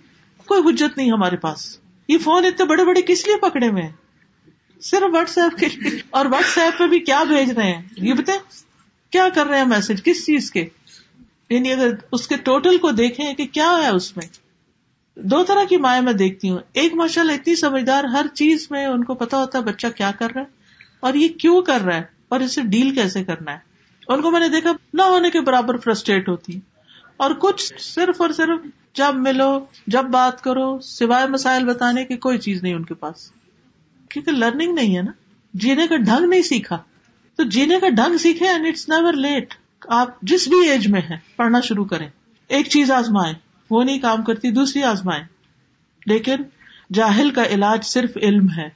کوئی 0.47 0.61
حجت 0.65 0.97
نہیں 0.97 1.11
ہمارے 1.11 1.37
پاس 1.37 1.67
یہ 2.09 2.17
فون 2.17 2.45
اتنے 2.45 2.65
بڑے 2.65 2.85
بڑے 2.85 3.01
کس 3.01 3.25
لیے 3.27 3.37
پکڑے 3.41 3.67
ہوئے 3.67 3.87
صرف 4.81 5.13
واٹس 5.13 5.37
ایپ 5.37 5.57
کے 5.59 5.67
لیے 5.67 5.97
اور 6.09 6.25
واٹس 6.25 6.57
ایپ 6.57 6.77
پہ 6.77 6.87
بھی 6.87 6.99
کیا 6.99 7.23
بھیج 7.23 7.51
رہے 7.51 7.71
ہیں 7.71 7.81
یہ 7.99 8.13
بتائیں 8.13 8.39
کیا 9.13 9.27
کر 9.35 9.47
رہے 9.47 9.57
ہیں 9.57 9.65
میسج 9.65 10.03
کس 10.03 10.25
چیز 10.25 10.51
کے 10.51 10.65
یعنی 11.49 11.71
اگر 11.73 11.93
اس 12.11 12.27
کے 12.27 12.35
ٹوٹل 12.43 12.77
کو 12.77 12.91
دیکھیں 12.91 13.33
کہ 13.33 13.45
کیا 13.47 13.71
ہے 13.83 13.89
اس 13.89 14.15
میں 14.17 14.27
دو 15.17 15.43
طرح 15.43 15.63
کی 15.63 15.77
مائیں 15.77 16.01
میں 16.01 16.13
دیکھتی 16.13 16.49
ہوں 16.49 16.59
ایک 16.73 16.93
ماشاء 16.93 17.21
اللہ 17.21 17.31
اتنی 17.31 17.55
سمجھدار 17.55 18.03
ہر 18.03 18.27
چیز 18.33 18.67
میں 18.71 18.85
ان 18.85 19.03
کو 19.03 19.13
پتا 19.15 19.37
ہوتا 19.37 19.57
ہے 19.57 19.63
بچہ 19.63 19.87
کیا 19.97 20.11
کر 20.19 20.33
رہا 20.35 20.41
ہے 20.41 20.55
اور 20.99 21.13
یہ 21.13 21.27
کیوں 21.39 21.61
کر 21.61 21.81
رہا 21.81 21.95
ہے 21.95 22.03
اور 22.29 22.39
اسے 22.39 22.61
ڈیل 22.61 22.93
کیسے 22.95 23.23
کرنا 23.23 23.53
ہے 23.53 23.65
ان 24.09 24.21
کو 24.21 24.31
میں 24.31 24.39
نے 24.39 24.47
دیکھا 24.49 24.71
نہ 24.93 25.01
ہونے 25.01 25.29
کے 25.29 25.41
برابر 25.41 25.77
فرسٹریٹ 25.77 26.29
ہوتی 26.29 26.59
اور 27.17 27.31
کچھ 27.39 27.63
صرف 27.81 28.21
اور 28.21 28.29
صرف 28.29 28.65
جب 28.93 29.15
ملو 29.17 29.49
جب 29.87 30.03
بات 30.03 30.41
کرو 30.43 30.67
سوائے 30.79 31.27
مسائل 31.27 31.65
بتانے 31.65 32.05
کی 32.05 32.17
کوئی 32.17 32.37
چیز 32.37 32.61
نہیں 32.63 32.73
ان 32.73 32.83
کے 32.83 32.93
پاس 32.93 33.29
کیونکہ 34.11 34.31
لرننگ 34.31 34.73
نہیں 34.73 34.97
ہے 34.97 35.01
نا 35.01 35.11
جینے 35.53 35.87
کا 35.87 35.95
ڈھنگ 35.95 36.29
نہیں 36.29 36.41
سیکھا 36.41 36.77
تو 37.39 37.43
جینے 37.49 37.79
کا 37.79 37.89
ڈھنگ 37.89 38.17
سیکھے 38.17 38.47
اینڈ 38.47 38.67
اٹس 38.67 38.87
نیور 38.89 39.13
لیٹ 39.13 39.53
آپ 39.91 40.21
جس 40.21 40.47
بھی 40.47 40.67
ایج 40.69 40.87
میں 40.87 41.01
ہے 41.09 41.17
پڑھنا 41.35 41.59
شروع 41.59 41.85
کریں 41.85 42.07
ایک 42.49 42.69
چیز 42.69 42.91
آزمائے 42.91 43.33
وہ 43.69 43.83
نہیں 43.83 43.99
کام 43.99 44.23
کرتی 44.23 44.51
دوسری 44.51 44.83
آزمائے 44.83 45.23
لیکن 46.05 46.43
جاہل 46.93 47.29
کا 47.31 47.45
علاج 47.45 47.85
صرف 47.85 48.17
علم 48.21 48.47
ہے 48.57 48.67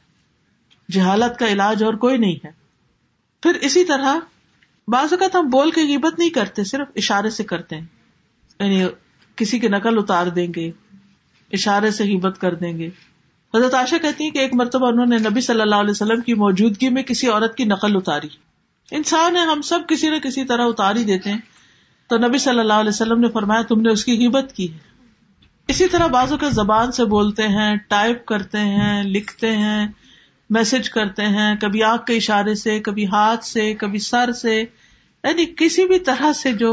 جہالت 0.89 1.39
کا 1.39 1.48
علاج 1.48 1.84
اور 1.84 1.94
کوئی 1.94 2.18
نہیں 2.18 2.46
ہے 2.46 2.52
پھر 3.44 3.58
اسی 3.62 3.84
طرح 3.86 4.20
بعض 4.92 5.14
اوقات 5.14 5.36
ہم 5.36 5.50
بول 5.50 5.72
کے 5.72 5.82
غیبت 5.82 6.20
نہیں 6.20 6.30
کرتے 6.30 6.64
صرف 6.64 6.88
اشارے 6.96 7.30
سے 7.30 7.44
کرتے 7.44 7.78
ہیں 7.78 7.86
یعنی 8.60 8.84
کسی 9.38 9.60
کی 9.60 9.68
نقل 9.68 9.98
اتار 9.98 10.28
دیں 10.28 10.48
گے 10.56 10.70
اشارے 11.52 11.92
سے 11.92 12.04
غیبت 12.04 12.39
کر 12.42 12.56
دیں 12.56 12.78
گے 12.78 12.89
حضرت 13.54 14.02
کہتی 14.02 14.24
ہیں 14.24 14.32
کہ 14.32 14.39
ایک 14.39 14.54
مرتبہ 14.54 14.88
انہوں 14.88 15.06
نے 15.06 15.18
نبی 15.18 15.42
صلی 15.42 15.62
اللہ 15.62 15.76
علیہ 15.76 15.92
وسلم 15.92 16.22
کی 16.22 16.34
موجودگی 16.34 16.89
میں 16.89 17.04
کسی 17.04 17.28
عورت 17.28 17.56
کی 17.56 17.64
نقل 17.64 17.96
اتاری 17.96 18.28
انسان 18.92 19.36
ہے 19.36 19.42
ہم 19.42 19.62
سب 19.62 19.88
کسی 19.89 20.10
نہ 20.10 20.20
کسی 20.20 20.44
طرح 20.46 20.68
اتاری 20.68 21.04
دیتے 21.04 21.32
ہیں 21.32 21.39
تو 22.10 22.18
نبی 22.18 22.38
صلی 22.38 22.60
اللہ 22.60 22.80
علیہ 22.80 22.89
وسلم 22.89 23.20
نے 23.20 23.28
فرمایا 23.30 23.62
تم 23.62 23.82
نے 23.82 23.92
اس 23.92 24.06
کی 24.06 24.18
غیبت 24.20 24.54
کی 24.54 24.72
ہے 24.74 24.89
اسی 25.70 25.88
طرح 25.88 26.08
بعضوں 26.08 26.38
کا 26.38 26.50
زبان 26.50 26.92
سے 26.92 27.06
بولتے 27.06 27.48
ہیں 27.48 27.76
ٹائپ 27.88 28.26
کرتے 28.26 28.60
ہیں 28.70 29.04
لکھتے 29.04 29.52
ہیں 29.58 29.88
میسج 30.50 30.89
کرتے 30.89 31.26
ہیں 31.28 31.56
کبھی 31.62 31.84
آنکھ 31.84 32.06
کے 32.06 32.16
اشارے 32.16 32.56
سے 32.56 32.80
کبھی 32.80 33.06
ہاتھ 33.08 33.46
سے 33.46 33.74
کبھی 33.74 34.00
سر 34.00 34.32
سے 34.32 34.64
یعنی 35.24 35.46
کسی 35.58 35.86
بھی 35.86 36.00
طرح 36.00 36.32
سے 36.34 36.52
جو 36.54 36.73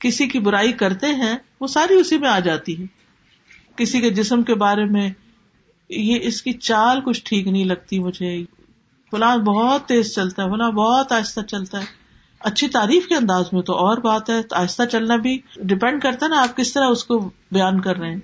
کسی 0.00 0.26
کی 0.28 0.38
برائی 0.38 0.72
کرتے 0.72 1.06
ہیں 1.14 1.34
وہ 1.60 1.66
ساری 1.66 1.94
اسی 1.94 2.18
میں 2.18 2.28
آ 2.28 2.38
جاتی 2.40 2.80
ہے 2.80 2.86
کسی 3.76 4.00
کے 4.00 4.10
جسم 4.10 4.42
کے 4.42 4.54
بارے 4.54 4.84
میں 4.84 5.08
یہ 5.90 6.18
اس 6.22 6.42
کی 6.42 6.52
چال 6.60 7.00
کچھ 7.04 7.22
ٹھیک 7.24 7.46
نہیں 7.46 7.64
لگتی 7.64 7.98
مجھے 7.98 8.44
فلاں 9.12 9.36
بہت 9.36 9.86
تیز 9.88 10.14
چلتا 10.14 10.44
ہے 10.44 10.50
فلاں 10.50 10.70
بہت 10.70 11.12
آہستہ 11.12 11.40
چلتا 11.40 11.80
ہے 11.80 12.02
اچھی 12.40 12.68
تعریف 12.68 13.06
کے 13.08 13.14
انداز 13.14 13.52
میں 13.52 13.62
تو 13.62 13.74
اور 13.76 13.98
بات 13.98 14.30
ہے 14.30 14.40
آہستہ 14.52 14.82
چلنا 14.82 15.16
بھی 15.16 15.38
ڈپینڈ 15.62 16.02
کرتا 16.02 16.26
ہے 16.26 16.30
نا 16.30 16.40
آپ 16.42 16.56
کس 16.56 16.72
طرح 16.72 16.86
اس 16.86 17.04
کو 17.04 17.18
بیان 17.52 17.80
کر 17.80 17.96
رہے 17.96 18.10
ہیں 18.10 18.20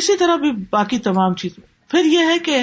اسی 0.00 0.16
طرح 0.16 0.36
بھی 0.36 0.50
باقی 0.70 0.98
تمام 0.98 1.34
چیزیں 1.34 1.62
پھر 1.90 2.04
یہ 2.04 2.26
ہے 2.26 2.38
کہ 2.38 2.58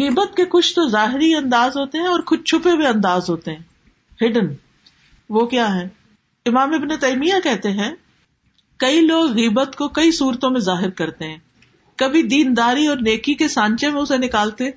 غیبت 0.00 0.36
کے 0.36 0.44
کچھ 0.44 0.74
تو 0.74 0.88
ظاہری 0.88 1.34
انداز 1.34 1.76
ہوتے 1.76 1.98
ہیں 1.98 2.06
اور 2.06 2.20
کچھ 2.26 2.42
چھپے 2.44 2.70
ہوئے 2.70 2.86
انداز 2.86 3.30
ہوتے 3.30 3.50
ہیں 3.50 4.26
ہڈن 4.26 4.52
وہ 5.32 5.44
کیا 5.46 5.74
ہے 5.74 5.88
امام 6.46 6.72
ابن 6.74 6.96
تیمیہ 6.96 7.34
کہتے 7.44 7.70
ہیں 7.70 7.90
کئی 8.80 9.00
لوگ 9.00 9.30
غیبت 9.30 9.76
کو 9.76 9.88
کئی 9.88 10.10
صورتوں 10.12 10.50
میں 10.50 10.60
ظاہر 10.60 10.90
کرتے 10.90 11.28
ہیں 11.28 11.38
کبھی 11.98 12.22
دینداری 12.22 12.86
اور 12.86 12.96
نیکی 12.96 13.34
کے 13.34 13.48
سانچے 13.48 13.90
میں 13.90 14.00
اسے 14.00 14.16
نکالتے 14.16 14.70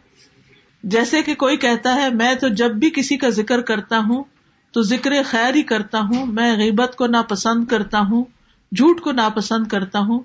جیسے 0.83 1.21
کہ 1.21 1.35
کوئی 1.35 1.57
کہتا 1.57 1.95
ہے 1.95 2.09
میں 2.09 2.33
تو 2.35 2.47
جب 2.53 2.75
بھی 2.75 2.89
کسی 2.89 3.17
کا 3.17 3.29
ذکر 3.29 3.61
کرتا 3.61 3.99
ہوں 3.99 4.23
تو 4.73 4.81
ذکر 4.81 5.13
خیر 5.25 5.55
ہی 5.55 5.61
کرتا 5.63 5.99
ہوں 5.99 6.25
میں 6.25 6.51
غیبت 6.57 6.95
کو 6.95 7.07
ناپسند 7.07 7.65
کرتا 7.65 7.99
ہوں 7.99 8.23
جھوٹ 8.71 9.01
کو 9.01 9.11
ناپسند 9.11 9.67
کرتا 9.67 9.99
ہوں 9.99 10.19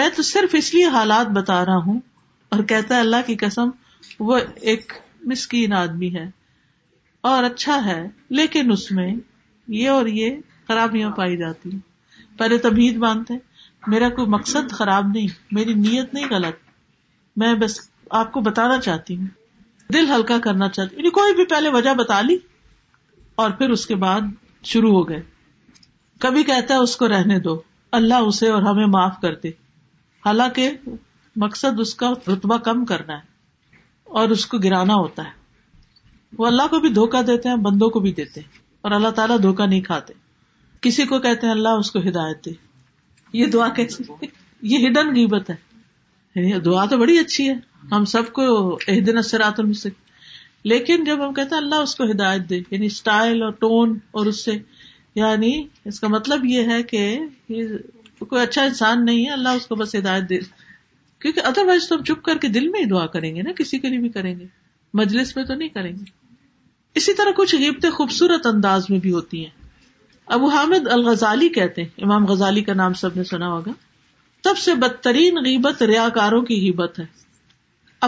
میں 0.00 0.08
تو 0.16 0.22
صرف 0.22 0.54
اس 0.54 0.72
لیے 0.74 0.84
حالات 0.88 1.26
بتا 1.30 1.64
رہا 1.64 1.76
ہوں 1.76 2.00
اور 2.52 2.62
کہتا 2.62 2.94
ہے 2.94 3.00
اللہ 3.00 3.26
کی 3.26 3.36
قسم 3.36 3.70
وہ 4.20 4.38
ایک 4.62 4.92
مسکین 5.24 5.72
آدمی 5.72 6.14
ہے 6.14 6.24
اور 7.24 7.44
اچھا 7.44 7.84
ہے 7.84 8.02
لیکن 8.30 8.72
اس 8.72 8.90
میں 8.92 9.12
یہ 9.68 9.90
اور 9.90 10.06
یہ 10.06 10.36
خرابیاں 10.68 11.10
پائی 11.10 11.36
جاتی 11.36 11.70
ہیں 11.70 12.38
پہلے 12.38 12.58
تبھی 12.58 12.96
مانتے 12.96 13.34
میرا 13.88 14.08
کوئی 14.08 14.28
مقصد 14.28 14.72
خراب 14.72 15.06
نہیں 15.06 15.26
میری 15.52 15.74
نیت 15.74 16.14
نہیں 16.14 16.26
غلط 16.30 16.62
میں 17.36 17.54
بس 17.54 17.80
آپ 18.10 18.32
کو 18.32 18.40
بتانا 18.40 18.80
چاہتی 18.80 19.16
ہوں 19.16 19.26
دل 19.90 20.10
ہلکا 20.10 20.38
کرنا 20.38 20.68
چاہتی 20.68 20.94
ہوں 20.94 21.02
یعنی 21.02 21.10
کوئی 21.10 21.34
بھی 21.34 21.44
پہلے 21.44 21.68
وجہ 21.68 21.94
بتا 21.94 22.20
لی 22.20 22.36
اور 23.34 23.50
پھر 23.50 23.70
اس 23.70 23.86
کے 23.86 23.94
بعد 23.94 24.20
شروع 24.62 24.92
ہو 24.92 25.08
گئے 25.08 25.22
کبھی 26.20 26.42
کہتا 26.42 26.74
ہے 26.74 26.78
اس 26.78 26.96
کو 26.96 27.08
رہنے 27.08 27.38
دو 27.38 27.60
اللہ 27.92 28.28
اسے 28.28 28.48
اور 28.48 28.62
ہمیں 28.62 28.86
معاف 28.86 29.20
کر 29.20 29.34
دے 29.34 29.48
حالانکہ 30.24 30.70
مقصد 31.36 31.80
اس 31.80 31.94
کا 31.94 32.12
رتبہ 32.28 32.56
کم 32.56 32.84
کرنا 32.84 33.14
ہے 33.14 33.32
اور 34.06 34.28
اس 34.28 34.46
کو 34.46 34.58
گرانا 34.58 34.94
ہوتا 34.94 35.24
ہے 35.24 35.42
وہ 36.32 36.46
اللہ 36.46 36.66
کو 36.70 36.80
بھی 36.80 36.88
دھوکہ 36.88 37.22
دیتے 37.22 37.48
ہیں 37.48 37.56
بندوں 37.56 37.88
کو 37.90 38.00
بھی 38.00 38.12
دیتے 38.12 38.40
ہیں 38.40 38.63
اور 38.84 38.92
اللہ 38.92 39.10
تعالیٰ 39.10 39.36
دھوکہ 39.42 39.66
نہیں 39.66 39.80
کھاتے 39.80 40.12
کسی 40.82 41.04
کو 41.04 41.18
کہتے 41.18 41.46
ہیں 41.46 41.52
اللہ 41.52 41.78
اس 41.78 41.90
کو 41.90 41.98
ہدایت 41.98 42.44
دے 42.46 42.50
یہ 43.34 43.46
دعا 43.46 43.68
کیسی 43.68 44.02
یہ 44.62 44.86
ہڈن 44.86 45.14
غیبت 45.14 45.50
ہے 45.50 45.54
یعنی 46.36 46.58
دعا 46.60 46.84
تو 46.84 46.96
بڑی 46.98 47.18
اچھی 47.18 47.48
ہے 47.48 47.54
ہم 47.92 48.04
سب 48.04 48.32
کو 48.32 48.44
اہدن 48.88 49.18
اثرات 49.18 49.60
سے 49.76 49.88
لیکن 50.64 51.04
جب 51.04 51.24
ہم 51.24 51.32
کہتے 51.34 51.54
ہیں 51.54 51.62
اللہ 51.62 51.82
اس 51.82 51.94
کو 51.96 52.04
ہدایت 52.04 52.48
دے 52.50 52.58
یعنی 52.70 52.86
اسٹائل 52.86 53.42
اور 53.42 53.52
ٹون 53.58 53.98
اور 54.10 54.26
اس 54.26 54.44
سے 54.44 54.52
یعنی 55.14 55.52
اس 55.84 56.00
کا 56.00 56.08
مطلب 56.08 56.44
یہ 56.44 56.68
ہے 56.68 56.82
کہ 56.82 57.00
یہ 57.48 57.76
کوئی 58.18 58.42
اچھا 58.42 58.62
انسان 58.62 59.04
نہیں 59.04 59.24
ہے 59.26 59.30
اللہ 59.30 59.56
اس 59.56 59.66
کو 59.66 59.76
بس 59.76 59.94
ہدایت 59.94 60.28
دے 60.30 60.38
کیونکہ 61.20 61.40
ادر 61.44 61.66
وائز 61.66 61.88
تو 61.88 61.96
ہم 61.96 62.02
چپ 62.02 62.22
کر 62.22 62.38
کے 62.38 62.48
دل 62.48 62.68
میں 62.68 62.80
ہی 62.80 62.84
دعا 62.84 63.06
کریں 63.06 63.34
گے 63.36 63.42
نا 63.42 63.52
کسی 63.52 63.78
کے 63.78 63.88
لیے 63.88 63.98
بھی 63.98 64.08
کریں 64.08 64.38
گے 64.40 64.46
مجلس 64.94 65.36
میں 65.36 65.44
تو 65.44 65.54
نہیں 65.54 65.68
کریں 65.68 65.92
گے 65.92 66.23
اسی 66.96 67.14
طرح 67.14 67.30
کچھ 67.36 67.54
غیبتیں 67.54 67.90
خوبصورت 67.90 68.46
انداز 68.46 68.84
میں 68.90 68.98
بھی 68.98 69.12
ہوتی 69.12 69.44
ہیں 69.44 69.62
ابو 70.28 70.48
حامد 70.48 70.86
الغزالی 70.88 71.48
کہتے 71.48 71.82
ہیں 71.82 72.04
امام 72.04 72.26
غزالی 72.26 72.62
کا 72.62 72.74
نام 72.74 72.92
سب 72.94 73.16
نے 73.16 73.24
سنا 73.24 73.48
ہوگا 73.48 73.72
سب 74.44 74.58
سے 74.58 74.74
بدترین 74.74 75.38
غیبت 75.44 75.82
ریا 75.82 76.08
کاروں 76.08 76.40
کی 76.42 76.60
غیبت 76.60 76.98
ہے 76.98 77.04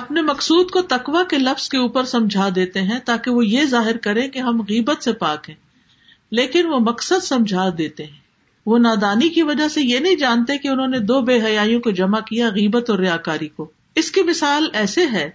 اپنے 0.00 0.23
مقصود 0.23 0.71
کو 0.71 0.83
تکوا 0.83 1.23
کے 1.23 1.39
لفظ 1.39 1.69
کے 1.69 1.79
اوپر 1.79 2.05
سمجھا 2.05 2.49
دیتے 2.55 2.83
ہیں 2.83 2.99
تاکہ 3.05 3.31
وہ 3.31 3.47
یہ 3.47 3.65
ظاہر 3.65 3.97
کرے 3.97 4.29
کہ 4.29 4.39
ہم 4.39 4.61
غیبت 4.61 5.03
سے 5.03 5.13
پاک 5.13 5.49
ہیں 5.49 5.57
لیکن 6.31 6.67
وہ 6.67 6.79
مقصد 6.81 7.25
سمجھا 7.25 7.69
دیتے 7.79 8.05
ہیں 8.05 8.25
وہ 8.67 8.79
نادانی 8.79 9.29
کی 9.29 9.43
وجہ 9.43 9.69
سے 9.69 9.83
یہ 9.83 9.99
نہیں 9.99 10.17
جانتے 10.17 10.59
کہ 10.59 10.69
انہوں 10.69 10.87
نے 10.87 10.99
دو 10.99 11.21
بے 11.21 11.41
حیائیوں 11.43 11.81
کو 11.81 11.91
جمع 11.91 12.21
کیا 12.21 12.49
غیبت 12.49 12.91
اور 12.91 12.99
ریا 12.99 13.17
کاری 13.17 13.49
کو 13.49 13.71
اس 13.95 14.11
کی 14.11 14.23
مثال 14.23 14.69
ایسے 14.73 15.07
ہے 15.13 15.31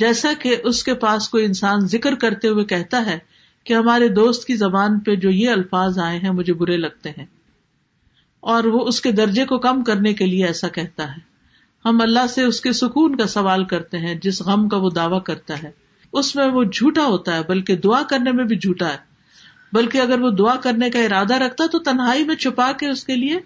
جیسا 0.00 0.32
کہ 0.40 0.56
اس 0.64 0.82
کے 0.84 0.94
پاس 0.94 1.28
کوئی 1.28 1.44
انسان 1.44 1.86
ذکر 1.86 2.14
کرتے 2.14 2.48
ہوئے 2.48 2.64
کہتا 2.64 3.04
ہے 3.06 3.18
کہ 3.66 3.74
ہمارے 3.74 4.08
دوست 4.08 4.46
کی 4.46 4.56
زبان 4.56 4.98
پہ 5.00 5.14
جو 5.14 5.30
یہ 5.30 5.50
الفاظ 5.50 5.98
آئے 5.98 6.18
ہیں 6.18 6.30
مجھے 6.30 6.52
برے 6.54 6.76
لگتے 6.76 7.10
ہیں 7.10 7.24
اور 8.42 8.64
وہ 8.64 8.84
اس 8.86 9.00
کے 9.00 9.12
درجے 9.12 9.44
کو 9.44 9.58
کم 9.58 9.82
کرنے 9.84 10.12
کے 10.14 10.26
لیے 10.26 10.46
ایسا 10.46 10.68
کہتا 10.68 11.04
ہے 11.12 11.20
ہم 11.84 12.00
اللہ 12.00 12.26
سے 12.26 12.42
اس 12.42 12.60
کے 12.60 12.72
سکون 12.72 13.16
کا 13.16 13.26
سوال 13.26 13.64
کرتے 13.64 13.98
ہیں 13.98 14.14
جس 14.22 14.40
غم 14.42 14.68
کا 14.68 14.76
وہ 14.76 14.90
دعویٰ 14.90 15.22
کرتا 15.22 15.62
ہے 15.62 15.70
اس 16.12 16.34
میں 16.36 16.46
وہ 16.46 16.64
جھوٹا 16.64 17.04
ہوتا 17.06 17.34
ہے 17.36 17.42
بلکہ 17.42 17.76
دعا 17.76 18.02
کرنے 18.02 18.32
میں 18.32 18.44
بھی 18.44 18.56
جھوٹا 18.58 18.88
ہے 18.88 19.04
بلکہ 19.72 20.00
اگر 20.00 20.20
وہ 20.20 20.30
دعا 20.30 20.54
کرنے 20.56 20.90
کا 20.90 20.98
ارادہ 20.98 21.34
رکھتا 21.34 21.66
تو 21.66 21.78
تنہائی 21.78 22.24
میں 22.24 22.34
چھپا 22.34 22.70
کے 22.72 22.88
اس 22.88 23.04
کے 23.04 23.16
لیے 23.16 23.38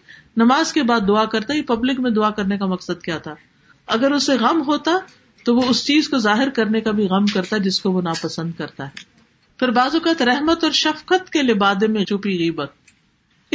نماز 0.36 0.72
کے 0.72 0.82
بعد 0.82 1.08
دعا 1.08 1.24
کرتا 1.24 1.54
یہ 1.54 1.62
پبلک 1.62 2.00
میں 2.00 2.10
دعا 2.10 2.30
کرنے 2.30 2.58
کا 2.58 2.66
مقصد 2.66 3.02
کیا 3.02 3.18
تھا 3.18 3.34
اگر 3.88 4.12
اسے 4.12 4.36
غم 4.36 4.62
ہوتا 4.66 4.92
تو 5.46 5.54
وہ 5.56 5.62
اس 5.68 5.84
چیز 5.84 6.08
کو 6.08 6.18
ظاہر 6.18 6.50
کرنے 6.50 6.80
کا 6.80 6.90
بھی 6.90 7.06
غم 7.08 7.26
کرتا 7.26 7.56
ہے 7.56 7.60
جس 7.60 7.80
کو 7.80 7.92
وہ 7.92 8.02
ناپسند 8.02 8.52
کرتا 8.58 8.86
ہے 8.86 9.08
پھر 9.58 9.70
بعض 9.70 9.94
اوقات 9.94 10.22
رحمت 10.22 10.64
اور 10.64 10.72
شفقت 10.72 11.30
کے 11.30 11.42
لبادے 11.42 11.86
میں 11.86 12.04
چھپی 12.04 12.38
غیبت 12.38 12.72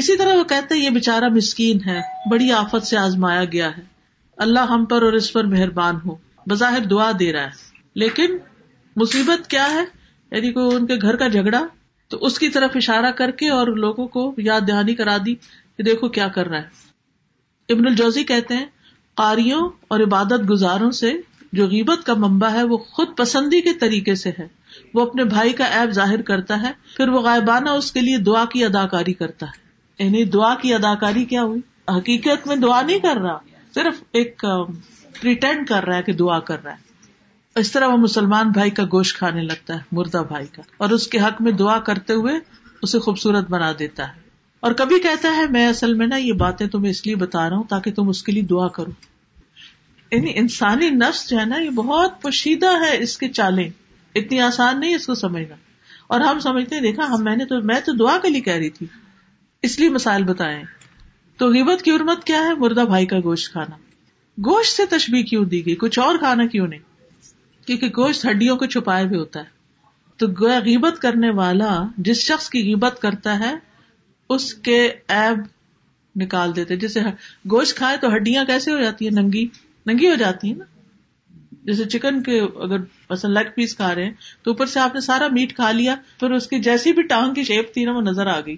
اسی 0.00 0.17
طرح 0.17 0.35
وہ 0.35 0.43
کہتے 0.43 0.75
یہ 0.75 0.89
بےچارا 0.89 1.27
مسکین 1.27 1.79
ہے 1.85 1.99
بڑی 2.31 2.51
آفت 2.51 2.87
سے 2.87 2.97
آزمایا 2.97 3.43
گیا 3.45 3.69
ہے 3.77 3.81
اللہ 4.37 4.65
ہم 4.69 4.85
پر 4.85 5.01
اور 5.01 5.13
اس 5.13 5.31
پر 5.33 5.43
مہربان 5.43 5.95
ہو 6.05 6.15
بظاہر 6.47 6.85
دعا 6.85 7.11
دے 7.19 7.31
رہا 7.33 7.43
ہے 7.43 7.73
لیکن 7.95 8.37
مصیبت 8.95 9.47
کیا 9.47 9.67
ہے 9.73 9.83
یعنی 10.31 10.51
کوئی 10.51 10.75
ان 10.75 10.85
کے 10.85 10.95
گھر 11.01 11.15
کا 11.15 11.27
جھگڑا 11.27 11.65
تو 12.11 12.17
اس 12.17 12.39
کی 12.39 12.49
طرف 12.49 12.71
اشارہ 12.75 13.11
کر 13.11 13.31
کے 13.31 13.49
اور 13.49 13.67
لوگوں 13.67 14.07
کو 14.07 14.33
یاد 14.37 14.61
دہانی 14.67 14.95
کرا 14.95 15.17
دی 15.25 15.35
کہ 15.77 15.83
دیکھو 15.83 16.07
کیا 16.09 16.27
کر 16.27 16.47
رہا 16.47 16.57
ہے 16.57 17.73
ابن 17.73 17.87
الجوزی 17.87 18.23
کہتے 18.23 18.55
ہیں 18.55 18.65
قاریوں 19.17 19.69
اور 19.87 19.99
عبادت 19.99 20.49
گزاروں 20.49 20.91
سے 20.91 21.13
جو 21.55 21.67
غیبت 21.67 22.05
کا 22.05 22.13
ممبا 22.17 22.51
ہے 22.53 22.63
وہ 22.63 22.77
خود 22.91 23.15
پسندی 23.17 23.61
کے 23.61 23.73
طریقے 23.73 24.15
سے 24.15 24.29
ہے 24.39 24.47
وہ 24.93 25.01
اپنے 25.01 25.23
بھائی 25.23 25.53
کا 25.53 25.65
ایپ 25.73 25.91
ظاہر 25.91 26.21
کرتا 26.21 26.61
ہے 26.61 26.71
پھر 26.97 27.09
وہ 27.09 27.21
غائبانہ 27.21 27.69
اس 27.69 27.91
کے 27.91 28.01
لیے 28.01 28.17
دعا 28.17 28.43
کی 28.45 28.63
اداکاری 28.65 29.13
کرتا 29.13 29.45
ہے 29.45 30.03
یعنی 30.03 30.23
دعا 30.29 30.53
کی 30.61 30.73
اداکاری 30.73 31.25
کیا 31.25 31.43
ہوئی 31.43 31.61
حقیقت 31.89 32.47
میں 32.47 32.55
دعا 32.55 32.81
نہیں 32.81 32.99
کر 32.99 33.21
رہا 33.21 33.37
صرف 33.75 34.03
ایک 34.11 34.45
پریٹینڈ 35.21 35.67
کر 35.67 35.85
رہا 35.85 35.97
ہے 35.97 36.03
کہ 36.03 36.13
دعا 36.13 36.39
کر 36.39 36.63
رہا 36.63 36.71
ہے 36.71 36.83
اس 37.55 37.71
طرح 37.71 37.87
وہ 37.87 37.97
مسلمان 37.97 38.49
بھائی 38.49 38.71
کا 38.71 38.83
گوشت 38.83 39.17
کھانے 39.17 39.41
لگتا 39.41 39.73
ہے 39.73 39.79
مردہ 39.91 40.23
بھائی 40.27 40.45
کا 40.47 40.61
اور 40.77 40.89
اس 40.89 41.07
کے 41.07 41.19
حق 41.19 41.41
میں 41.41 41.51
دعا 41.51 41.79
کرتے 41.79 42.13
ہوئے 42.13 42.33
اسے 42.81 42.99
خوبصورت 42.99 43.49
بنا 43.49 43.71
دیتا 43.79 44.07
ہے 44.07 44.23
اور 44.63 44.71
کبھی 44.71 44.99
کہتا 44.99 45.35
ہے 45.35 45.45
میں 45.47 45.67
اصل 45.67 45.93
میں 45.93 46.07
نا 46.07 46.17
یہ 46.17 46.33
باتیں 46.33 46.67
تمہیں 46.67 46.89
اس 46.89 47.05
لیے 47.05 47.15
بتا 47.15 47.49
رہا 47.49 47.57
ہوں 47.57 47.63
تاکہ 47.63 47.93
تم 47.93 48.09
اس 48.09 48.23
کے 48.23 48.31
لیے 48.31 48.41
دعا 48.41 48.67
کرو 48.67 48.91
یعنی 50.11 50.31
انسانی 50.35 50.89
نفس 50.89 51.29
جو 51.29 51.39
ہے 51.39 51.45
نا 51.45 51.57
یہ 51.57 51.69
بہت 51.69 52.21
پوشیدہ 52.21 52.71
ہے 52.81 52.97
اس 52.97 53.17
کے 53.17 53.29
چالیں 53.29 53.69
اتنی 54.15 54.39
آسان 54.39 54.79
نہیں 54.79 54.95
اس 54.95 55.05
کو 55.05 55.15
سمجھنا 55.15 55.55
اور 56.07 56.21
ہم 56.21 56.39
سمجھتے 56.39 56.75
ہیں 56.75 56.81
دیکھا 56.81 57.07
تو 57.47 57.61
میں 57.61 57.79
تو 57.79 57.93
دعا 57.93 58.17
کے 58.17 58.29
لیے 58.29 58.41
کہہ 58.41 58.53
رہی 58.53 58.69
تھی 58.69 58.87
اس 59.63 59.79
لیے 59.79 59.89
مسائل 59.89 60.23
بتائے 60.23 60.63
تو 61.39 61.49
غیبت 61.49 61.81
کی 61.81 61.91
ارمت 61.91 62.23
کیا 62.23 62.39
ہے 62.39 62.53
مردہ 62.53 62.85
بھائی 62.85 63.05
کا 63.05 63.19
گوشت 63.23 63.51
کھانا 63.51 63.75
گوشت 64.37 64.77
سے 64.77 64.85
تشبیح 64.89 65.23
کیوں 65.23 65.45
دی 65.45 65.65
گئی 65.65 65.75
کچھ 65.75 65.99
اور 65.99 66.17
کھانا 66.17 66.45
کیوں 66.45 66.67
نہیں 66.67 66.79
کیونکہ 67.67 67.87
گوشت 67.87 68.25
ہڈیوں 68.25 68.57
کو 68.57 68.65
چھپائے 68.65 69.05
بھی 69.05 69.17
ہوتا 69.17 69.39
ہے 69.39 69.53
تو 70.19 70.27
غیبت 70.65 71.01
کرنے 71.01 71.29
والا 71.29 71.83
جس 71.97 72.21
شخص 72.21 72.49
کی 72.49 72.63
غیبت 72.63 73.01
کرتا 73.01 73.39
ہے 73.39 73.53
اس 74.29 74.53
کے 74.53 74.77
ایب 75.07 75.39
نکال 76.15 76.55
دیتے 76.55 76.75
جیسے 76.75 76.99
گوشت 77.51 77.77
کھائے 77.77 77.97
تو 77.97 78.15
ہڈیاں 78.15 78.45
کیسے 78.45 78.71
ہو 78.71 78.81
جاتی 78.81 79.07
ہیں 79.07 79.21
ننگی 79.21 79.47
ننگی 79.85 80.09
ہو 80.09 80.15
جاتی 80.15 80.49
ہے 80.49 80.55
نا 80.55 80.65
جیسے 81.63 81.85
چکن 81.89 82.21
کے 82.23 82.39
اگر 82.39 83.27
لیگ 83.27 83.49
پیس 83.55 83.75
کھا 83.75 83.93
رہے 83.95 84.05
ہیں 84.05 84.11
تو 84.43 84.51
اوپر 84.51 84.65
سے 84.65 84.79
آپ 84.79 84.95
نے 84.95 85.01
سارا 85.01 85.27
میٹ 85.27 85.55
کھا 85.55 85.71
لیا 85.71 85.95
پھر 86.19 86.31
اس 86.31 86.47
کی 86.47 86.59
جیسی 86.59 86.93
بھی 86.93 87.03
ٹانگ 87.07 87.33
کی 87.33 87.43
شیپ 87.43 87.73
تھی 87.73 87.85
نا 87.85 87.91
وہ 87.91 88.01
نظر 88.01 88.27
آ 88.27 88.39
گئی 88.45 88.57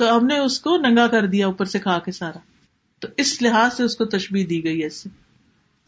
تو 0.00 0.16
ہم 0.16 0.26
نے 0.26 0.38
اس 0.38 0.60
کو 0.60 0.76
ننگا 0.76 1.06
کر 1.06 1.26
دیا 1.26 1.46
اوپر 1.46 1.64
سے 1.64 1.78
کھا 1.78 1.98
کے 1.98 2.12
سارا 2.12 2.38
تو 3.02 3.08
اس 3.16 3.40
لحاظ 3.42 3.76
سے 3.76 3.82
اس 3.82 3.96
کو 3.96 4.04
تشبیح 4.08 4.46
دی 4.50 4.62
گئی 4.64 4.82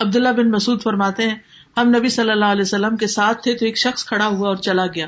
عبداللہ 0.00 0.28
بن 0.28 0.50
مسعود 0.50 0.82
فرماتے 0.82 1.28
ہیں 1.28 1.34
ہم 1.76 1.88
نبی 1.88 2.08
صلی 2.08 2.30
اللہ 2.30 2.52
علیہ 2.52 2.62
وسلم 2.62 2.96
کے 2.96 3.06
ساتھ 3.06 3.42
تھے 3.42 3.56
تو 3.56 3.64
ایک 3.64 3.78
شخص 3.78 4.04
کھڑا 4.04 4.26
ہوا 4.26 4.48
اور 4.48 4.56
چلا 4.62 4.86
گیا 4.86 5.06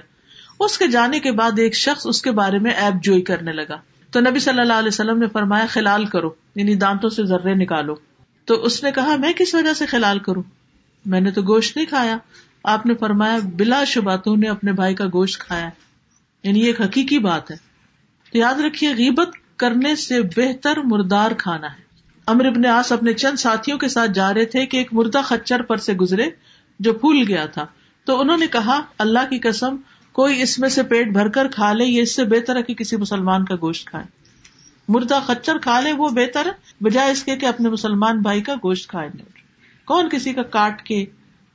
اس 0.61 0.78
کے 0.78 0.86
جانے 0.86 1.20
کے 1.20 1.32
بعد 1.32 1.59
ایک 1.59 1.74
شخص 1.76 2.07
اس 2.07 2.22
کے 2.22 2.30
بارے 2.32 2.59
میں 2.59 2.72
ایپ 2.72 3.03
جوئی 3.03 3.22
کرنے 3.22 3.53
لگا 3.53 3.78
تو 4.12 4.20
نبی 4.20 4.40
صلی 4.40 4.61
اللہ 4.61 4.78
علیہ 4.78 4.88
وسلم 4.88 5.18
نے 5.18 5.26
فرمایا 5.28 5.66
خلال 5.68 6.05
کرو 6.07 6.30
یعنی 6.55 6.74
دانتوں 6.76 7.11
سے 7.11 7.24
ذرے 7.26 7.55
نکالو 7.55 7.95
تو 8.49 8.55
اس 8.64 8.82
نے 8.84 8.90
کہا 8.92 9.16
میں 9.16 9.32
کس 9.32 9.55
وجہ 9.55 9.72
سے 9.72 9.86
کھلال 9.86 10.18
کروں 10.18 10.42
میں 11.05 11.20
نے 11.20 11.30
تو 11.30 11.42
گوشت 11.42 11.76
نہیں 11.76 11.86
کھایا 11.86 12.16
آپ 12.64 12.86
نے 12.86 12.95
فرمایا 12.95 13.38
بلا 13.57 13.82
شبہ 13.84 14.16
تو 14.16 14.34
نے 14.36 14.49
اپنے 14.49 14.72
بھائی 14.72 14.95
کا 14.95 15.05
گوشت 15.12 15.38
کھایا 15.38 15.68
یعنی 16.45 16.61
یہ 16.61 16.66
ایک 16.66 16.80
حقیقی 16.80 17.18
بات 17.18 17.51
ہے 17.51 17.57
تو 18.32 18.38
یاد 18.38 18.61
رکھیے 18.61 18.92
غیبت 18.95 19.36
کرنے 19.57 19.95
سے 19.97 20.20
بہتر 20.36 20.78
مردار 20.84 21.30
کھانا 21.38 21.72
ہے 21.72 21.82
امر 22.26 22.45
ابن 22.45 22.66
آس 22.66 22.92
اپنے 22.92 23.12
چند 23.12 23.36
ساتھیوں 23.36 23.78
کے 23.78 23.88
ساتھ 23.88 24.11
جا 24.11 24.32
رہے 24.34 24.45
تھے 24.45 24.66
کہ 24.66 24.76
ایک 24.76 24.92
مردہ 24.92 25.20
خچر 25.24 25.62
پر 25.62 25.76
سے 25.76 25.95
گزرے 25.95 26.28
جو 26.80 26.92
پھول 26.92 27.24
گیا 27.28 27.45
تھا 27.47 27.66
تو 28.07 28.20
انہوں 28.20 28.36
نے 28.36 28.47
کہا 28.47 28.80
اللہ 28.99 29.30
کی 29.30 29.38
قسم 29.38 29.76
کوئی 30.14 30.42
اس 30.42 30.59
میں 30.59 30.68
سے 30.68 30.82
پیٹ 30.82 31.12
بھر 31.12 31.28
کر 31.28 31.49
کھا 31.49 31.72
لے 31.72 31.84
یہ 31.84 32.03
اس 32.03 32.16
سے 32.16 32.24
بہتر 32.24 32.57
ہے 32.57 32.62
کہ 32.62 32.74
کسی 32.74 32.97
مسلمان 32.97 33.45
کا 33.45 33.55
گوشت 33.61 33.86
کھائے 33.86 34.05
مردہ 34.88 35.18
خچر 35.26 35.59
کھا 35.59 35.80
لے 35.80 35.92
وہ 35.92 36.09
بہتر 36.09 36.47
ہے 36.47 36.53
بجائے 36.80 37.11
اس 37.11 37.22
کے 37.24 37.47
اپنے 37.47 37.68
مسلمان 37.68 38.20
بھائی 38.20 38.40
کا 38.40 38.55
گوشت 38.55 38.88
کھائے 38.88 39.09
کون 39.88 40.09
کسی 40.09 40.32
کا 40.32 40.42
کاٹ 40.51 40.82
کے 40.82 41.05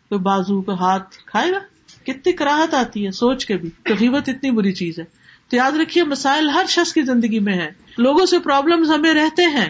کوئی 0.00 0.20
بازو 0.22 0.60
ہاتھ 0.76 1.18
کھائے 1.26 1.52
گا 1.52 1.60
کتنی 2.06 2.32
کراہت 2.32 2.74
آتی 2.74 3.06
ہے 3.06 3.12
سوچ 3.12 3.46
کے 3.46 3.58
بھی 3.58 3.70
تقیبت 3.86 4.30
اتنی 4.30 4.52
بری 4.52 4.72
چیز 4.72 5.00
ہے 5.00 5.04
تو 5.52 5.56
یاد 5.56 5.72
رکھیے 5.72 6.04
مسائل 6.04 6.50
ہر 6.50 6.66
شخص 6.70 6.94
کی 6.94 7.02
زندگی 7.02 7.40
میں 7.40 7.54
ہے 7.54 7.70
لوگوں 7.98 8.26
سے 8.26 8.40
پرابلم 8.40 8.92
ہمیں 8.92 9.14
رہتے 9.14 9.46
ہیں 9.50 9.70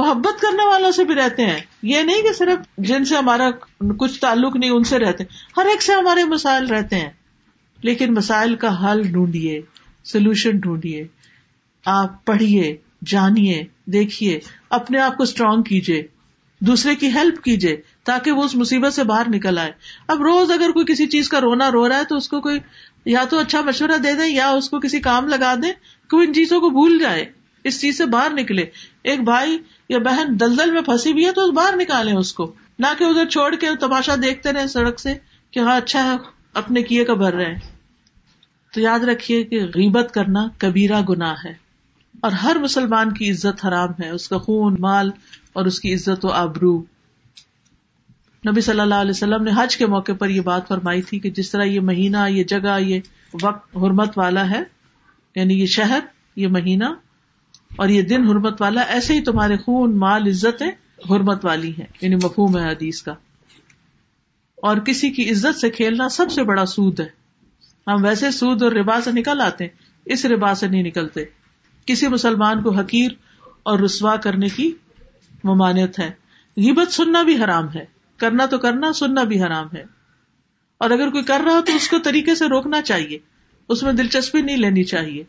محبت 0.00 0.40
کرنے 0.40 0.66
والوں 0.66 0.90
سے 0.90 1.04
بھی 1.04 1.14
رہتے 1.14 1.46
ہیں 1.46 1.60
یہ 1.82 2.02
نہیں 2.02 2.22
کہ 2.22 2.32
صرف 2.32 2.66
جن 2.78 3.04
سے 3.04 3.16
ہمارا 3.16 3.50
کچھ 3.98 4.20
تعلق 4.20 4.56
نہیں 4.56 4.70
ان 4.70 4.84
سے 4.84 4.98
رہتے 4.98 5.24
ہر 5.56 5.66
ایک 5.66 5.82
سے 5.82 5.92
ہمارے 5.92 6.24
مسائل 6.24 6.66
رہتے 6.66 6.96
ہیں 6.96 7.10
لیکن 7.78 8.14
مسائل 8.14 8.54
کا 8.56 8.70
حل 8.82 9.02
ڈھونڈیے 9.02 9.60
سولوشن 10.04 10.58
ڈھونڈیے 10.58 11.06
آپ 11.84 12.24
پڑھیے 12.24 12.76
جانیے 13.02 13.62
دیکھیے 13.86 14.38
اپنے 14.70 14.98
آپ 14.98 15.16
کو 15.16 15.22
اسٹرانگ 15.22 15.62
کیجیے 15.62 16.02
دوسرے 16.60 16.94
کی 16.94 17.08
ہیلپ 17.08 17.42
کیجیے 17.44 17.76
تاکہ 18.04 18.32
وہ 18.32 18.44
اس 18.44 18.54
مصیبت 18.54 18.94
سے 18.94 19.04
باہر 19.04 19.28
نکل 19.28 19.58
آئے 19.58 19.72
اب 20.08 20.22
روز 20.22 20.50
اگر 20.50 20.70
کوئی 20.70 20.86
کسی 20.86 21.06
چیز 21.06 21.28
کا 21.28 21.40
رونا 21.40 21.70
رو 21.70 21.88
رہا 21.88 21.98
ہے 21.98 22.04
تو 22.04 22.16
اس 22.16 22.28
کو 22.28 22.40
کوئی 22.40 22.58
یا 23.04 23.24
تو 23.30 23.38
اچھا 23.38 23.60
مشورہ 23.60 23.96
دے 23.96 24.12
دیں 24.14 24.28
یا 24.28 24.48
اس 24.48 24.68
کو 24.70 24.80
کسی 24.80 25.00
کام 25.00 25.28
لگا 25.28 25.54
دیں 25.62 25.72
کہ 26.10 26.16
وہ 26.16 26.22
ان 26.22 26.34
چیزوں 26.34 26.60
کو 26.60 26.70
بھول 26.70 26.98
جائے 26.98 27.24
اس 27.64 27.80
چیز 27.80 27.98
سے 27.98 28.06
باہر 28.06 28.30
نکلے 28.30 28.64
ایک 29.02 29.20
بھائی 29.20 29.58
یا 29.88 29.98
بہن 29.98 30.40
دلدل 30.40 30.70
میں 30.70 30.82
پھنسی 30.82 31.12
بھی 31.12 31.26
ہے 31.26 31.32
تو 31.32 31.50
باہر 31.52 31.76
نکالے 31.76 32.12
اس 32.12 32.32
کو 32.32 32.52
نہ 32.78 32.86
کہ 32.98 33.04
ادھر 33.04 33.26
چھوڑ 33.26 33.54
کے 33.54 33.74
تماشا 33.80 34.14
دیکھتے 34.22 34.52
رہے 34.52 34.66
سڑک 34.66 35.00
سے 35.00 35.14
کہ 35.52 35.60
ہاں 35.60 35.76
اچھا 35.76 36.04
ہے 36.04 36.16
اپنے 36.54 36.82
کیے 36.82 37.04
کا 37.04 37.14
بھر 37.14 37.34
رہے 37.34 37.54
تو 38.72 38.80
یاد 38.80 39.00
رکھیے 39.00 39.42
کہ 39.44 39.64
غیبت 39.74 40.14
کرنا 40.14 40.46
کبیرا 40.58 41.00
گنا 41.08 41.34
ہے 41.44 41.52
اور 42.20 42.32
ہر 42.32 42.56
مسلمان 42.62 43.12
کی 43.14 43.30
عزت 43.30 43.64
حرام 43.64 43.92
ہے 44.02 44.08
اس 44.10 44.28
کا 44.28 44.38
خون 44.38 44.76
مال 44.80 45.10
اور 45.52 45.66
اس 45.66 45.80
کی 45.80 45.94
عزت 45.94 46.24
و 46.24 46.32
آبرو 46.32 46.76
نبی 48.42 48.60
صلی 48.60 48.80
اللہ 48.80 48.94
علیہ 48.94 49.10
وسلم 49.10 49.42
نے 49.42 49.50
حج 49.56 49.76
کے 49.76 49.86
موقع 49.86 50.12
پر 50.12 50.28
یہ 50.28 50.40
بات 50.40 50.68
فرمائی 50.68 51.02
تھی 51.02 51.18
کہ 51.18 51.30
جس 51.30 51.50
طرح 51.50 51.64
یہ 51.64 51.80
مہینہ 51.80 52.28
یہ 52.30 52.44
جگہ 52.44 52.78
یہ 52.80 53.00
وقت 53.42 53.76
حرمت 53.76 54.18
والا 54.18 54.48
ہے 54.50 54.62
یعنی 55.36 55.60
یہ 55.60 55.66
شہر 55.66 56.00
یہ 56.36 56.48
مہینہ 56.48 56.84
اور 57.76 57.88
یہ 57.88 58.02
دن 58.02 58.26
حرمت 58.28 58.62
والا 58.62 58.80
ایسے 58.88 59.14
ہی 59.14 59.24
تمہارے 59.24 59.56
خون 59.56 59.98
مال 59.98 60.26
عزتیں 60.26 60.70
حرمت 61.10 61.44
والی 61.44 61.72
ہیں 61.78 61.86
یعنی 62.00 62.16
مفہوم 62.16 62.58
ہے 62.58 62.70
حدیث 62.70 63.02
کا 63.02 63.14
اور 64.58 64.76
کسی 64.76 65.10
کی 65.10 65.30
عزت 65.30 65.60
سے 65.60 65.70
کھیلنا 65.70 66.08
سب 66.08 66.30
سے 66.30 66.42
بڑا 66.42 66.64
سود 66.66 67.00
ہے 67.00 67.06
ہم 67.86 68.04
ویسے 68.04 68.30
سود 68.30 68.62
اور 68.62 68.72
ربا 68.72 69.00
سے 69.00 69.12
نکل 69.12 69.40
آتے 69.40 69.64
ہیں 69.64 69.88
اس 70.06 70.24
ربا 70.24 70.54
سے 70.54 70.68
نہیں 70.68 70.82
نکلتے 70.82 71.24
کسی 71.90 72.08
مسلمان 72.08 72.62
کو 72.62 72.70
حقیر 72.70 73.12
اور 73.62 73.78
رسوا 73.78 74.16
کرنے 74.16 74.48
کی 74.48 74.70
ممانعت 75.44 75.98
ہے 75.98 76.10
غیبت 76.56 76.92
سننا 76.92 77.22
بھی 77.22 77.42
حرام 77.44 77.68
ہے 77.74 77.84
کرنا 78.20 78.46
تو 78.46 78.58
کرنا 78.58 78.92
سننا 78.92 79.22
بھی 79.24 79.42
حرام 79.42 79.66
ہے 79.74 79.84
اور 80.80 80.90
اگر 80.90 81.10
کوئی 81.10 81.24
کر 81.24 81.40
رہا 81.44 81.56
ہو 81.56 81.60
تو 81.60 81.74
اس 81.76 81.88
کو 81.88 81.98
طریقے 82.04 82.34
سے 82.34 82.46
روکنا 82.48 82.82
چاہیے 82.82 83.18
اس 83.68 83.82
میں 83.82 83.92
دلچسپی 83.92 84.40
نہیں 84.40 84.56
لینی 84.56 84.84
چاہیے 84.84 85.22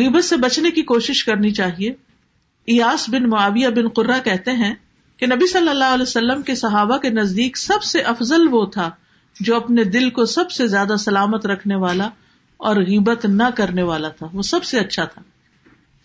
غیبت 0.00 0.24
سے 0.24 0.36
بچنے 0.36 0.70
کی 0.70 0.82
کوشش 0.82 1.24
کرنی 1.24 1.50
چاہیے 1.50 1.92
ایاس 2.68 3.08
بن 3.08 3.28
معاویہ 3.30 3.68
بن 3.68 3.88
قرہ 3.88 4.18
کہتے 4.24 4.52
ہیں 4.52 4.72
کہ 5.18 5.26
نبی 5.26 5.46
صلی 5.46 5.68
اللہ 5.68 5.94
علیہ 5.94 6.02
وسلم 6.02 6.42
کے 6.42 6.54
صحابہ 6.54 6.98
کے 6.98 7.10
نزدیک 7.10 7.56
سب 7.56 7.82
سے 7.82 8.00
افضل 8.06 8.46
وہ 8.50 8.64
تھا 8.66 8.90
جو 9.36 9.56
اپنے 9.56 9.84
دل 9.84 10.10
کو 10.10 10.24
سب 10.24 10.50
سے 10.50 10.66
زیادہ 10.66 10.96
سلامت 10.98 11.46
رکھنے 11.46 11.74
والا 11.74 12.08
اور 12.60 12.76
غیبت 12.76 13.24
نہ 13.26 13.48
کرنے 13.54 13.82
والا 13.82 14.08
تھا 14.08 14.28
وہ 14.32 14.42
سب 14.42 14.64
سے 14.64 14.78
اچھا 14.78 15.04
تھا 15.04 15.22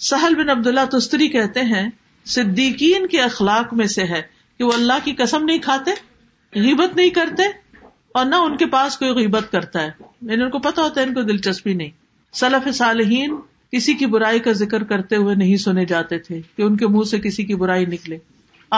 سہل 0.00 0.35
بن 0.35 0.49
عبد 0.49 0.67
اللہ 0.67 0.85
تستری 0.91 1.27
کہتے 1.27 1.61
ہیں 1.61 1.87
صدیقین 2.27 3.07
کے 3.07 3.21
اخلاق 3.21 3.73
میں 3.73 3.85
سے 3.85 4.03
ہے 4.03 4.21
کہ 4.59 4.63
وہ 4.63 4.71
اللہ 4.73 5.03
کی 5.03 5.13
قسم 5.13 5.43
نہیں 5.43 5.57
کھاتے 5.57 5.91
غیبت 6.53 6.95
نہیں 6.95 7.09
کرتے 7.09 7.43
اور 8.11 8.25
نہ 8.25 8.35
ان 8.35 8.57
کے 8.57 8.65
پاس 8.65 8.97
کوئی 8.97 9.11
غیبت 9.11 9.51
کرتا 9.51 9.81
ہے 9.81 9.89
یعنی 10.21 10.43
ان 10.43 10.49
کو 10.49 10.59
پتا 10.59 10.81
ہوتا 10.81 11.01
ہے 11.01 11.05
ان 11.05 11.13
کو 11.13 11.21
دلچسپی 11.21 11.73
نہیں 11.73 11.89
سلف 12.33 12.67
صالحین 12.75 13.35
کسی 13.71 13.93
کی 13.93 14.05
برائی 14.05 14.39
کا 14.39 14.51
ذکر 14.51 14.83
کرتے 14.83 15.15
ہوئے 15.15 15.35
نہیں 15.35 15.57
سنے 15.57 15.85
جاتے 15.85 16.17
تھے 16.19 16.41
کہ 16.57 16.61
ان 16.61 16.77
کے 16.77 16.87
منہ 16.87 17.03
سے 17.03 17.19
کسی 17.19 17.43
کی 17.43 17.55
برائی 17.55 17.85
نکلے 17.85 18.17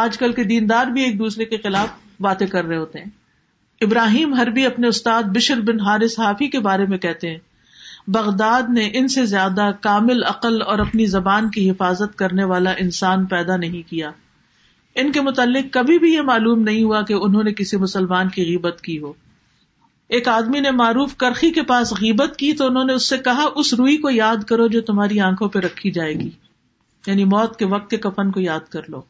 آج 0.00 0.18
کل 0.18 0.34
کے 0.34 0.44
دیندار 0.44 0.88
بھی 0.88 1.04
ایک 1.04 1.18
دوسرے 1.20 1.46
کے 1.46 1.58
خلاف 1.58 1.90
باتیں 2.20 2.48
کر 2.48 2.66
رہے 2.66 2.78
ہوتے 2.78 3.00
ہیں 3.00 3.10
ابراہیم 3.82 4.34
ہر 4.34 4.50
بھی 4.50 4.66
اپنے 4.66 4.88
استاد 4.88 5.24
بشر 5.36 5.62
بن 5.62 5.80
حارث 5.80 6.20
حافی 6.20 6.48
کے 6.48 6.60
بارے 6.60 6.86
میں 6.86 6.98
کہتے 6.98 7.30
ہیں 7.30 7.38
بغداد 8.08 8.70
نے 8.70 8.90
ان 8.94 9.08
سے 9.08 9.26
زیادہ 9.26 9.72
کامل 9.82 10.24
عقل 10.24 10.62
اور 10.62 10.80
اپنی 10.80 11.06
زبان 11.06 11.50
کی 11.50 11.70
حفاظت 11.72 12.18
کرنے 12.18 12.44
والا 12.44 12.72
انسان 12.72 13.26
پیدا 13.26 13.58
نہیں 13.58 13.90
کیا 13.90 14.12
ان 14.96 15.12
کے 15.12 15.22
متعلق 15.22 15.74
کبھی 15.74 16.00
بھی 16.00 16.14
یہ 16.14 16.22
معلوم 16.22 16.62
نہیں 16.62 16.84
ہوا 16.84 17.02
کہ 17.02 17.14
انہوں 17.14 17.44
نے 17.44 17.54
کسی 17.54 17.78
مسلمان 17.78 18.30
کی 18.30 18.46
غیبت 18.46 18.82
کی 18.82 19.00
ہو 19.00 19.14
ایک 20.08 20.28
آدمی 20.28 20.60
نے 20.60 20.72
معروف 20.72 21.16
کرخی 21.18 21.52
کے 21.52 21.62
پاس 21.62 21.94
غیبت 22.02 22.36
کی 22.36 22.54
تو 22.54 22.68
انہوں 22.68 22.84
نے 22.84 22.94
اس 22.94 23.10
سے 23.10 23.18
کہا 23.18 23.46
اس 23.56 23.74
روئی 23.74 23.98
کو 23.98 24.10
یاد 24.10 24.44
کرو 24.44 24.68
جو 24.68 24.82
تمہاری 24.82 25.20
آنکھوں 25.20 25.50
پہ 25.50 25.60
رکھی 25.60 25.92
جائے 25.92 26.14
گی 26.14 26.30
یعنی 27.08 27.24
موت 27.24 27.60
کے 27.60 27.66
وقت 27.66 27.90
کے 27.90 27.98
کفن 27.98 28.32
کو 28.32 28.40
یاد 28.40 28.70
کر 28.70 28.82
لو 28.88 29.02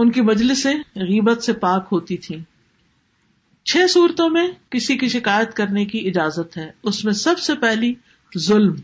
ان 0.00 0.10
کی 0.10 0.20
مجلسیں 0.20 0.74
غیبت 0.96 1.42
سے 1.42 1.52
پاک 1.52 1.88
ہوتی 1.92 2.16
تھیں 2.16 2.38
چھ 3.66 3.90
صورتوں 3.90 4.28
میں 4.30 4.46
کسی 4.70 4.96
کی 4.98 5.08
شکایت 5.08 5.54
کرنے 5.54 5.84
کی 5.84 6.06
اجازت 6.08 6.56
ہے 6.56 6.70
اس 6.82 7.04
میں 7.04 7.12
سب 7.12 7.38
سے 7.38 7.54
پہلی 7.54 7.94
ظلم 8.38 8.74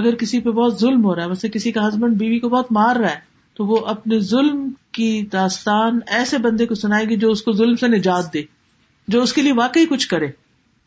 اگر 0.00 0.14
کسی 0.14 0.40
پہ 0.40 0.50
بہت 0.50 0.80
ظلم 0.80 1.04
ہو 1.04 1.14
رہا 1.14 1.22
ہے 1.22 1.28
ویسے 1.28 1.48
کسی 1.48 1.72
کا 1.72 1.88
ہسبینڈ 1.88 2.16
بیوی 2.16 2.38
کو 2.38 2.48
بہت 2.48 2.72
مار 2.72 2.96
رہا 2.96 3.10
ہے 3.10 3.20
تو 3.56 3.66
وہ 3.66 3.76
اپنے 3.86 4.18
ظلم 4.20 4.68
کی 4.92 5.10
داستان 5.32 5.98
ایسے 6.06 6.38
بندے 6.38 6.66
کو 6.66 6.74
سنائے 6.74 7.04
گی 7.04 7.16
جو 7.16 7.30
اس 7.30 7.42
کو 7.42 7.52
ظلم 7.52 7.76
سے 7.76 7.88
نجات 7.88 8.32
دے 8.34 8.42
جو 9.08 9.22
اس 9.22 9.32
کے 9.32 9.42
لیے 9.42 9.52
واقعی 9.52 9.86
کچھ 9.86 10.08
کرے 10.08 10.28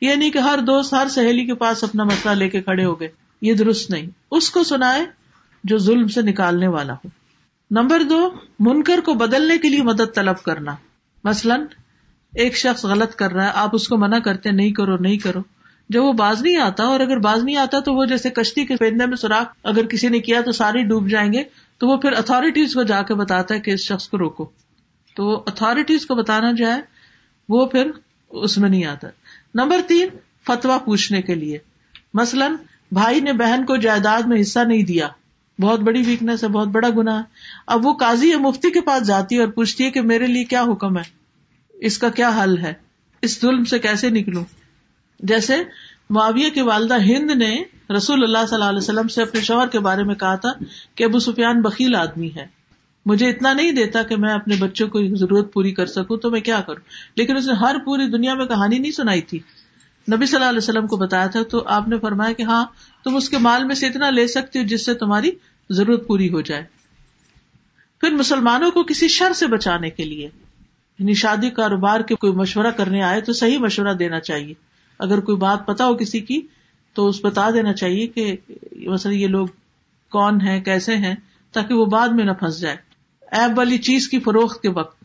یہ 0.01 0.15
نہیں 0.15 0.31
کہ 0.31 0.38
ہر 0.38 0.59
دوست 0.59 0.93
ہر 0.93 1.07
سہیلی 1.07 1.45
کے 1.45 1.53
پاس 1.53 1.83
اپنا 1.83 2.03
مسئلہ 2.03 2.33
لے 2.33 2.49
کے 2.49 2.61
کھڑے 2.61 2.85
ہو 2.85 2.99
گئے 2.99 3.07
یہ 3.41 3.53
درست 3.53 3.89
نہیں 3.89 4.09
اس 4.31 4.49
کو 4.51 4.63
سنائے 4.63 5.05
جو 5.63 5.77
ظلم 5.77 6.07
سے 6.07 6.21
نکالنے 6.21 6.67
والا 6.67 6.93
ہو 6.93 7.09
نمبر 7.71 8.03
دو 8.03 8.19
منکر 8.59 8.99
کو 9.05 9.13
بدلنے 9.13 9.57
کے 9.57 9.69
لیے 9.69 9.83
مدد 9.83 10.15
طلب 10.15 10.43
کرنا 10.43 10.75
مثلاً 11.23 11.65
ایک 12.33 12.57
شخص 12.57 12.85
غلط 12.85 13.15
کر 13.15 13.31
رہا 13.31 13.45
ہے 13.45 13.51
آپ 13.55 13.69
اس 13.73 13.88
کو 13.88 13.97
منع 13.97 14.19
کرتے 14.19 14.51
نہیں 14.51 14.71
کرو 14.71 14.97
نہیں 14.97 15.17
کرو 15.17 15.41
جب 15.89 16.03
وہ 16.03 16.11
باز 16.13 16.41
نہیں 16.41 16.57
آتا 16.57 16.83
اور 16.83 16.99
اگر 16.99 17.17
باز 17.17 17.43
نہیں 17.43 17.57
آتا 17.57 17.79
تو 17.79 17.93
وہ 17.93 18.05
جیسے 18.05 18.29
کشتی 18.29 18.65
کے 18.65 18.75
میں 19.07 19.15
سوراخ 19.15 19.55
اگر 19.63 19.85
کسی 19.85 20.09
نے 20.09 20.19
کیا 20.19 20.41
تو 20.41 20.51
ساری 20.51 20.83
ڈوب 20.83 21.09
جائیں 21.09 21.31
گے 21.33 21.43
تو 21.81 21.88
وہ 21.88 21.97
پھر 21.97 22.11
اتارٹیز 22.11 22.73
کو 22.73 22.83
جا 22.83 23.01
کے 23.01 23.13
بتاتا 23.13 23.55
ہے 23.55 23.59
کہ 23.59 23.71
اس 23.71 23.79
شخص 23.79 24.07
کو 24.09 24.17
روکو 24.17 24.45
تو 25.15 25.43
اتارٹیز 25.47 26.05
کو 26.05 26.15
بتانا 26.15 26.51
جائے 26.57 26.81
وہ 27.49 27.65
پھر 27.65 27.91
اس 28.31 28.57
میں 28.57 28.69
نہیں 28.69 28.85
آتا 28.85 29.07
نمبر 29.55 29.81
تین 29.88 30.07
فتویٰ 30.47 30.77
پوچھنے 30.85 31.21
کے 31.21 31.35
لیے 31.35 31.57
مثلاً 32.13 32.55
بھائی 32.91 33.19
نے 33.19 33.33
بہن 33.33 33.65
کو 33.65 33.75
جائیداد 33.75 34.27
میں 34.27 34.41
حصہ 34.41 34.59
نہیں 34.59 34.83
دیا 34.83 35.07
بہت 35.59 35.79
بڑی 35.79 36.01
ویکنیس 36.05 36.43
ہے 36.43 36.49
بہت 36.49 36.67
بڑا 36.67 36.89
گنا 36.89 37.17
ہے 37.17 37.23
اب 37.67 37.85
وہ 37.85 37.93
کاضی 37.93 38.29
یا 38.29 38.38
مفتی 38.38 38.71
کے 38.71 38.81
پاس 38.81 39.07
جاتی 39.07 39.35
ہے 39.35 39.41
اور 39.41 39.49
پوچھتی 39.49 39.85
ہے 39.85 39.91
کہ 39.91 40.01
میرے 40.01 40.27
لیے 40.27 40.43
کیا 40.43 40.63
حکم 40.63 40.97
ہے 40.97 41.03
اس 41.77 41.97
کا 41.97 42.09
کیا 42.09 42.29
حل 42.43 42.57
ہے 42.57 42.73
اس 43.23 43.39
ظلم 43.41 43.63
سے 43.63 43.79
کیسے 43.79 44.09
نکلوں 44.09 44.43
جیسے 45.19 45.57
معاویہ 46.09 46.49
کے 46.49 46.61
والدہ 46.61 46.97
ہند 46.99 47.31
نے 47.31 47.55
رسول 47.93 48.23
اللہ 48.23 48.45
صلی 48.45 48.55
اللہ 48.55 48.69
علیہ 48.69 48.77
وسلم 48.77 49.07
سے 49.07 49.21
اپنے 49.21 49.41
شوہر 49.41 49.67
کے 49.67 49.79
بارے 49.79 50.03
میں 50.03 50.15
کہا 50.15 50.35
تھا 50.35 50.51
کہ 50.95 51.03
ابو 51.03 51.19
سفیان 51.19 51.61
بکیل 51.61 51.95
آدمی 51.95 52.29
ہے 52.35 52.45
مجھے 53.05 53.29
اتنا 53.29 53.53
نہیں 53.53 53.71
دیتا 53.71 54.03
کہ 54.03 54.15
میں 54.15 54.33
اپنے 54.33 54.55
بچوں 54.59 54.88
کو 54.88 55.01
ضرورت 55.15 55.53
پوری 55.53 55.71
کر 55.71 55.85
سکوں 55.85 56.17
تو 56.17 56.29
میں 56.29 56.41
کیا 56.41 56.59
کروں 56.61 56.81
لیکن 57.15 57.38
اس 57.38 57.47
نے 57.47 57.53
ہر 57.53 57.75
پوری 57.85 58.07
دنیا 58.07 58.33
میں 58.33 58.45
کہانی 58.45 58.77
نہیں 58.77 58.91
سنائی 58.91 59.21
تھی 59.21 59.39
نبی 60.07 60.25
صلی 60.25 60.35
اللہ 60.35 60.49
علیہ 60.49 60.57
وسلم 60.57 60.88
کو 60.88 60.97
بتایا 60.97 61.27
تھا 61.27 61.41
تو 61.43 61.63
آپ 61.67 61.88
نے 61.88 61.99
فرمایا 61.99 62.33
کہ 62.33 62.43
ہاں 62.43 62.65
تم 63.05 63.15
اس 63.15 63.29
کے 63.29 63.38
مال 63.38 63.63
میں 63.63 63.75
سے 63.75 63.88
اتنا 63.88 64.09
لے 64.09 64.27
سکتے 64.27 64.59
ہو 64.59 64.65
جس 64.65 64.85
سے 64.85 64.93
تمہاری 64.93 65.31
ضرورت 65.69 66.07
پوری 66.07 66.29
ہو 66.29 66.41
جائے 66.41 66.63
پھر 68.01 68.11
مسلمانوں 68.11 68.71
کو 68.71 68.83
کسی 68.83 69.07
شر 69.07 69.33
سے 69.33 69.47
بچانے 69.47 69.89
کے 69.89 70.03
لیے 70.03 70.29
یعنی 70.99 71.13
شادی 71.13 71.49
کاروبار 71.49 72.01
کے 72.01 72.15
کوئی 72.15 72.33
مشورہ 72.33 72.71
کرنے 72.71 73.01
آئے 73.01 73.21
تو 73.21 73.33
صحیح 73.33 73.57
مشورہ 73.57 73.93
دینا 73.93 74.19
چاہیے 74.19 74.53
اگر 74.99 75.19
کوئی 75.19 75.38
بات 75.38 75.65
پتا 75.65 75.85
ہو 75.85 75.95
کسی 75.95 76.19
کی 76.19 76.41
تو 76.95 77.07
اس 77.07 77.19
بتا 77.23 77.49
دینا 77.49 77.73
چاہیے 77.73 78.07
کہ 78.07 78.35
مثلا 78.75 79.11
یہ 79.11 79.27
لوگ 79.27 79.47
کون 80.11 80.41
ہے 80.41 80.59
کیسے 80.61 80.95
ہیں 80.95 81.15
تاکہ 81.53 81.73
وہ 81.73 81.85
بعد 81.85 82.09
میں 82.09 82.25
نہ 82.25 82.31
پھنس 82.31 82.59
جائے 82.59 82.77
ایپ 83.31 83.57
والی 83.57 83.77
چیز 83.77 84.07
کی 84.09 84.19
فروخت 84.19 84.61
کے 84.61 84.69
وقت 84.69 84.99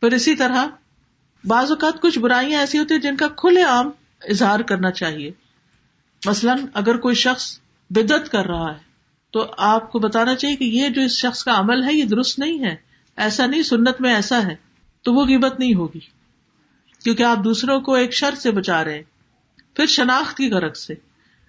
پھر 0.02 0.12
اسی 0.12 0.34
طرح 0.34 0.66
بعض 1.44 1.70
اوقات 1.70 2.00
کچھ 2.00 2.18
برائیاں 2.18 2.60
ایسی 2.60 2.78
ہوتی 2.78 2.94
ہیں 2.94 3.00
جن 3.00 3.16
کا 3.16 3.28
کھلے 3.36 3.62
عام 3.62 3.90
اظہار 4.22 4.60
کرنا 4.60 4.90
چاہیے 4.90 5.30
مثلاً 6.22 6.66
اگر 6.74 6.96
کوئی 6.96 7.14
شخص 7.14 7.58
بدت 7.90 8.30
کر 8.32 8.46
رہا 8.46 8.70
ہے 8.72 8.82
تو 9.32 9.46
آپ 9.58 9.90
کو 9.92 9.98
بتانا 9.98 10.34
چاہیے 10.34 10.56
کہ 10.56 10.64
یہ 10.64 10.88
جو 10.88 11.02
اس 11.02 11.16
شخص 11.16 11.44
کا 11.44 11.58
عمل 11.58 11.84
ہے 11.84 11.92
یہ 11.92 12.04
درست 12.04 12.38
نہیں 12.38 12.64
ہے 12.64 12.74
ایسا 13.18 13.46
نہیں 13.46 13.62
سنت 13.62 14.00
میں 14.00 14.14
ایسا 14.14 14.42
ہے 14.42 14.54
تو 15.06 15.12
وہ 15.14 15.24
غیبت 15.24 15.58
نہیں 15.58 15.74
ہوگی 15.74 16.00
کیونکہ 17.04 17.22
آپ 17.22 17.44
دوسروں 17.44 17.80
کو 17.80 17.94
ایک 17.94 18.14
شر 18.14 18.34
سے 18.34 18.50
بچا 18.50 18.84
رہے 18.84 18.94
ہیں 18.94 19.02
پھر 19.76 19.86
شناخت 19.86 20.36
کی 20.36 20.50
غرض 20.50 20.78
سے 20.78 20.94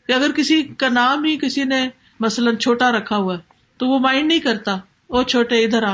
کہ 0.09 0.13
اگر 0.13 0.31
کسی 0.31 0.61
کا 0.77 0.89
نام 0.89 1.23
ہی 1.23 1.37
کسی 1.37 1.63
نے 1.63 1.87
مثلاً 2.19 2.55
چھوٹا 2.55 2.91
رکھا 2.91 3.17
ہوا 3.17 3.35
ہے 3.35 3.41
تو 3.79 3.87
وہ 3.87 3.99
مائنڈ 3.99 4.27
نہیں 4.27 4.39
کرتا 4.39 4.75
وہ 5.09 5.23
چھوٹے 5.23 5.63
ادھر 5.63 5.83
آ 5.83 5.93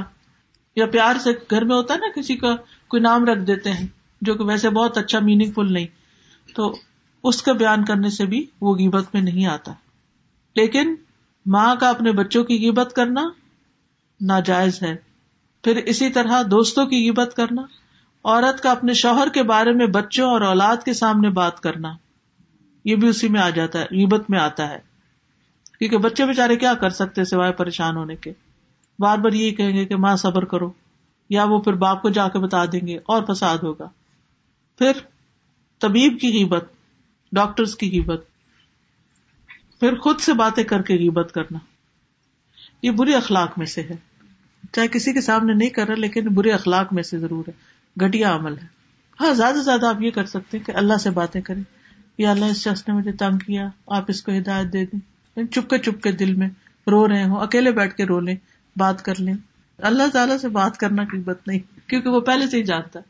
یا 0.77 0.85
پیار 0.85 1.15
سے 1.15 1.31
گھر 1.49 1.63
میں 1.63 1.75
ہوتا 1.75 1.93
ہے 1.93 1.99
نا 1.99 2.07
کسی 2.15 2.35
کا 2.35 2.55
کوئی 2.87 3.01
نام 3.01 3.25
رکھ 3.25 3.39
دیتے 3.39 3.71
ہیں 3.71 3.87
جو 4.21 4.33
کہ 4.35 4.43
ویسے 4.43 4.69
بہت 4.69 4.97
اچھا 4.97 5.19
میننگ 5.19 5.51
فل 5.51 5.73
نہیں 5.73 5.87
تو 6.55 6.73
اس 7.23 7.41
کا 7.41 7.53
بیان 7.53 7.85
کرنے 7.85 8.09
سے 8.09 8.25
بھی 8.25 8.45
وہ 8.61 8.75
غیبت 8.75 9.13
میں 9.13 9.21
نہیں 9.21 9.45
آتا 9.45 9.71
لیکن 10.55 10.95
ماں 11.45 11.75
کا 11.75 11.89
اپنے 11.89 12.11
بچوں 12.11 12.43
کی 12.43 12.57
غیبت 12.57 12.93
کرنا 12.93 13.29
ناجائز 14.19 14.81
ہے 14.83 14.95
پھر 15.63 15.75
اسی 15.75 16.09
طرح 16.09 16.41
دوستوں 16.51 16.85
کی 16.85 17.09
عبت 17.09 17.35
کرنا 17.35 17.61
عورت 18.25 18.61
کا 18.63 18.71
اپنے 18.71 18.93
شوہر 18.93 19.27
کے 19.33 19.43
بارے 19.43 19.71
میں 19.71 19.87
بچوں 19.87 20.29
اور 20.29 20.41
اولاد 20.41 20.77
کے 20.85 20.93
سامنے 20.93 21.29
بات 21.29 21.59
کرنا 21.59 21.93
یہ 22.85 22.95
بھی 22.95 23.07
اسی 23.07 23.27
میں 23.27 23.41
آ 23.41 23.49
جاتا 23.49 23.81
ہے 23.81 24.05
میں 24.29 24.39
آتا 24.39 24.69
ہے 24.69 24.79
کیونکہ 25.79 25.97
بچے 25.97 26.25
بےچارے 26.25 26.55
کیا 26.55 26.73
کر 26.73 26.89
سکتے 26.89 27.23
سوائے 27.23 27.51
پریشان 27.51 27.97
ہونے 27.97 28.15
کے 28.15 28.33
بار 28.99 29.17
بار 29.17 29.31
یہی 29.31 29.51
کہیں 29.51 29.77
گے 29.77 29.85
کہ 29.85 29.95
ماں 29.95 30.15
صبر 30.15 30.45
کرو 30.45 30.71
یا 31.29 31.43
وہ 31.43 31.59
پھر 31.59 31.73
باپ 31.73 32.01
کو 32.01 32.09
جا 32.09 32.27
کے 32.27 32.39
بتا 32.39 32.65
دیں 32.65 32.87
گے 32.87 32.97
اور 32.97 33.23
فساد 33.23 33.57
ہوگا 33.63 33.87
پھر 34.79 34.91
طبیب 35.81 36.19
کی 36.21 36.31
غیبت 36.31 36.65
ڈاکٹرس 37.31 37.75
کی 37.75 37.91
غیبت 37.91 38.25
پھر 39.79 39.95
خود 39.95 40.19
سے 40.19 40.33
باتیں 40.33 40.63
کر 40.63 40.81
کے 40.81 40.93
غیبت 40.93 41.31
کرنا 41.33 41.59
یہ 42.81 42.91
بری 42.91 43.13
اخلاق 43.15 43.57
میں 43.57 43.65
سے 43.65 43.81
ہے 43.81 43.95
چاہے 44.73 44.87
کسی 44.87 45.13
کے 45.13 45.21
سامنے 45.21 45.53
نہیں 45.53 45.69
کر 45.69 45.87
رہا 45.87 45.95
لیکن 45.95 46.27
برے 46.27 46.51
اخلاق 46.51 46.93
میں 46.93 47.03
سے 47.03 47.19
ضرور 47.19 47.43
ہے 47.47 47.53
گٹیا 48.05 48.35
عمل 48.35 48.57
ہے 48.57 48.67
ہاں 49.19 49.33
زیادہ 49.33 49.55
سے 49.55 49.63
زیادہ 49.63 49.85
آپ 49.85 50.01
یہ 50.01 50.11
کر 50.11 50.25
سکتے 50.25 50.57
ہیں 50.57 50.65
کہ 50.65 50.71
اللہ 50.71 50.97
سے 50.97 51.09
باتیں 51.09 51.41
کریں 51.41 51.63
یا 52.17 52.31
اللہ 52.31 52.45
اس 52.45 52.57
شخص 52.57 52.87
نے 52.87 52.93
مجھے 52.93 53.11
تنگ 53.11 53.37
کیا 53.37 53.67
آپ 53.87 54.05
اس 54.07 54.21
کو 54.21 54.31
ہدایت 54.31 54.73
دے 54.73 54.85
دیں 54.85 54.99
یعنی 55.37 55.47
چپ 55.47 55.69
کے 55.69 55.77
چپ 55.77 56.01
کے 56.01 56.11
دل 56.11 56.35
میں 56.35 56.49
رو 56.87 57.07
رہے 57.07 57.23
ہوں 57.23 57.37
اکیلے 57.37 57.71
بیٹھ 57.71 57.95
کے 57.95 58.05
رو 58.05 58.19
لیں 58.19 58.35
بات 58.75 59.03
کر 59.05 59.19
لیں 59.19 59.33
اللہ 59.79 60.09
تعالیٰ 60.13 60.37
سے 60.37 60.49
بات 60.49 60.77
کرنا 60.77 61.03
حبت 61.03 61.47
نہیں 61.47 61.89
کیونکہ 61.89 62.09
وہ 62.09 62.19
پہلے 62.21 62.47
سے 62.47 62.57
ہی 62.57 62.63
جانتا 62.63 62.99
ہے 62.99 63.10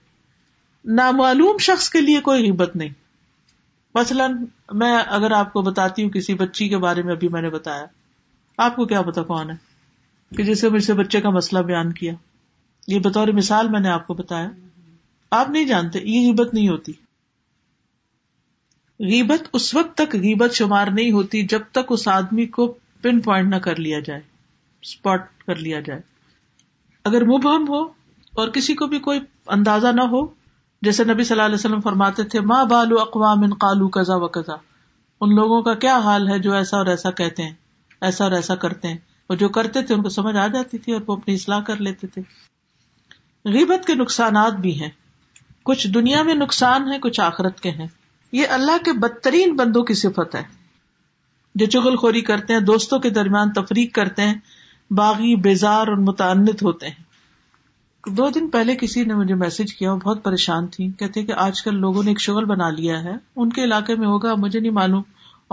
نامعلوم 0.93 1.57
شخص 1.57 1.89
کے 1.89 2.01
لیے 2.01 2.21
کوئی 2.21 2.49
حبت 2.49 2.75
نہیں 2.75 2.89
مثلاً 3.95 4.45
میں 4.73 4.97
اگر 5.07 5.31
آپ 5.31 5.53
کو 5.53 5.61
بتاتی 5.61 6.03
ہوں 6.03 6.09
کسی 6.09 6.33
بچی 6.33 6.69
کے 6.69 6.77
بارے 6.77 7.01
میں 7.01 7.13
ابھی 7.13 7.27
میں 7.27 7.41
نے 7.41 7.49
بتایا 7.49 7.85
آپ 8.57 8.75
کو 8.75 8.85
کیا 8.85 9.01
پتا 9.01 9.23
کون 9.23 9.49
ہے 9.49 9.55
کہ 10.31 10.43
جیسے 10.43 10.69
مجھ 10.69 10.83
سے 10.83 10.93
بچے 10.93 11.21
کا 11.21 11.29
مسئلہ 11.29 11.61
بیان 11.63 11.91
کیا 11.93 12.13
یہ 12.87 12.99
بطور 12.99 13.27
مثال 13.33 13.69
میں 13.69 13.79
نے 13.79 13.89
آپ 13.89 14.05
کو 14.07 14.13
بتایا 14.13 14.49
آپ 15.31 15.49
نہیں 15.49 15.65
جانتے 15.65 15.99
یہ 15.99 16.27
غیبت 16.27 16.53
نہیں 16.53 16.67
ہوتی 16.67 16.93
غیبت 18.99 19.47
اس 19.53 19.73
وقت 19.75 19.95
تک 19.95 20.15
غیبت 20.15 20.53
شمار 20.53 20.87
نہیں 20.87 21.11
ہوتی 21.11 21.41
جب 21.47 21.61
تک 21.71 21.91
اس 21.91 22.07
آدمی 22.07 22.45
کو 22.47 22.67
پن 23.01 23.19
پوائنٹ 23.19 23.53
نہ 23.53 23.59
کر 23.59 23.75
لیا 23.75 23.99
جائے 23.99 24.21
اسپاٹ 24.83 25.27
کر 25.45 25.55
لیا 25.57 25.79
جائے 25.79 26.01
اگر 27.05 27.25
مبہم 27.25 27.67
ہو 27.67 27.81
اور 28.33 28.49
کسی 28.49 28.73
کو 28.73 28.87
بھی 28.87 28.99
کوئی 28.99 29.19
اندازہ 29.47 29.87
نہ 29.87 30.01
ہو 30.11 30.25
جیسے 30.81 31.03
نبی 31.03 31.23
صلی 31.23 31.35
اللہ 31.35 31.45
علیہ 31.45 31.55
وسلم 31.55 31.81
فرماتے 31.81 32.23
تھے 32.23 32.39
ماں 32.45 32.63
بالو 32.65 32.99
اقوام 32.99 33.43
ان 33.43 33.53
قالو 33.53 33.87
قزا 33.93 34.15
و 34.15 34.27
کزا 34.27 34.55
ان 35.21 35.35
لوگوں 35.35 35.61
کا 35.61 35.73
کیا 35.75 35.97
حال 35.97 36.29
ہے 36.29 36.37
جو 36.39 36.53
ایسا 36.53 36.77
اور 36.77 36.85
ایسا 36.85 37.11
کہتے 37.11 37.43
ہیں 37.43 37.53
ایسا 38.01 38.23
اور 38.23 38.31
ایسا 38.31 38.55
کرتے 38.55 38.87
ہیں 38.87 38.97
جو 39.35 39.49
کرتے 39.49 39.81
تھے 39.81 39.93
ان 39.95 40.03
کو 40.03 40.09
سمجھ 40.09 40.35
آ 40.35 40.47
جاتی 40.47 40.77
تھی 40.77 40.93
اور 40.93 41.01
وہ 41.07 41.15
اپنی 41.15 41.33
اصلاح 41.33 41.59
کر 41.59 41.81
لیتے 41.81 42.07
تھے 42.07 42.21
غیبت 43.45 43.85
کے 43.85 43.95
نقصانات 43.95 44.53
بھی 44.53 44.79
ہیں 44.81 44.89
کچھ 45.63 45.87
دنیا 45.87 46.23
میں 46.23 46.33
نقصان 46.33 46.91
ہیں 46.91 46.97
کچھ 46.99 47.19
آخرت 47.21 47.59
کے 47.59 47.71
ہیں 47.71 47.87
یہ 48.33 48.47
اللہ 48.49 48.83
کے 48.85 48.93
بدترین 48.93 49.55
بندوں 49.55 49.83
کی 49.83 49.93
صفت 49.93 50.35
ہے 50.35 50.43
جو 51.55 51.65
چغل 51.65 51.95
خوری 51.95 52.21
کرتے 52.21 52.53
ہیں 52.53 52.59
دوستوں 52.61 52.99
کے 52.99 53.09
درمیان 53.09 53.51
تفریق 53.51 53.93
کرتے 53.95 54.21
ہیں 54.21 54.35
باغی 54.91 55.35
بیزار 55.35 55.87
اور 55.87 55.97
متعنت 55.97 56.63
ہوتے 56.63 56.87
ہیں 56.87 57.09
دو 58.07 58.29
دن 58.29 58.49
پہلے 58.49 58.75
کسی 58.75 59.03
نے 59.03 59.13
مجھے 59.13 59.35
میسج 59.35 59.73
کیا 59.73 59.91
وہ 59.93 59.97
بہت 59.97 60.23
پریشان 60.23 60.67
تھی 60.67 60.91
کہتے 60.91 61.23
کہ 61.23 61.33
آج 61.37 61.61
کل 61.63 61.75
لوگوں 61.75 62.03
نے 62.03 62.11
ایک 62.11 62.19
شغل 62.19 62.45
بنا 62.45 62.69
لیا 62.69 63.03
ہے 63.03 63.13
ان 63.35 63.49
کے 63.49 63.63
علاقے 63.63 63.95
میں 63.95 64.07
ہوگا 64.07 64.33
مجھے 64.35 64.59
نہیں 64.59 64.71
معلوم 64.71 65.01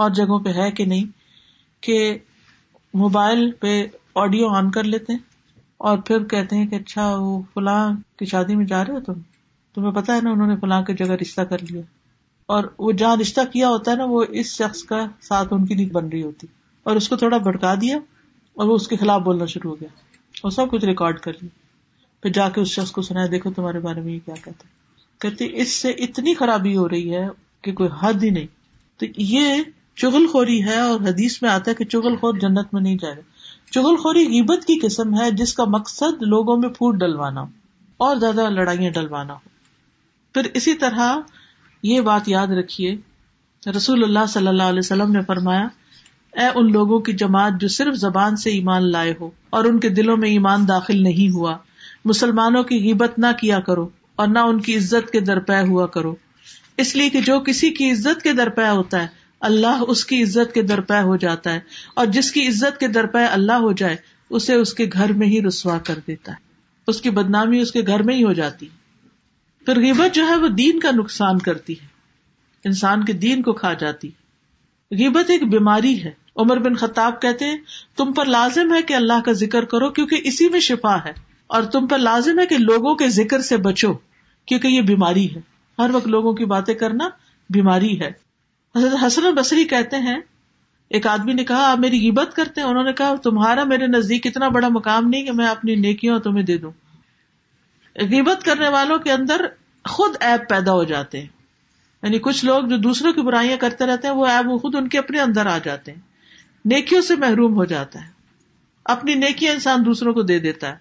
اور 0.00 0.11
جگہوں 0.11 0.39
پہ 0.39 0.51
ہے 0.51 0.71
کہ 0.71 0.85
نہیں 0.85 1.05
کہ 1.83 2.19
موبائل 2.95 3.51
پہ 3.51 3.83
آڈیو 4.15 4.49
آن 4.49 4.71
کر 4.71 4.85
لیتے 4.85 5.13
ہیں 5.13 5.21
اور 5.77 5.99
پھر 5.99 6.25
کہتے 6.25 6.57
ہیں 6.57 6.67
کہ 6.67 6.75
اچھا 6.75 7.15
وہ 7.17 7.41
فلاں 7.55 7.91
کی 8.17 8.27
شادی 8.27 8.57
میں 8.57 8.67
جا 8.67 8.85
رہے 8.85 8.95
ہو 8.95 9.01
تم 9.01 9.21
تمہیں 9.75 9.93
پتا 9.93 10.15
ہے 10.17 10.21
نا 10.21 10.31
انہوں 10.31 10.47
نے 10.47 10.57
فلاں 10.57 10.83
کی 10.83 10.95
جگہ 10.95 11.17
رشتہ 11.21 11.41
کر 11.41 11.63
لیا 11.71 11.83
اور 12.49 12.65
وہ 12.79 12.93
جہاں 12.93 13.17
رشتہ 13.17 13.41
کیا 13.53 13.69
ہوتا 13.69 13.91
ہے 13.91 13.97
نا 13.97 14.05
وہ 14.05 14.25
اس 14.31 14.55
شخص 14.57 14.83
کا 14.85 15.07
ساتھ 15.21 15.53
ان 15.53 15.67
کی 15.67 15.75
نیت 15.75 15.93
بن 15.93 16.09
رہی 16.09 16.23
ہوتی 16.23 16.47
اور 16.87 16.97
اس 16.97 17.09
کو 17.09 17.17
تھوڑا 17.17 17.39
بھڑکا 17.39 17.75
دیا 17.75 17.97
اور 18.57 18.69
وہ 18.69 18.75
اس 18.75 18.89
کے 18.89 18.97
خلاف 18.97 19.23
بولنا 19.23 19.47
شروع 19.47 19.71
ہو 19.71 19.81
گیا 19.81 19.89
اور 20.35 20.51
سب 20.51 20.71
کچھ 20.71 20.85
ریکارڈ 20.85 21.19
کر 21.21 21.33
لیا 21.33 21.49
پھر 22.23 22.31
جا 22.31 22.49
کے 22.49 22.61
اس 22.61 22.69
شخص 22.69 22.91
کو 22.91 23.03
سنایا 23.03 23.27
دیکھو 23.31 23.53
تمہارے 23.53 23.81
بارے 23.81 24.01
میں 24.01 24.13
یہ 24.13 24.19
کیا 24.27 24.35
کہتے 24.45 24.67
کہتے 25.21 25.49
اس 25.53 25.73
سے 25.73 25.91
اتنی 26.01 26.35
خرابی 26.35 26.77
ہو 26.77 26.89
رہی 26.89 27.15
ہے 27.15 27.27
کہ 27.63 27.73
کوئی 27.73 27.89
حد 28.01 28.23
ہی 28.25 28.31
نہیں 28.31 28.47
تو 29.01 29.07
یہ 29.19 29.63
چغل 29.99 30.27
خوری 30.27 30.63
ہے 30.65 30.79
اور 30.79 31.01
حدیث 31.01 31.41
میں 31.43 31.51
آتا 31.51 31.71
ہے 31.71 31.75
کہ 31.75 31.85
چغل 31.85 32.17
خور 32.17 32.35
جنت 32.35 32.75
میں 32.75 32.83
نہیں 32.83 32.97
جائے 32.97 33.23
چغل 33.71 33.97
خوری 33.97 34.41
عبت 34.41 34.65
کی 34.65 34.79
قسم 34.79 35.19
ہے 35.21 35.31
جس 35.31 35.55
کا 35.55 35.65
مقصد 35.65 36.23
لوگوں 36.23 36.57
میں 36.57 36.69
پھوٹ 36.69 36.95
ڈلوانا 36.95 37.41
ہو 37.41 37.47
اور 38.01 38.17
زیادہ 38.17 38.49
لڑائیاں 38.51 38.91
ڈلوانا 38.91 39.33
ہو 39.33 39.49
پھر 40.35 40.49
اسی 40.55 40.75
طرح 40.75 41.19
یہ 41.83 42.01
بات 42.01 42.29
یاد 42.29 42.57
رکھیے 42.59 42.97
رسول 43.63 44.03
اللہ 44.03 44.27
صلی 44.29 44.49
اللہ 44.49 44.63
علیہ 44.63 44.79
وسلم 44.79 45.13
نے 45.13 45.23
فرمایا 45.27 45.67
اے 46.33 46.47
ان 46.55 46.71
لوگوں 46.73 46.99
کی 47.01 47.13
جماعت 47.13 47.61
جو 47.61 47.69
صرف 47.69 47.95
زبان 47.97 48.37
سے 48.37 48.51
ایمان 48.51 48.91
لائے 48.91 49.15
ہو 49.21 49.31
اور 49.51 49.65
ان 49.65 49.79
کے 49.81 49.89
دلوں 49.89 50.17
میں 50.17 50.29
ایمان 50.29 50.69
داخل 50.69 51.03
نہیں 51.03 51.35
ہوا 51.35 51.57
مسلمانوں 52.05 52.63
کی 52.63 52.93
عبت 52.93 53.19
نہ 53.19 53.33
کیا 53.41 53.61
کرو 53.61 53.89
اور 54.15 54.29
نہ 54.29 54.39
ان 54.39 54.61
کی 54.61 54.77
عزت 54.77 55.11
کے 55.11 55.21
درپے 55.21 55.61
ہوا 55.69 55.87
کرو 55.87 56.15
اس 56.77 56.95
لیے 56.97 57.11
کہ 57.11 57.21
جو 57.21 57.39
کسی 57.41 57.71
کی 57.71 57.91
عزت 57.91 58.23
کے 58.23 58.33
درپے 58.33 58.69
ہوتا 58.69 59.03
ہے 59.03 59.07
اللہ 59.41 59.83
اس 59.89 60.05
کی 60.05 60.23
عزت 60.23 60.55
کے 60.55 60.63
درپے 60.63 61.01
ہو 61.03 61.17
جاتا 61.17 61.53
ہے 61.55 61.61
اور 61.95 62.07
جس 62.07 62.31
کی 62.33 62.47
عزت 62.49 62.81
کے 62.81 62.89
درپے 62.89 63.25
اللہ 63.25 63.61
ہو 63.61 63.73
جائے 63.73 63.97
اسے 64.31 64.55
اس 64.55 64.75
کے 64.75 64.87
گھر 64.93 65.13
میں 65.13 65.27
ہی 65.27 65.43
رسوا 65.43 65.79
کر 65.79 65.99
دیتا 66.07 66.33
ہے 66.33 66.47
اس 66.89 67.01
کی 67.01 67.11
بدنامی 67.11 67.61
اس 67.61 67.73
کے 67.73 67.83
گھر 67.87 68.03
میں 68.03 68.15
ہی 68.15 68.25
ہو 68.25 68.33
جاتی 68.33 68.69
پھر 69.67 69.81
غیبت 69.81 70.15
جو 70.15 70.27
ہے 70.27 70.37
وہ 70.37 70.49
دین 70.49 70.79
کا 70.81 70.91
نقصان 70.91 71.39
کرتی 71.39 71.73
ہے 71.73 71.87
انسان 72.65 73.05
کے 73.05 73.13
دین 73.13 73.43
کو 73.43 73.53
کھا 73.53 73.73
جاتی 73.73 74.11
غیبت 74.91 75.31
ایک 75.31 75.45
بیماری 75.49 76.03
ہے 76.05 76.11
عمر 76.37 76.59
بن 76.59 76.75
خطاب 76.75 77.21
کہتے 77.23 77.45
ہیں 77.45 77.57
تم 77.97 78.13
پر 78.13 78.25
لازم 78.25 78.73
ہے 78.75 78.83
کہ 78.83 78.95
اللہ 78.95 79.21
کا 79.25 79.33
ذکر 79.33 79.65
کرو 79.65 79.91
کیونکہ 79.91 80.21
اسی 80.25 80.49
میں 80.49 80.61
شفا 80.61 80.97
ہے 81.05 81.13
اور 81.47 81.63
تم 81.63 81.87
پر 81.87 81.99
لازم 81.99 82.39
ہے 82.39 82.47
کہ 82.47 82.59
لوگوں 82.59 82.95
کے 82.95 83.09
ذکر 83.09 83.41
سے 83.41 83.57
بچو 83.57 83.93
کیونکہ 84.49 84.69
یہ 84.69 84.83
بیماری 84.83 85.27
ہے 85.35 85.41
ہر 85.79 85.91
وقت 85.93 86.07
لوگوں 86.07 86.33
کی 86.33 86.45
باتیں 86.45 86.75
کرنا 86.75 87.09
بیماری 87.51 88.01
ہے 88.01 88.11
حضرت 88.75 89.05
حسن 89.07 89.31
بصری 89.35 89.65
کہتے 89.65 89.97
ہیں 89.97 90.21
ایک 90.89 91.07
آدمی 91.07 91.33
نے 91.33 91.45
کہا 91.45 91.71
آپ 91.71 91.79
میری 91.79 92.11
عبت 92.11 92.37
کرتے 92.37 92.61
ہیں 92.61 92.69
انہوں 92.69 92.85
نے 92.85 92.93
کہا 92.93 93.15
تمہارا 93.15 93.65
میرے 93.65 93.87
نزدیک 93.87 94.27
اتنا 94.27 94.49
بڑا 94.49 94.69
مقام 94.69 95.09
نہیں 95.09 95.25
کہ 95.25 95.33
میں 95.33 95.47
اپنی 95.49 95.75
نیکیوں 95.75 96.19
تمہیں 96.19 96.45
دے 96.45 96.59
دوں 96.59 96.71
عبت 97.97 98.45
کرنے 98.45 98.69
والوں 98.69 98.99
کے 98.99 99.13
اندر 99.13 99.47
خود 99.85 100.17
ایپ 100.21 100.49
پیدا 100.49 100.73
ہو 100.73 100.85
جاتے 100.85 101.21
ہیں 101.21 101.27
یعنی 102.03 102.19
کچھ 102.19 102.45
لوگ 102.45 102.65
جو 102.65 102.77
دوسروں 102.77 103.13
کی 103.13 103.23
برائیاں 103.23 103.57
کرتے 103.57 103.87
رہتے 103.87 104.09
ہیں 104.09 104.15
وہ 104.15 104.27
ایپ 104.27 104.47
وہ 104.47 104.59
خود 104.59 104.75
ان 104.75 104.89
کے 104.89 104.99
اپنے 104.99 105.21
اندر 105.21 105.47
آ 105.47 105.59
جاتے 105.59 105.93
ہیں 105.93 106.01
نیکیوں 106.65 107.03
سے 107.03 107.17
محروم 107.17 107.55
ہو 107.55 107.65
جاتا 107.65 108.01
ہے 108.01 108.11
اپنی 108.85 109.15
نیکیاں 109.15 109.53
انسان 109.53 109.85
دوسروں 109.85 110.15
کو 110.15 110.23
دے 110.23 110.39
دیتا 110.39 110.69
ہے 110.69 110.77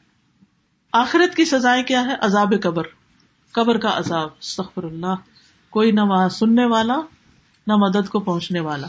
آخرت 0.94 1.36
کی 1.36 1.46
سزائیں 1.46 1.84
کیا 1.84 2.06
ہے 2.06 2.16
عذاب 2.22 2.54
قبر 2.64 2.84
قبر 3.52 3.78
کا 3.78 3.98
عذاب 3.98 4.42
سخر 4.42 4.84
اللہ 4.84 5.16
کوئی 5.70 5.92
نہ 5.92 6.02
وہاں 6.02 6.30
سننے 6.30 6.66
والا 6.66 7.02
نہ 7.68 7.76
مدد 7.76 8.10
کو 8.10 8.20
پہنچنے 8.20 8.60
والا 8.60 8.88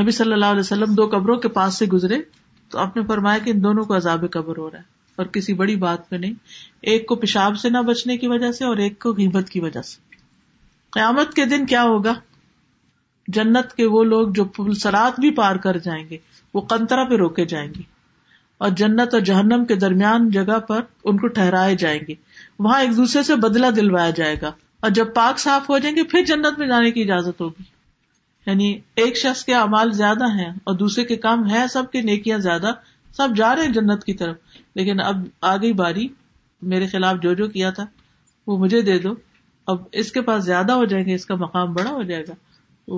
نبی 0.00 0.10
صلی 0.10 0.32
اللہ 0.32 0.44
علیہ 0.44 0.60
وسلم 0.60 0.94
دو 0.94 1.06
قبروں 1.08 1.36
کے 1.36 1.48
پاس 1.48 1.78
سے 1.78 1.86
گزرے 1.86 2.18
تو 2.70 2.78
آپ 2.78 2.96
نے 2.96 3.02
فرمایا 3.06 3.38
کہ 3.38 3.50
ان 3.50 3.62
دونوں 3.62 3.84
کو 3.84 3.96
عذاب 3.96 4.24
قبر 4.32 4.58
ہو 4.58 4.70
رہا 4.70 4.78
ہے 4.78 4.96
اور 5.18 5.26
کسی 5.26 5.54
بڑی 5.54 5.76
بات 5.76 6.08
پہ 6.08 6.16
نہیں 6.16 6.34
ایک 6.82 7.06
کو 7.06 7.14
پیشاب 7.16 7.58
سے 7.58 7.68
نہ 7.68 7.78
بچنے 7.82 8.16
کی 8.16 8.26
وجہ 8.26 8.50
سے 8.52 8.64
اور 8.64 8.76
ایک 8.76 8.98
کو 8.98 9.12
قیمت 9.12 9.48
کی 9.48 9.60
وجہ 9.60 9.82
سے 9.82 9.98
قیامت 10.92 11.34
کے 11.34 11.44
دن 11.44 11.66
کیا 11.66 11.82
ہوگا 11.82 12.12
جنت 13.28 13.72
کے 13.74 13.86
وہ 13.86 14.02
لوگ 14.04 14.28
جو 14.28 14.72
سرات 14.74 15.18
بھی 15.20 15.30
پار 15.30 15.56
کر 15.56 15.78
جائیں 15.78 16.04
گے 16.10 16.18
وہ 16.54 16.60
کنترا 16.60 17.04
پہ 17.04 17.16
روکے 17.16 17.44
جائیں 17.44 17.68
گے 17.68 17.82
اور 18.60 18.70
جنت 18.70 19.14
اور 19.14 19.22
جہنم 19.22 19.64
کے 19.64 19.74
درمیان 19.74 20.28
جگہ 20.30 20.58
پر 20.58 20.80
ان 21.04 21.18
کو 21.18 21.28
ٹھہرائے 21.28 21.74
جائیں 21.76 22.00
گے 22.08 22.14
وہاں 22.58 22.80
ایک 22.80 22.96
دوسرے 22.96 23.22
سے 23.22 23.36
بدلا 23.36 23.70
دلوایا 23.76 24.10
جائے 24.10 24.36
گا 24.42 24.52
اور 24.82 24.90
جب 24.90 25.14
پاک 25.14 25.38
صاف 25.38 25.68
ہو 25.70 25.78
جائیں 25.78 25.94
گے 25.96 26.02
پھر 26.02 26.24
جنت 26.24 26.58
میں 26.58 26.66
جانے 26.66 26.90
کی 26.90 27.02
اجازت 27.02 27.40
ہوگی 27.40 27.62
یعنی 28.46 28.68
ایک 28.94 29.16
شخص 29.16 29.44
کے 29.44 29.54
امال 29.54 29.90
زیادہ 29.92 30.26
ہیں 30.32 30.50
اور 30.64 30.74
دوسرے 30.74 31.04
کے 31.04 31.14
کے 31.14 31.20
کام 31.20 31.44
ہیں 31.44 31.58
ہیں 31.58 31.66
سب 31.66 31.92
سب 31.92 32.04
نیکیاں 32.04 32.38
زیادہ 32.38 32.72
جا 33.34 33.54
رہے 33.56 33.72
جنت 33.72 34.04
کی 34.04 34.14
طرف 34.14 34.58
لیکن 34.74 35.00
اب 35.00 35.24
آ 35.42 35.56
گئی 35.56 35.72
باری 35.72 36.06
میرے 36.62 36.86
خلاف 36.86 37.16
جو 37.22 37.34
جو 37.34 37.48
کیا 37.48 37.70
تھا 37.70 37.84
وہ 38.46 38.58
مجھے 38.58 38.80
دے 38.82 38.98
دو 38.98 39.14
اب 39.68 39.82
اس 39.92 40.12
کے 40.12 40.20
پاس 40.20 40.44
زیادہ 40.44 40.72
ہو 40.72 40.84
جائیں 40.84 41.04
گے 41.06 41.14
اس 41.14 41.26
کا 41.26 41.34
مقام 41.34 41.74
بڑا 41.74 41.90
ہو 41.90 42.02
جائے 42.02 42.22
گا 42.28 42.34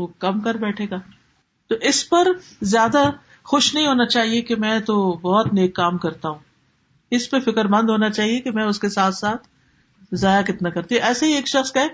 وہ 0.00 0.07
کم 0.19 0.41
کر 0.41 0.57
بیٹھے 0.57 0.87
گا 0.91 0.99
تو 1.71 1.75
اس 1.83 2.09
پر 2.09 2.29
زیادہ 2.67 3.11
خوش 3.45 3.75
نہیں 3.75 3.87
ہونا 3.87 4.07
چاہیے 4.07 4.43
کہ 4.43 4.57
میں 4.57 4.79
تو 4.81 5.01
بہت 5.23 5.53
نیک 5.53 5.75
کام 5.75 5.99
کرتا 5.99 6.29
ہوں 6.29 6.39
اس 7.13 7.31
پہ 7.31 7.41
فکر 7.41 7.65
مند 7.69 7.91
ہونا 7.91 8.11
چاہیے 8.11 8.41
کہ 8.41 8.51
میں 8.51 8.65
اس 8.65 8.79
کے 8.79 8.89
ساتھ 8.89 9.15
ساتھ 9.15 9.49
ضائع 10.13 10.43
کتنا 10.43 10.71
کرتی 10.71 11.01
ایسے 11.01 11.27
ہی 11.27 11.33
ایک 11.33 11.49
شخص 11.49 11.77
ہے 11.77 11.87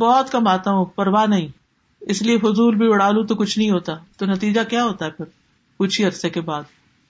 بہت 0.00 0.32
کم 0.32 0.46
آتا 0.46 0.70
ہوں 0.70 0.84
پرواہ 0.84 1.26
نہیں 1.26 1.48
اس 2.02 2.22
لیے 2.22 2.38
فضول 2.38 2.76
بھی 2.76 2.86
اڑا 2.92 3.10
لوں 3.10 3.26
تو 3.26 3.34
کچھ 3.34 3.58
نہیں 3.58 3.70
ہوتا 3.70 3.94
تو 4.16 4.26
نتیجہ 4.26 4.60
کیا 4.68 4.84
ہوتا 4.84 5.06
ہے 5.06 5.10
پھر 5.10 5.24
کچھ 5.80 6.00
ہی 6.00 6.06
عرصے 6.06 6.30
کے 6.30 6.40
بعد 6.40 6.62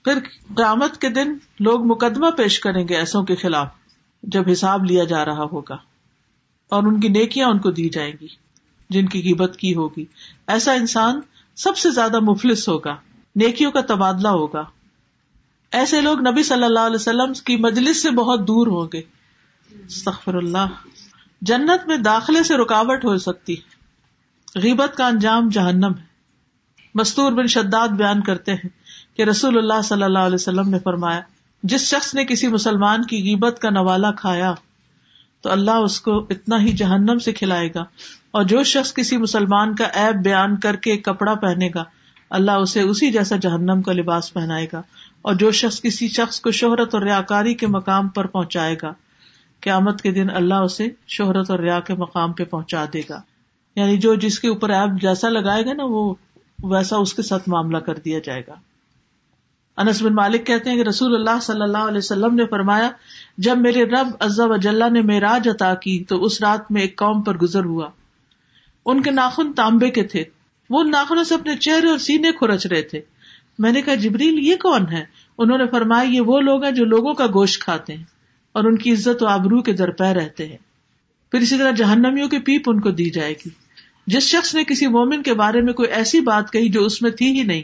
پھر 0.05 0.19
قیامت 0.57 1.01
کے 1.01 1.09
دن 1.09 1.35
لوگ 1.61 1.87
مقدمہ 1.87 2.31
پیش 2.31 2.59
کریں 2.61 2.89
گے 2.89 2.97
ایسوں 2.97 3.23
کے 3.23 3.37
خلاف 3.37 3.69
جب 4.23 4.51
حساب 4.53 4.85
لیا 4.85 5.05
جا 5.05 5.25
رہا 5.25 5.45
ہوگا 5.53 5.77
اور 6.73 6.83
ان 6.83 7.01
کی 7.01 7.09
نیکیاں 7.09 7.49
ان 7.49 7.59
کو 7.59 7.71
دی 7.71 7.89
جائیں 7.89 8.13
گی 8.21 8.29
جن 8.91 9.09
کی 9.09 9.23
قیمت 9.23 9.57
کی 9.57 9.75
ہوگی 9.75 10.05
ایسا 10.47 10.73
انسان 10.73 11.21
سب 11.57 11.77
سے 11.77 11.91
زیادہ 11.91 12.21
مفلس 12.21 12.69
ہوگا 12.69 12.97
نیکیوں 13.37 13.71
کا 13.71 13.81
تبادلہ 13.81 14.29
ہوگا 14.29 14.65
ایسے 15.73 16.01
لوگ 16.01 16.21
نبی 16.21 16.43
صلی 16.43 16.65
اللہ 16.65 16.87
علیہ 16.87 16.95
وسلم 16.95 17.33
کی 17.45 17.57
مجلس 17.57 18.03
سے 18.03 18.11
بہت 18.11 18.47
دور 18.49 18.67
ہوں 18.67 18.89
گے 18.93 19.03
اللہ 20.27 20.67
جنت 21.43 21.87
میں 21.87 21.97
داخلے 21.97 22.43
سے 22.43 22.57
رکاوٹ 22.57 23.05
ہو 23.05 23.17
سکتی 23.19 23.57
غیبت 24.55 24.97
کا 24.97 25.07
انجام 25.07 25.49
جہنم 25.49 25.93
ہے 25.99 26.09
مستور 26.95 27.33
بن 27.33 27.47
شداد 27.47 27.89
بیان 27.89 28.21
کرتے 28.21 28.53
ہیں 28.53 28.69
کہ 29.17 29.23
رسول 29.23 29.59
اللہ 29.59 29.83
صلی 29.83 30.03
اللہ 30.03 30.19
علیہ 30.19 30.35
وسلم 30.35 30.69
نے 30.69 30.79
فرمایا 30.79 31.21
جس 31.63 31.89
شخص 31.95 32.15
نے 32.15 32.25
کسی 32.25 32.49
مسلمان 32.49 33.03
کی 33.03 33.23
غیبت 33.23 33.59
کا 33.63 33.71
نوالا 33.71 34.11
کھایا 34.11 34.55
تو 35.43 35.51
اللہ 35.51 35.85
اس 35.85 36.01
کو 36.01 36.19
اتنا 36.31 36.61
ہی 36.61 36.73
جہنم 36.73 37.19
سے 37.19 37.33
کھلائے 37.33 37.69
گا 37.75 37.85
اور 38.31 38.45
جو 38.45 38.63
شخص 38.63 38.95
کسی 38.95 39.17
مسلمان 39.17 39.75
کا 39.75 39.85
ایپ 39.85 40.17
بیان 40.17 40.57
کر 40.57 40.77
کے 40.77 40.91
ایک 40.91 41.05
کپڑا 41.05 41.35
پہنے 41.35 41.69
گا 41.75 41.85
اللہ 42.31 42.51
اسے 42.51 42.81
اسی 42.81 43.11
جیسا 43.11 43.37
جہنم 43.37 43.83
کا 43.83 43.93
لباس 43.93 44.33
پہنائے 44.33 44.67
گا 44.73 44.83
اور 45.23 45.35
جو 45.35 45.51
شخص 45.51 45.81
کسی 45.83 46.09
شخص 46.09 46.41
کو 46.41 46.51
شہرت 46.51 46.95
اور 46.95 47.03
ریاکاری 47.03 47.55
کے 47.55 47.67
مقام 47.67 48.09
پر 48.09 48.27
پہنچائے 48.27 48.77
گا 48.83 48.93
قیامت 49.63 50.03
کے 50.03 50.11
دن 50.13 50.31
اللہ 50.31 50.55
اسے 50.55 50.89
شہرت 51.09 51.51
اور 51.51 51.59
ریا 51.59 51.81
کے 51.81 51.95
مقام 51.95 52.33
پہ 52.33 52.45
پہنچا 52.45 52.85
دے 52.93 53.01
گا 53.11 53.21
یعنی 53.77 53.97
جو 53.97 54.15
جس 54.15 54.39
کے 54.39 54.49
اوپر 54.49 54.71
ایپ 54.71 55.01
جیسا 55.01 55.29
لگائے 55.29 55.65
گا 55.67 55.73
نا 55.73 55.85
وہ 55.85 56.15
ویسا 56.63 56.97
اس 56.97 57.15
کے 57.15 57.23
ساتھ 57.23 57.49
معاملہ 57.49 57.79
کر 57.79 57.95
دیا 57.95 58.19
جائے 58.25 58.43
گا 58.49 58.55
انس 59.79 60.03
بن 60.03 60.15
مالک 60.15 60.47
کہتے 60.47 60.71
ہیں 60.71 60.77
کہ 60.77 60.89
رسول 60.89 61.15
اللہ 61.15 61.41
صلی 61.43 61.63
اللہ 61.63 61.87
علیہ 61.87 61.99
وسلم 61.99 62.35
نے 62.35 62.47
فرمایا 62.47 62.91
جب 63.39 63.59
میرے 63.59 63.85
رب 63.85 64.09
عزا 64.21 64.45
وجاللہ 64.45 64.89
نے 64.93 65.03
میرے 65.03 65.51
عطا 65.51 65.75
کی 65.75 66.05
تو 66.05 66.25
اس 66.25 66.41
رات 66.43 66.71
میں 66.71 66.81
ایک 66.81 66.97
قوم 66.99 67.23
پر 67.23 67.37
گزر 67.37 67.65
ہوا 67.65 67.89
ان 68.87 69.03
کے 69.03 69.11
ناخن 69.11 69.53
تانبے 69.53 69.91
کے 69.91 70.03
تھے 70.05 70.25
وہ 70.71 70.83
ناخنوں 70.85 71.25
سے 71.25 71.35
اپنے 71.35 71.57
چہرے 71.57 71.89
اور 71.89 71.99
سینے 71.99 72.33
کورچ 72.33 72.67
رہے 72.67 72.83
تھے 72.83 73.01
میں 73.59 73.73
نے 73.73 73.83
کہا 73.83 73.95
جبریل 73.95 74.39
یہ 74.39 74.57
کون 74.57 74.93
ہے 74.93 75.05
انہوں 75.39 75.59
نے 75.59 75.67
فرمایا 75.67 76.11
یہ 76.11 76.21
وہ 76.21 76.41
لوگ 76.41 76.65
ہیں 76.65 76.71
جو 76.71 76.85
لوگوں 76.85 77.15
کا 77.15 77.27
گوشت 77.27 77.61
کھاتے 77.63 77.97
ہیں 77.97 78.20
اور 78.55 78.65
ان 78.65 78.79
کی 78.79 78.93
عزت 78.93 79.23
و 79.23 79.27
آبرو 79.27 79.63
کے 79.63 79.73
درپے 79.73 80.13
رہتے 80.15 80.47
ہیں 80.47 80.57
پھر 81.33 81.41
اسی 81.41 81.59
طرح 81.59 81.71
جہنمیوں 81.71 82.29
کی 82.29 82.39
پیپ 82.39 82.63
ان 82.67 82.81
کو 82.81 82.91
دی 82.91 83.11
جائے 83.11 83.33
گی 83.33 83.51
جس 84.07 84.23
شخص 84.23 84.55
نے 84.55 84.65
کسی 84.65 84.87
مومن 84.87 85.23
کے 85.23 85.35
بارے 85.35 85.61
میں 85.61 85.73
کوئی 85.73 85.89
ایسی 85.89 86.21
بات 86.21 86.53
کہی 86.53 86.69
جو 86.69 86.85
اس 86.85 87.03
میں 87.03 87.11
تھی 87.11 87.27
ہی 87.33 87.43
نہیں 87.43 87.63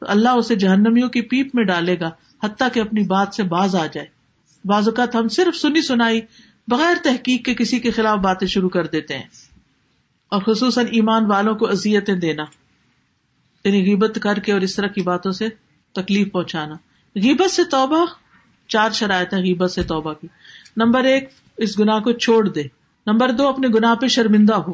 تو 0.02 0.06
اللہ 0.08 0.28
اسے 0.28 0.54
جہنمیوں 0.54 1.08
کی 1.08 1.20
پیپ 1.22 1.54
میں 1.54 1.64
ڈالے 1.64 1.98
گا 2.00 2.10
حتیٰ 2.42 2.68
کہ 2.72 2.80
اپنی 2.80 3.02
بات 3.06 3.34
سے 3.34 3.42
باز 3.42 3.74
آ 3.74 3.86
جائے 3.86 4.06
بعض 4.64 4.88
اوقات 4.88 5.14
ہم 5.14 5.28
صرف 5.28 5.56
سنی 5.56 5.82
سنائی 5.82 6.20
بغیر 6.68 6.96
تحقیق 7.04 7.44
کے 7.44 7.54
کسی 7.54 7.78
کے 7.78 7.90
خلاف 7.90 8.18
باتیں 8.18 8.46
شروع 8.48 8.68
کر 8.68 8.86
دیتے 8.86 9.18
ہیں 9.18 9.28
اور 10.32 10.42
خصوصاً 10.42 10.86
ایمان 10.90 11.24
والوں 11.26 11.54
کو 11.54 11.68
اذیتیں 11.68 12.14
دینا 12.14 12.44
یعنی 13.64 13.82
غیبت 13.84 14.18
کر 14.22 14.38
کے 14.38 14.52
اور 14.52 14.60
اس 14.60 14.76
طرح 14.76 14.86
کی 14.86 15.02
باتوں 15.02 15.32
سے 15.32 15.48
تکلیف 15.94 16.32
پہنچانا 16.32 16.74
غیبت 17.16 17.50
سے 17.50 17.64
توبہ 17.64 18.04
چار 18.70 18.90
شرائط 18.90 19.34
ہیں 19.34 19.42
غیبت 19.42 19.70
سے 19.70 19.82
توبہ 19.84 20.12
کی 20.12 20.26
نمبر 20.76 21.04
ایک 21.04 21.28
اس 21.58 21.78
گناہ 21.78 22.00
کو 22.00 22.12
چھوڑ 22.18 22.46
دے 22.48 22.62
نمبر 23.06 23.32
دو 23.32 23.48
اپنے 23.48 23.68
گناہ 23.68 23.94
پہ 23.94 24.06
شرمندہ 24.06 24.54
ہو 24.66 24.72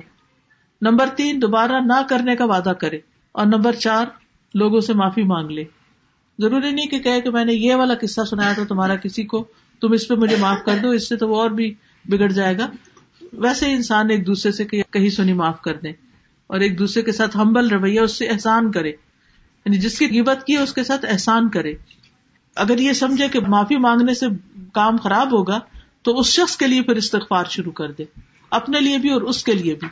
نمبر 0.82 1.08
تین 1.16 1.42
دوبارہ 1.42 1.80
نہ 1.80 2.00
کرنے 2.08 2.36
کا 2.36 2.44
وعدہ 2.44 2.72
کرے 2.80 2.98
اور 3.34 3.46
نمبر 3.46 3.72
چار 3.78 4.06
لوگوں 4.54 4.80
سے 4.80 4.92
معافی 4.92 5.22
مانگ 5.22 5.50
لے 5.50 5.64
ضروری 6.38 6.70
نہیں 6.70 6.86
کہ 6.86 6.98
کہے 6.98 7.20
کہ 7.20 7.30
میں 7.30 7.44
نے 7.44 7.52
یہ 7.54 7.74
والا 7.74 7.94
قصہ 8.00 8.24
سنایا 8.30 8.52
تھا 8.52 8.64
تمہارا 8.64 8.96
کسی 8.96 9.22
کو 9.24 9.44
تم 9.82 9.92
اس 9.92 10.08
پہ 10.08 10.14
مجھے 10.14 10.36
معاف 10.36 10.64
کر 10.64 10.78
دو 10.82 10.90
اس 10.90 11.08
سے 11.08 11.16
تو 11.16 11.28
وہ 11.28 11.40
اور 11.40 11.50
بھی 11.50 11.72
بگڑ 12.04 12.30
جائے 12.32 12.56
گا 12.58 12.68
ویسے 13.32 13.72
انسان 13.72 14.10
ایک 14.10 14.26
دوسرے 14.26 14.52
سے 14.52 14.64
کہیں 14.64 15.08
سنی 15.10 15.32
معاف 15.32 15.60
کر 15.60 15.76
دے 15.76 15.92
اور 16.50 16.60
ایک 16.60 16.78
دوسرے 16.78 17.02
کے 17.02 17.12
ساتھ 17.12 17.36
ہمبل 17.36 17.68
رویہ 17.68 18.00
اس 18.00 18.18
سے 18.18 18.26
احسان 18.26 18.70
کرے 18.72 18.88
یعنی 18.88 19.78
جس 19.78 19.98
کی 19.98 20.06
قیمت 20.06 20.44
کی 20.44 20.56
اس 20.56 20.72
کے 20.72 20.84
ساتھ 20.84 21.04
احسان 21.08 21.48
کرے 21.48 21.72
اگر 22.56 22.78
یہ 22.78 22.92
سمجھے 22.92 23.28
کہ 23.28 23.40
معافی 23.40 23.76
مانگنے 23.76 24.14
سے 24.14 24.26
کام 24.72 24.96
خراب 24.96 25.32
ہوگا 25.32 25.58
تو 26.02 26.18
اس 26.18 26.26
شخص 26.26 26.56
کے 26.56 26.66
لیے 26.66 26.82
پھر 26.82 26.96
استغفار 26.96 27.44
شروع 27.44 27.72
کر 27.72 27.92
دے 27.92 28.04
اپنے 28.50 28.80
لیے 28.80 28.98
بھی 28.98 29.10
اور 29.10 29.22
اس 29.22 29.44
کے 29.44 29.52
لیے 29.52 29.74
بھی 29.74 29.88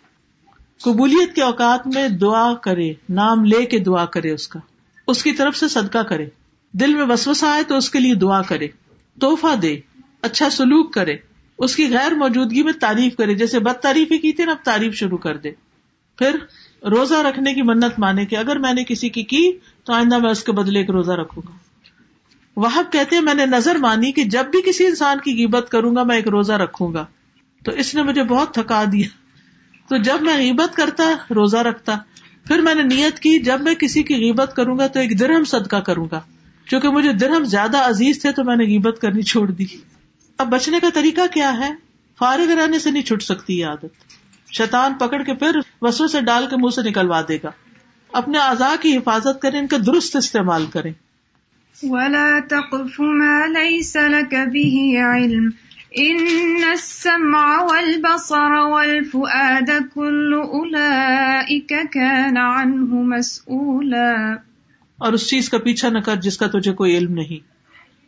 قبولیت 0.82 1.34
کے 1.34 1.42
اوقات 1.42 1.86
میں 1.86 2.08
دعا 2.08 2.54
کرے 2.54 2.92
نام 3.10 3.44
لے 3.44 3.64
کے 3.66 3.78
دعا 3.78 4.04
کرے 4.04 4.30
اس 4.30 4.48
کا 4.48 4.60
اس 5.08 5.22
کی 5.22 5.32
طرف 5.32 5.56
سے 5.56 5.68
صدقہ 5.68 6.02
کرے 6.02 6.26
دل 6.74 6.94
میں 6.94 7.06
وسوسا 7.08 7.52
آئے 7.52 7.64
تو 7.64 7.76
اس 7.76 7.90
کے 7.90 8.00
لیے 8.00 8.14
دعا 8.14 8.40
کرے 8.42 8.68
توحفہ 9.18 9.54
دے 9.56 9.76
اچھا 10.22 10.50
سلوک 10.50 10.92
کرے 10.94 11.16
اس 11.58 11.76
کی 11.76 11.88
غیر 11.92 12.14
موجودگی 12.14 12.62
میں 12.62 12.72
تعریف 12.80 13.16
کرے 13.16 13.34
جیسے 13.34 13.58
بد 13.58 13.82
تعریفی 13.82 14.18
کی 14.18 14.32
تھی 14.32 14.44
نا 14.44 14.52
اب 14.52 14.64
تعریف 14.64 14.94
شروع 14.94 15.18
کر 15.18 15.36
دے 15.36 15.50
پھر 16.18 16.36
روزہ 16.88 17.14
رکھنے 17.14 17.54
کی 17.54 17.62
منت 17.62 17.98
مانے 17.98 18.24
کہ 18.24 18.36
اگر 18.36 18.58
میں 18.58 18.72
نے 18.72 18.84
کسی 18.84 19.08
کی 19.08 19.22
کی 19.22 19.42
تو 19.84 19.92
آئندہ 19.92 20.18
میں 20.18 20.30
اس 20.30 20.42
کے 20.44 20.52
بدلے 20.52 20.78
ایک 20.78 20.90
روزہ 20.90 21.12
رکھوں 21.12 21.42
گا 21.48 21.63
کہتے 22.56 23.20
میں 23.20 23.34
نے 23.34 23.46
نظر 23.46 23.76
مانی 23.76 24.12
کہ 24.12 24.24
جب 24.24 24.46
بھی 24.46 24.60
کسی 24.62 24.86
انسان 24.86 25.18
کی 25.18 25.34
غیبت 25.36 25.70
کروں 25.70 25.94
گا 25.96 26.02
میں 26.02 26.16
ایک 26.16 26.28
روزہ 26.28 26.52
رکھوں 26.52 26.92
گا 26.94 27.04
تو 27.62 27.72
اس 27.72 27.94
نے 27.94 28.02
مجھے 28.02 28.22
بہت 28.22 28.54
تھکا 28.54 28.84
دیا 28.92 29.08
تو 29.88 29.96
جب 29.96 30.22
میں 30.22 30.50
عبت 30.50 30.76
کرتا 30.76 31.04
روزہ 31.30 31.56
رکھتا 31.56 31.96
پھر 32.46 32.60
میں 32.60 32.74
نے 32.74 32.82
نیت 32.82 33.18
کی 33.18 33.38
جب 33.38 33.60
میں 33.60 33.74
کسی 33.74 34.02
کی 34.02 34.14
غیبت 34.14 34.54
کروں 34.56 34.78
گا 34.78 34.86
تو 34.86 35.00
ایک 35.00 35.18
درہم 35.20 35.44
صدقہ 35.44 35.76
کروں 35.76 36.06
گا 36.12 36.20
چونکہ 36.66 36.88
مجھے 36.88 37.12
درہم 37.12 37.44
زیادہ 37.44 37.78
عزیز 37.78 38.20
تھے 38.20 38.32
تو 38.32 38.44
میں 38.44 38.56
نے 38.56 38.64
غیبت 38.64 39.00
کرنی 39.00 39.22
چھوڑ 39.22 39.50
دی 39.50 39.66
اب 40.38 40.48
بچنے 40.48 40.80
کا 40.80 40.88
طریقہ 40.94 41.26
کیا 41.32 41.52
ہے 41.58 41.70
فارغ 42.18 42.50
رہنے 42.50 42.78
سے 42.78 42.90
نہیں 42.90 43.02
چھٹ 43.02 43.22
سکتی 43.22 43.58
یہ 43.58 43.66
عادت 43.66 44.52
شیطان 44.52 44.94
پکڑ 44.94 45.22
کے 45.22 45.34
پھر 45.34 45.58
وسو 45.82 46.06
سے 46.06 46.20
ڈال 46.20 46.46
کے 46.50 46.56
منہ 46.56 46.74
سے 46.74 46.88
نکلوا 46.88 47.20
دے 47.28 47.38
گا 47.42 47.50
اپنے 48.12 48.38
اعضاء 48.38 48.74
کی 48.80 48.96
حفاظت 48.96 49.42
کریں 49.42 49.58
ان 49.60 49.66
کا 49.66 49.76
درست 49.86 50.16
استعمال 50.16 50.66
کریں 50.66 50.92
ولا 51.82 52.40
تقف 52.40 53.00
ما 53.00 53.46
ليس 53.48 53.96
لك 53.96 54.34
به 54.48 54.76
علم 54.98 55.52
السمع 56.72 57.42
والبصر 57.62 58.54
والفؤاد 58.66 59.70
كل 59.94 60.76
كان 61.68 62.36
عنه 62.38 63.02
مسؤولا 63.04 64.36
اور 64.98 65.12
اس 65.12 65.26
چیز 65.28 65.48
کا 65.50 65.58
پیچھا 65.58 65.88
نہ 65.88 65.98
کر 66.00 66.16
جس 66.20 66.38
کا 66.38 66.46
تجھے 66.48 66.72
کوئی 66.74 66.96
علم 66.96 67.14
نہیں 67.14 67.42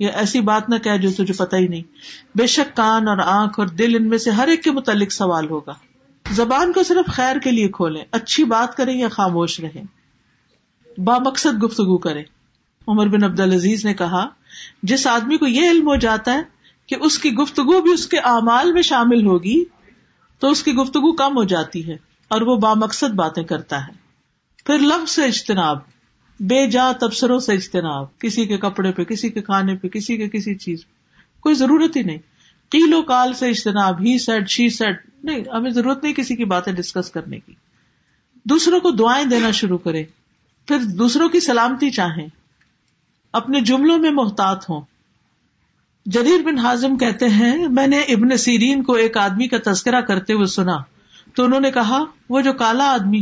یا 0.01 0.11
ایسی 0.17 0.41
بات 0.43 0.69
نہ 0.69 0.79
کہہ 0.79 0.97
جو 0.99 1.11
تجھے 1.13 1.35
پتہ 1.35 1.57
ہی 1.57 1.67
نہیں 1.69 1.83
بے 2.37 2.47
شک 2.49 2.75
کان 2.77 3.09
اور 3.09 3.19
آنکھ 3.27 3.61
اور 3.61 3.69
دل 3.79 3.97
ان 3.97 4.09
میں 4.09 4.19
سے 4.19 4.31
ہر 4.31 4.49
ایک 4.49 4.63
کے 4.65 4.71
متعلق 4.73 5.13
سوال 5.13 5.49
ہوگا 5.51 5.75
زبان 6.27 6.73
کو 6.73 6.83
صرف 6.83 7.13
خیر 7.15 7.39
کے 7.39 7.51
لیے 7.51 7.69
کھولیں 7.73 8.03
اچھی 8.13 8.45
بات 8.45 8.77
کریں 8.77 8.95
یا 8.95 9.09
خاموش 9.11 9.61
رہیں 9.61 9.85
با 10.99 11.19
مقصد 11.19 11.63
گفتگو 11.63 11.99
کریں 11.99 12.23
عمر 12.89 13.09
بن 13.09 13.25
عبد 13.25 13.41
العزیز 13.41 13.85
نے 13.85 13.95
کہا 13.95 14.27
جس 14.83 15.07
آدمی 15.07 15.37
کو 15.37 15.47
یہ 15.47 15.71
علم 15.71 15.89
ہو 15.89 15.97
جاتا 15.97 16.35
ہے 16.35 16.43
کہ 16.89 16.97
اس 17.01 17.19
کی 17.19 17.33
گفتگو 17.33 17.81
بھی 17.81 17.93
اس 17.93 18.01
اس 18.01 18.07
کے 18.07 18.19
اعمال 18.25 18.73
میں 18.73 18.83
شامل 18.83 19.27
ہوگی 19.27 19.63
تو 20.43 20.53
کی 20.65 20.73
گفتگو 20.75 21.13
کم 21.13 21.37
ہو 21.37 21.45
جاتی 21.45 21.87
ہے 21.89 21.97
اور 22.31 22.41
وہ 22.41 22.57
بامقصد 22.57 23.15
باتیں 23.15 23.43
کرتا 23.45 23.87
ہے 23.87 23.93
پھر 24.67 24.79
لفظ 24.83 25.11
سے 25.11 25.25
اجتناب 25.25 25.79
بے 26.41 26.67
جا 26.67 26.91
تبصروں 26.93 27.39
سے 27.39 27.53
اجتناب 27.53 28.07
کسی 28.19 28.47
کے 28.47 28.57
کپڑے 28.59 28.93
پہ 28.93 29.05
کسی 29.05 29.29
کے 29.29 29.43
کھانے 29.43 29.77
پہ 29.77 29.89
کسی 29.89 30.17
کے 30.17 30.29
کسی 30.29 30.55
چیز 30.55 30.85
پہ 30.85 31.41
کوئی 31.41 31.55
ضرورت 31.55 31.97
ہی 31.97 32.03
نہیں 32.03 32.19
کیل 32.73 32.95
و 32.95 33.03
کال 33.03 33.33
سے 33.35 33.49
اجتناب 33.49 34.01
ہی 34.01 34.19
سیٹ 34.19 34.51
شی 34.51 34.69
سیٹ 34.71 35.05
نہیں 35.25 35.45
ہمیں 35.53 35.71
ضرورت 35.71 36.03
نہیں 36.03 36.15
کسی 36.15 36.37
کی 36.37 36.45
باتیں 36.45 36.73
ڈسکس 36.73 37.11
کرنے 37.11 37.39
کی 37.39 37.55
دوسروں 38.47 38.81
کو 38.81 38.91
دعائیں 38.91 39.25
دینا 39.25 39.51
شروع 39.51 39.79
کرے 39.79 40.05
پھر 40.69 40.85
دوسروں 40.99 41.29
کی 41.29 41.41
سلامتی 41.41 41.91
چاہیں 41.91 42.27
اپنے 43.37 43.61
جملوں 43.61 43.99
میں 43.99 44.11
محتاط 44.13 44.69
ہوں 44.71 44.81
جریر 46.07 46.43
بن 46.45 46.59
ہاضم 46.59 46.97
کہتے 46.97 47.29
ہیں 47.29 47.57
میں 47.71 47.87
نے 47.87 48.01
ابن 48.11 48.37
سیرین 48.39 48.83
کو 48.83 48.93
ایک 48.95 49.17
آدمی 49.19 49.49
کا 49.49 49.59
تذکرہ 49.65 50.01
کرتے 50.01 50.33
ہوئے 50.33 50.47
سنا 50.51 50.77
تو 51.35 51.45
انہوں 51.45 51.61
نے 51.61 51.71
کہا 51.71 52.05
وہ 52.29 52.41
جو 52.41 52.53
کالا 52.53 52.93
آدمی 52.93 53.23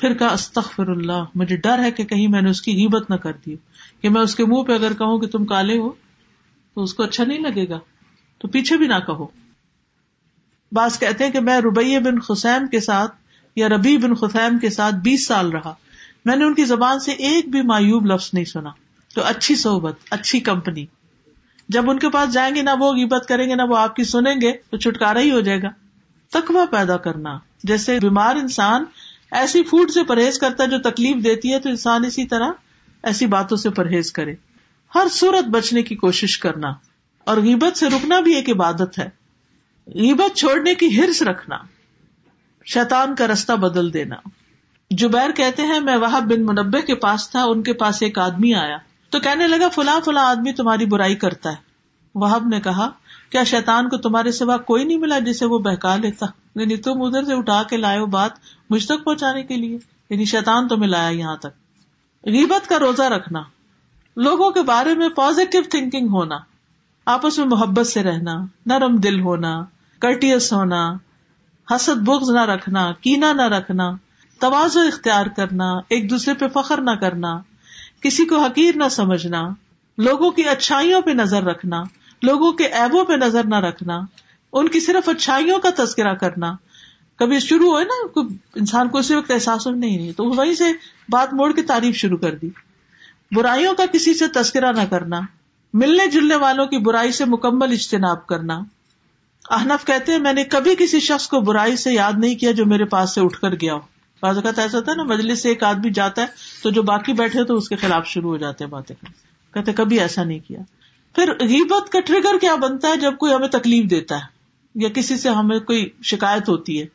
پھر 0.00 0.14
کہا 0.14 0.28
استغفر 0.32 0.88
اللہ 0.88 1.24
مجھے 1.34 1.56
ڈر 1.56 1.78
ہے 1.78 1.90
کہ 1.90 2.04
کہیں 2.04 2.26
میں 2.28 2.40
نے 2.42 2.50
اس 2.50 2.62
کی 2.62 2.72
غیبت 2.72 3.10
نہ 3.10 3.16
کر 3.16 3.32
دی 3.46 3.56
کہ 4.02 4.08
میں 4.08 4.20
اس 4.20 4.34
کے 4.34 4.44
منہ 4.44 4.62
پہ 4.62 4.72
اگر 4.72 4.92
کہوں 4.92 5.18
کہ 5.18 5.26
تم 5.26 5.44
کالے 5.44 5.78
ہو 5.78 5.90
تو 6.76 6.82
اس 6.82 6.94
کو 6.94 7.02
اچھا 7.02 7.24
نہیں 7.24 7.38
لگے 7.38 7.68
گا 7.68 7.78
تو 8.40 8.48
پیچھے 8.48 8.76
بھی 8.76 8.86
نہ 8.86 8.98
کہو 9.06 9.26
بعض 10.72 10.98
کہتے 10.98 11.24
ہیں 11.24 11.32
کہ 11.32 11.40
میں 11.40 11.60
ربیہ 11.60 11.98
بن 11.98 12.20
خسین 12.20 12.66
کے 12.66 12.80
ساتھ 12.80 13.14
یا 13.56 13.68
ربی 13.68 13.96
بن 13.96 14.14
خسین 14.14 14.58
کے 14.58 14.70
ساتھ 14.70 14.94
بیس 15.02 15.26
سال 15.26 15.50
رہا 15.50 15.74
میں 16.24 16.36
نے 16.36 16.44
ان 16.44 16.54
کی 16.54 16.64
زبان 16.64 17.00
سے 17.00 17.12
ایک 17.22 17.48
بھی 17.48 17.62
معیوب 17.62 18.06
لفظ 18.06 18.30
نہیں 18.32 18.44
سنا 18.44 18.70
تو 19.16 19.22
اچھی 19.22 19.54
صحبت 19.54 19.94
اچھی 20.10 20.40
کمپنی 20.40 20.86
جب 21.68 21.90
ان 21.90 21.98
کے 21.98 22.08
پاس 22.08 22.32
جائیں 22.32 22.54
گے 22.54 22.62
نہ 22.62 22.70
وہ 22.78 22.92
غیبت 22.92 23.28
کریں 23.28 23.48
گے 23.50 23.54
نہ 23.54 23.62
وہ 23.62 23.76
آپ 23.76 23.96
کی 23.96 24.04
سنیں 24.04 24.34
گے 24.40 24.52
تو 24.70 24.76
چھٹکارا 24.76 25.20
ہی 25.20 25.30
ہو 25.30 25.40
جائے 25.40 25.62
گا 25.62 25.68
تخوا 26.32 26.64
پیدا 26.70 26.96
کرنا 26.96 27.38
جیسے 27.64 27.98
بیمار 28.00 28.36
انسان 28.36 28.84
ایسی 29.30 29.62
فوڈ 29.62 29.90
سے 29.90 30.04
پرہیز 30.04 30.38
کرتا 30.38 30.64
ہے 30.64 30.68
جو 30.68 30.78
تکلیف 30.90 31.24
دیتی 31.24 31.52
ہے 31.52 31.58
تو 31.58 31.68
انسان 31.68 32.04
اسی 32.04 32.26
طرح 32.26 32.50
ایسی 33.02 33.26
باتوں 33.26 33.56
سے 33.56 33.70
پرہیز 33.70 34.12
کرے 34.12 34.34
ہر 34.92 35.08
صورت 35.10 35.44
بچنے 35.44 35.82
کی 35.82 35.96
کوشش 35.96 36.38
کرنا 36.38 36.72
اور 37.26 37.36
غیبت 37.36 37.78
سے 37.78 37.86
رکنا 37.86 38.20
بھی 38.20 38.34
ایک 38.34 38.50
عبادت 38.50 38.98
ہے 38.98 39.08
عبت 40.10 40.36
چھوڑنے 40.36 40.74
کی 40.74 41.00
ہرس 41.00 41.22
رکھنا 41.22 41.58
شیتان 42.66 43.14
کا 43.14 43.26
رستہ 43.26 43.52
بدل 43.52 43.92
دینا 43.94 44.16
جبیر 44.90 45.30
کہتے 45.30 45.62
ہیں 45.62 45.80
میں 45.80 45.96
وہاں 45.96 46.20
بن 46.20 46.44
منبے 46.44 46.80
کے 46.82 46.94
پاس 46.94 47.28
تھا 47.30 47.42
ان 47.44 47.62
کے 47.62 47.72
پاس 47.72 48.02
ایک 48.02 48.18
آدمی 48.18 48.54
آیا 48.54 48.76
تو 49.12 49.20
کہنے 49.20 49.46
لگا 49.46 49.68
فلاں 49.68 50.00
فلاں 50.04 50.24
آدمی 50.26 50.52
تمہاری 50.52 50.84
برائی 50.86 51.14
کرتا 51.16 51.50
ہے 51.50 51.70
وہب 52.14 52.46
نے 52.48 52.60
کہا 52.60 52.88
کیا 53.30 53.42
شیتان 53.44 53.88
کو 53.88 53.96
تمہارے 53.96 54.30
سوا 54.32 54.56
کوئی 54.68 54.84
نہیں 54.84 54.98
ملا 54.98 55.18
جسے 55.18 55.46
وہ 55.46 55.58
بہکا 55.58 55.96
لیتا 55.96 56.26
یعنی 56.54 56.76
تم 56.76 57.02
ادھر 57.02 57.24
سے 57.24 57.34
اٹھا 57.34 57.62
کے 57.62 57.76
لائے 57.76 58.04
بات 58.10 58.38
مجھ 58.70 58.86
تک 58.86 59.04
پہنچانے 59.04 59.42
کے 59.42 59.56
لیے 59.56 59.78
یعنی 60.10 60.24
شیتان 60.24 60.68
تمہیں 60.68 60.90
لایا 60.90 61.10
یہاں 61.10 61.36
تک 61.36 61.60
غیبت 62.24 62.68
کا 62.68 62.78
روزہ 62.78 63.02
رکھنا 63.12 63.42
لوگوں 64.16 64.50
کے 64.50 64.62
بارے 64.62 64.94
میں 64.94 65.08
پازیٹو 65.08 65.62
تھنکنگ 65.70 66.08
ہونا 66.08 66.38
آپس 67.06 67.38
میں 67.38 67.46
محبت 67.46 67.86
سے 67.86 68.02
رہنا 68.02 68.34
نرم 68.66 68.96
دل 68.96 69.20
ہونا 69.20 69.54
کرٹیس 70.02 70.52
ہونا 70.52 70.82
حسد 71.68 72.02
بغض 72.04 72.30
نہ 72.30 72.44
رکھنا 72.44 72.90
کینا 73.00 73.32
نہ 73.32 73.48
رکھنا 73.48 73.90
توازو 74.40 74.80
اختیار 74.80 75.26
کرنا 75.36 75.72
ایک 75.88 76.10
دوسرے 76.10 76.34
پہ 76.34 76.46
فخر 76.54 76.80
نہ 76.80 76.90
کرنا 76.90 77.38
کسی 78.02 78.24
کو 78.24 78.38
حقیر 78.38 78.76
نہ 78.76 78.88
سمجھنا 78.90 79.48
لوگوں 79.98 80.30
کی 80.30 80.48
اچھائیوں 80.48 81.00
پہ 81.00 81.10
نظر 81.10 81.42
رکھنا 81.42 81.82
لوگوں 82.22 82.52
کے 82.52 82.66
ایبوں 82.74 83.04
پہ 83.04 83.14
نظر 83.14 83.44
نہ 83.44 83.60
رکھنا 83.60 84.00
ان 84.52 84.68
کی 84.68 84.80
صرف 84.80 85.08
اچھائیوں 85.08 85.58
کا 85.58 85.70
تذکرہ 85.76 86.14
کرنا 86.14 86.52
کبھی 87.18 87.38
شروع 87.38 87.70
ہوئے 87.70 87.84
نا 87.84 88.20
انسان 88.54 88.88
کو 88.88 88.98
اسی 88.98 89.14
وقت 89.14 89.30
احساس 89.30 89.66
ہو 89.66 89.72
نہیں 89.72 90.12
تو 90.12 90.24
وہیں 90.26 90.54
سے 90.54 90.72
بات 91.08 91.32
موڑ 91.32 91.52
کے 91.52 91.62
تعریف 91.62 91.96
شروع 91.96 92.18
کر 92.18 92.34
دی 92.34 92.48
برائیوں 93.32 93.74
کا 93.74 93.84
کسی 93.92 94.14
سے 94.14 94.28
تذکرہ 94.34 94.72
نہ 94.72 94.84
کرنا 94.90 95.20
ملنے 95.74 96.06
جلنے 96.06 96.36
والوں 96.36 96.66
کی 96.66 96.78
برائی 96.78 97.12
سے 97.12 97.24
مکمل 97.24 97.72
اجتناب 97.72 98.26
کرنا 98.26 98.60
احنف 99.50 99.84
کہتے 99.84 100.12
ہیں 100.12 100.18
میں 100.18 100.32
نے 100.32 100.44
کبھی 100.44 100.74
کسی 100.78 101.00
شخص 101.00 101.28
کو 101.28 101.40
برائی 101.40 101.76
سے 101.76 101.92
یاد 101.92 102.18
نہیں 102.18 102.34
کیا 102.34 102.50
جو 102.50 102.66
میرے 102.66 102.84
پاس 102.84 103.14
سے 103.14 103.20
اٹھ 103.20 103.38
کر 103.40 103.54
گیا 103.54 103.74
ہو 103.74 103.80
بعض 104.22 104.36
اوقات 104.36 104.58
ایسا 104.58 104.78
ہوتا 104.78 104.92
ہے 104.92 104.96
نا 104.96 105.02
مجلس 105.02 105.42
سے 105.42 105.48
ایک 105.48 105.62
آدمی 105.62 105.90
جاتا 105.90 106.22
ہے 106.22 106.26
تو 106.62 106.70
جو 106.70 106.82
باقی 106.82 107.12
بیٹھے 107.12 107.44
تو 107.44 107.56
اس 107.56 107.68
کے 107.68 107.76
خلاف 107.76 108.06
شروع 108.06 108.30
ہو 108.30 108.36
جاتے 108.36 108.64
ہیں 108.64 108.70
باتیں 108.70 108.96
کہتے 109.54 109.72
کبھی 109.72 110.00
ایسا 110.00 110.24
نہیں 110.24 110.38
کیا 110.38 110.60
پھر 111.14 111.32
غیبت 111.40 111.92
کا 111.92 112.00
ٹریگر 112.00 112.38
کیا 112.40 112.54
بنتا 112.54 112.88
ہے 112.88 112.96
جب 112.96 113.18
کوئی 113.18 113.34
ہمیں 113.34 113.48
تکلیف 113.48 113.90
دیتا 113.90 114.16
ہے 114.16 114.30
یا 114.74 114.88
کسی 114.88 115.16
سے 115.16 115.28
ہمیں 115.28 115.58
کوئی 115.58 115.88
شکایت 116.02 116.48
ہوتی 116.48 116.80
ہے 116.80 116.86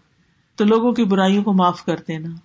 تو 0.56 0.66
لوگوں 0.66 0.92
کی 0.92 1.04
برائیوں 1.04 1.44
کو 1.44 1.54
معاف 1.54 1.86
کر 1.86 1.96
دینا 2.08 2.30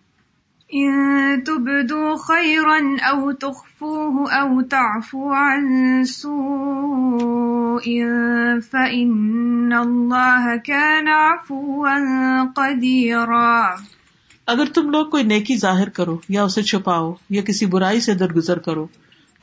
قدیر 12.55 13.29
او 13.29 14.02
اگر 14.49 14.73
تم 14.75 14.91
لوگ 14.91 15.07
کوئی 15.07 15.25
نیکی 15.25 15.57
ظاہر 15.57 15.89
کرو 15.89 16.17
یا 16.29 16.43
اسے 16.45 16.63
چھپاؤ 16.63 17.13
یا 17.31 17.43
کسی 17.43 17.67
برائی 17.67 18.01
سے 18.01 18.15
درگزر 18.15 18.59
کرو 18.59 18.87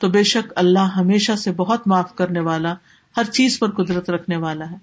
تو 0.00 0.08
بے 0.08 0.22
شک 0.24 0.52
اللہ 0.56 0.94
ہمیشہ 0.96 1.32
سے 1.36 1.52
بہت 1.52 1.86
معاف 1.86 2.14
کرنے 2.14 2.40
والا 2.40 2.74
ہر 3.14 3.30
چیز 3.32 3.58
پر 3.58 3.70
قدرت 3.74 4.10
رکھنے 4.10 4.36
والا 4.36 4.70
ہے 4.70 4.76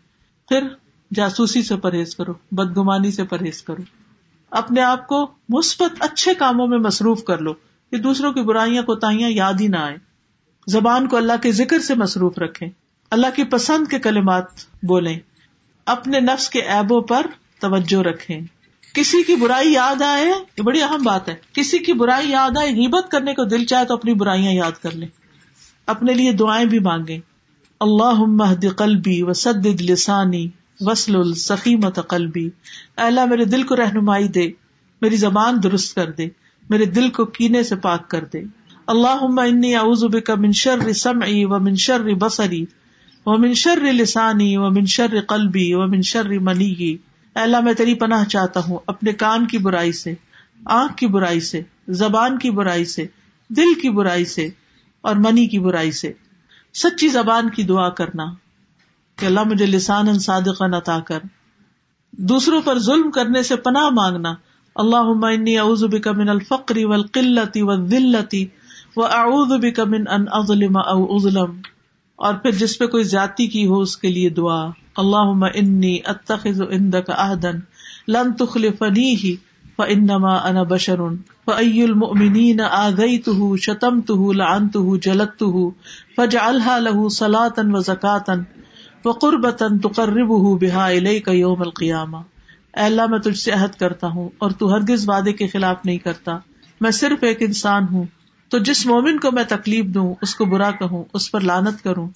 پھر 0.49 0.67
جاسوسی 1.11 1.61
سے 1.63 1.75
پرہیز 1.75 2.15
کرو 2.15 2.33
بدگمانی 2.51 3.11
سے 3.11 3.23
پرہیز 3.23 3.61
کرو 3.61 3.83
اپنے 4.51 4.81
آپ 4.81 5.07
کو 5.07 5.25
مثبت 5.49 6.03
اچھے 6.03 6.33
کاموں 6.33 6.67
میں 6.67 6.77
مصروف 6.79 7.23
کر 7.23 7.39
لو 7.39 7.53
کہ 7.91 7.97
دوسروں 7.97 8.31
کی 8.33 8.41
برائیاں 8.41 8.83
کوتاہیاں 8.83 9.29
یاد 9.29 9.61
ہی 9.61 9.67
نہ 9.67 9.77
آئے 9.77 9.97
زبان 10.67 11.07
کو 11.07 11.17
اللہ 11.17 11.41
کے 11.43 11.51
ذکر 11.51 11.79
سے 11.79 11.95
مصروف 11.95 12.37
رکھے 12.39 12.69
اللہ 13.11 13.35
کی 13.35 13.43
پسند 13.43 13.87
کے 13.87 13.99
کلمات 13.99 14.65
بولیں 14.83 15.17
اپنے 15.87 16.19
نفس 16.19 16.49
کے 16.49 16.61
ایبوں 16.69 17.01
پر 17.01 17.27
توجہ 17.59 18.01
رکھیں 18.01 18.39
کسی 18.95 19.21
کی 19.23 19.35
برائی 19.35 19.71
یاد 19.71 20.01
آئے 20.01 20.25
یہ 20.25 20.63
بڑی 20.63 20.81
اہم 20.81 21.03
بات 21.03 21.29
ہے 21.29 21.35
کسی 21.53 21.77
کی 21.79 21.93
برائی 21.93 22.29
یاد 22.29 22.57
آئے 22.57 22.73
غیبت 22.73 23.11
کرنے 23.11 23.33
کو 23.33 23.43
دل 23.45 23.65
چاہے 23.65 23.85
تو 23.85 23.93
اپنی 23.93 24.13
برائیاں 24.13 24.51
یاد 24.51 24.81
کر 24.81 24.91
لیں 24.91 25.07
اپنے 25.87 26.13
لیے 26.13 26.31
دعائیں 26.31 26.65
بھی 26.65 26.79
مانگے 26.79 27.19
اللہ 27.81 28.23
مہد 28.27 28.65
و 29.21 29.33
سد 29.33 29.65
لسانی 29.81 30.47
وسل 30.81 31.15
السکیمت 31.15 31.99
قلبی 32.07 32.49
اللہ 32.97 33.25
میرے 33.25 33.45
دل 33.45 33.63
کو 33.63 33.75
رہنمائی 33.75 34.27
دے 34.27 34.47
میری 35.01 35.17
زبان 35.17 35.63
درست 35.63 35.95
کر 35.95 36.11
دے 36.11 36.27
میرے 36.69 36.85
دل 36.91 37.09
کو 37.09 37.25
کینے 37.31 37.63
سے 37.63 37.75
پاک 37.75 38.09
کر 38.09 38.25
دے 38.25 38.41
اللہ 38.87 39.25
کا 40.25 40.35
منشر 40.35 40.83
من 41.59 41.75
شر 41.77 42.13
بسری 42.15 42.63
منشر 43.25 43.83
لسانی 43.93 44.55
و 44.57 44.69
شر 44.85 45.19
قلبی 45.21 45.73
و 45.73 46.01
شر 46.01 46.37
منی 46.39 46.95
اللہ 47.43 47.61
میں 47.61 47.73
تیری 47.73 47.93
پناہ 47.93 48.23
چاہتا 48.23 48.59
ہوں 48.67 48.77
اپنے 48.87 49.11
کان 49.13 49.47
کی 49.47 49.57
برائی 49.57 49.91
سے 49.91 50.13
آنکھ 50.65 50.95
کی 50.97 51.07
برائی 51.07 51.39
سے 51.39 51.61
زبان 51.87 52.37
کی 52.37 52.49
برائی 52.51 52.85
سے 52.85 53.05
دل 53.49 53.73
کی 53.81 53.89
برائی 53.89 54.25
سے 54.25 54.47
اور 55.01 55.15
منی 55.15 55.45
کی 55.47 55.59
برائی 55.59 55.91
سے 55.91 56.11
سچی 56.73 57.07
زبان 57.07 57.49
کی 57.49 57.63
دعا 57.63 57.89
کرنا 57.89 58.25
کہ 59.17 59.25
اللہ 59.25 59.43
مجھے 59.43 59.65
لسان 59.65 60.07
کر 61.05 61.19
دوسروں 62.13 62.61
پر 62.61 62.79
ظلم 62.79 63.11
کرنے 63.11 63.43
سے 63.43 63.55
پناہ 63.55 63.89
مانگنا 63.89 64.33
اللہ 64.75 65.09
اعوذ 65.59 65.83
بے 65.83 65.99
کمن 65.99 66.29
الفقری 66.29 66.83
و 66.85 67.01
قلتی 67.13 67.61
و 67.61 67.75
دلتی 67.75 68.45
و 68.97 69.03
او 69.03 69.41
اظلم 71.15 71.51
اور 72.19 72.33
پھر 72.33 72.51
جس 72.51 72.77
پہ 72.77 72.87
کوئی 72.87 73.03
زیادتی 73.03 73.47
کی 73.47 73.65
ہو 73.67 73.79
اس 73.79 73.97
کے 73.97 74.07
لیے 74.07 74.29
دعا 74.29 74.65
اللہ 74.97 75.43
انی 75.53 75.97
اتخذ 76.05 76.61
عندك 76.67 77.09
عہدا 77.15 77.51
لن 78.09 78.33
تخلفنیہ 78.35 79.35
فانما 79.77 80.35
انا 80.41 80.63
بشر 80.67 81.01
فای 81.45 81.81
المؤمنین 81.83 82.61
آذیتہ 82.69 83.55
شتمتہ 83.63 84.31
لعنتہ 84.35 84.85
جلدتہ 85.01 85.65
فاجعلها 86.15 86.79
له 86.81 87.09
صلاة 87.15 87.67
و 87.67 87.83
زکاة 87.83 88.37
وقربة 89.05 89.69
تقربه 89.81 90.55
بها 90.57 90.87
الیک 90.93 91.29
یوم 91.35 91.61
القیامہ 91.63 92.23
اے 92.69 92.83
اللہ 92.83 93.07
میں 93.07 93.19
تجھ 93.21 93.37
سے 93.37 93.51
عہد 93.53 93.75
کرتا 93.77 94.07
ہوں 94.09 94.29
اور 94.37 94.55
تو 94.57 94.71
ہرگز 94.71 95.09
وعدے 95.09 95.33
کے 95.35 95.47
خلاف 95.49 95.85
نہیں 95.85 95.97
کرتا 95.99 96.37
میں 96.81 96.91
صرف 96.95 97.23
ایک 97.23 97.43
انسان 97.43 97.91
ہوں 97.91 98.05
تو 98.51 98.57
جس 98.63 98.85
مومن 98.85 99.19
کو 99.19 99.31
میں 99.31 99.43
تکلیف 99.49 99.85
دوں 99.93 100.07
اس 100.21 100.35
کو 100.35 100.45
برا 100.47 100.69
کہوں 100.73 101.03
اس 101.13 101.29
پر 101.31 101.41
لانت 101.43 101.83
کروں 101.83 102.07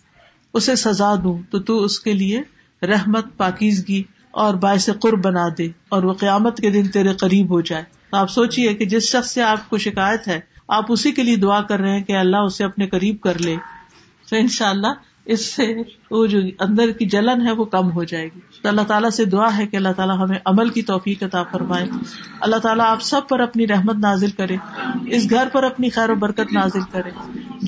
اسے 0.53 0.76
سزا 0.78 1.13
دوں 1.24 1.38
تو 1.51 1.59
تو 1.61 1.78
اس 1.84 1.99
کے 1.99 2.13
لیے 2.15 2.41
رحمت 2.82 3.38
پاکیزگی 3.38 4.03
اور 4.32 4.53
باعث 4.53 4.89
قرب 5.01 5.24
بنا 5.26 5.47
دے 5.57 5.67
اور 5.89 6.03
وہ 6.03 6.13
قیامت 6.13 6.57
کے 6.57 6.69
دن 6.69 6.88
تیرے 6.88 7.13
قریب 7.13 7.49
ہو 7.49 7.61
جائے 7.61 7.84
تو 8.09 8.17
آپ 8.17 8.30
سوچیے 8.30 8.74
کہ 8.74 8.86
جس 8.86 9.03
شخص 9.03 9.32
سے 9.32 9.43
آپ 9.43 9.69
کو 9.69 9.78
شکایت 9.78 10.28
ہے 10.28 10.39
آپ 10.67 10.86
اسی 10.89 11.11
کے 11.11 11.24
لیے 11.24 11.36
دعا 11.36 11.61
کر 11.61 11.80
رہے 11.80 11.91
ہیں 11.91 12.03
کہ 12.03 12.17
اللہ 12.17 12.38
اسے 12.38 12.63
اپنے 12.63 12.88
قریب 12.88 13.22
کر 13.22 13.39
لے 13.39 13.55
تو 14.30 14.36
ان 14.36 14.47
شاء 14.47 14.69
اللہ 14.69 14.88
اس 15.26 15.45
سے 15.45 15.65
وہ 16.11 16.26
جو 16.28 16.39
اندر 16.59 16.91
کی 16.91 17.05
جلن 17.05 17.45
ہے 17.47 17.51
وہ 17.51 17.65
کم 17.65 17.91
ہو 17.91 18.03
جائے 18.03 18.26
گی 18.26 18.39
تو 18.63 18.69
اللہ 18.69 18.82
تعالیٰ 18.82 19.09
سے 19.09 19.26
دعا 19.26 19.47
ہے 19.57 19.65
کہ 19.67 19.78
اللہ 19.78 19.91
تعالیٰ 19.95 20.17
ہمیں 20.17 20.38
عمل 20.45 20.69
کی 20.69 20.82
توفیق 20.82 21.24
عطا 21.24 21.43
فرمائے 21.43 21.86
اللہ 22.39 22.55
تعالیٰ 22.55 22.86
آپ 22.86 23.01
سب 23.01 23.28
پر 23.30 23.39
اپنی 23.39 23.67
رحمت 23.67 23.95
نازل 23.95 24.32
کرے 24.32 24.57
اس 25.07 25.30
گھر 25.30 25.49
پر 25.51 25.63
اپنی 25.63 25.89
خیر 25.89 26.09
و 26.09 26.15
برکت 26.15 26.53
نازل 26.53 26.82
کرے 26.91 27.11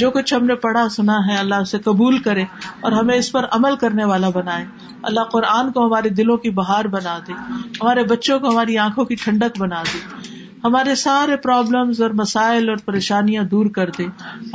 جو 0.00 0.12
کچھ 0.12 0.34
ہم 0.34 0.46
نے 0.46 0.56
پڑھا 0.56 0.88
سنا 0.90 1.18
ہے 1.28 1.38
اللہ 1.38 1.56
اسے 1.56 1.80
قبول 1.80 2.18
کرے 2.18 2.44
اور 2.82 2.92
ہمیں 2.92 3.16
اس 3.18 3.32
پر 3.32 3.46
عمل 3.52 3.76
کرنے 3.76 4.06
والا 4.06 4.30
بنائے 4.30 4.66
اللہ 5.02 5.30
قرآن 5.32 5.72
کو 5.72 5.86
ہمارے 5.88 6.10
دلوں 6.10 6.38
کی 6.38 6.50
بہار 6.50 6.86
بنا 6.86 7.18
دے 7.28 7.34
ہمارے 7.82 8.04
بچوں 8.04 8.40
کو 8.40 8.50
ہماری 8.50 8.78
آنکھوں 8.78 9.06
کی 9.06 9.16
ٹھنڈک 9.16 9.60
بنا 9.60 9.84
دے 9.84 10.42
ہمارے 10.64 10.96
سارے 10.96 11.36
پرابلم 11.38 11.92
اور 12.02 12.10
مسائل 12.10 12.70
اور 12.70 12.78
پریشانیاں 12.86 13.44
دور 13.44 13.66
کر 13.70 13.90
دے 13.98 14.06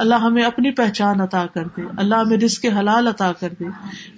اللہ 0.00 0.23
ہمیں 0.23 0.43
اپنی 0.45 0.71
پہچان 0.71 1.21
عطا 1.21 1.45
کر 1.55 1.67
دے 1.77 1.83
اللہ 1.97 2.15
ہمیں 2.15 2.37
رزق 2.37 2.65
حلال 2.79 3.07
عطا 3.07 3.33
کر 3.41 3.53
دے 3.61 3.65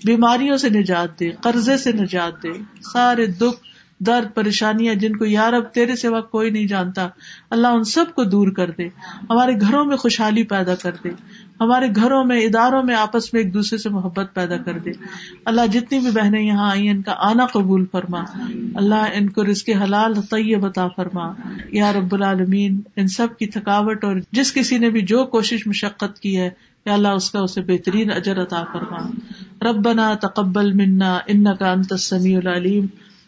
بیماریوں 0.05 0.57
سے 0.57 0.68
نجات 0.68 1.18
دے 1.20 1.31
قرضے 1.41 1.76
سے 1.76 1.93
نجات 1.93 2.43
دے 2.43 2.53
سارے 2.93 3.26
دکھ 3.41 3.68
درد 4.01 4.35
پریشانیاں 4.35 4.95
جن 4.95 5.16
کو 5.16 5.24
یار 5.24 5.53
اب 5.53 5.72
تیرے 5.74 5.97
سوا 5.97 6.20
کوئی 6.20 6.51
نہیں 6.51 6.66
جانتا 6.66 7.09
اللہ 7.51 7.68
ان 7.68 7.85
سب 7.85 8.14
کو 8.14 8.24
دور 8.24 8.53
کر 8.53 8.70
دے 8.70 8.89
ہمارے 9.31 9.61
گھروں 9.61 9.85
میں 9.85 9.97
خوشحالی 9.97 10.43
پیدا 10.45 10.74
کر 10.74 10.93
دے 11.05 11.11
ہمارے 11.61 11.87
گھروں 11.97 12.22
میں 12.24 12.39
اداروں 12.41 12.83
میں 12.83 12.95
آپس 12.95 13.33
میں 13.33 13.41
ایک 13.43 13.53
دوسرے 13.55 13.78
سے 13.78 13.89
محبت 13.89 14.35
پیدا 14.35 14.57
کر 14.57 14.78
دے 14.78 14.93
اللہ 15.45 15.66
جتنی 15.72 15.99
بھی 15.99 16.11
بہنیں 16.11 16.41
یہاں 16.41 16.70
آئی 16.70 16.89
ان 16.89 17.03
کا 17.03 17.14
آنا 17.18 17.47
قبول 17.47 17.85
فرما 17.93 18.22
اللہ 18.74 19.11
ان 19.14 19.28
کو 19.31 19.45
رس 19.45 19.62
کے 19.62 19.74
حلال 19.74 20.14
عطا 20.64 20.87
فرما 20.89 21.31
یا 21.72 21.93
رب 21.93 22.14
العالمین 22.14 22.81
ان 22.97 23.09
سب 23.09 23.37
کی 23.39 23.47
تھکاوٹ 23.47 24.05
اور 24.05 24.16
جس 24.33 24.53
کسی 24.55 24.78
نے 24.78 24.91
بھی 24.91 25.03
جو 25.07 25.24
کوشش 25.26 25.66
مشقت 25.66 26.18
کی 26.18 26.37
ہے 26.37 26.49
یا 26.87 26.93
اللہ 26.93 27.09
اس 27.09 27.31
کا 27.31 27.41
اسے 27.41 27.61
بہترین 27.62 28.11
اجر 28.11 28.43
عطا 28.43 28.62
فرما 28.72 29.07
ربنا 29.62 30.12
تقبل 30.20 30.72
منا 30.72 31.18
ان 31.26 31.55
کا 31.57 31.72
انت 31.72 31.93
السمیع 31.93 32.39
العلیم 32.39 32.87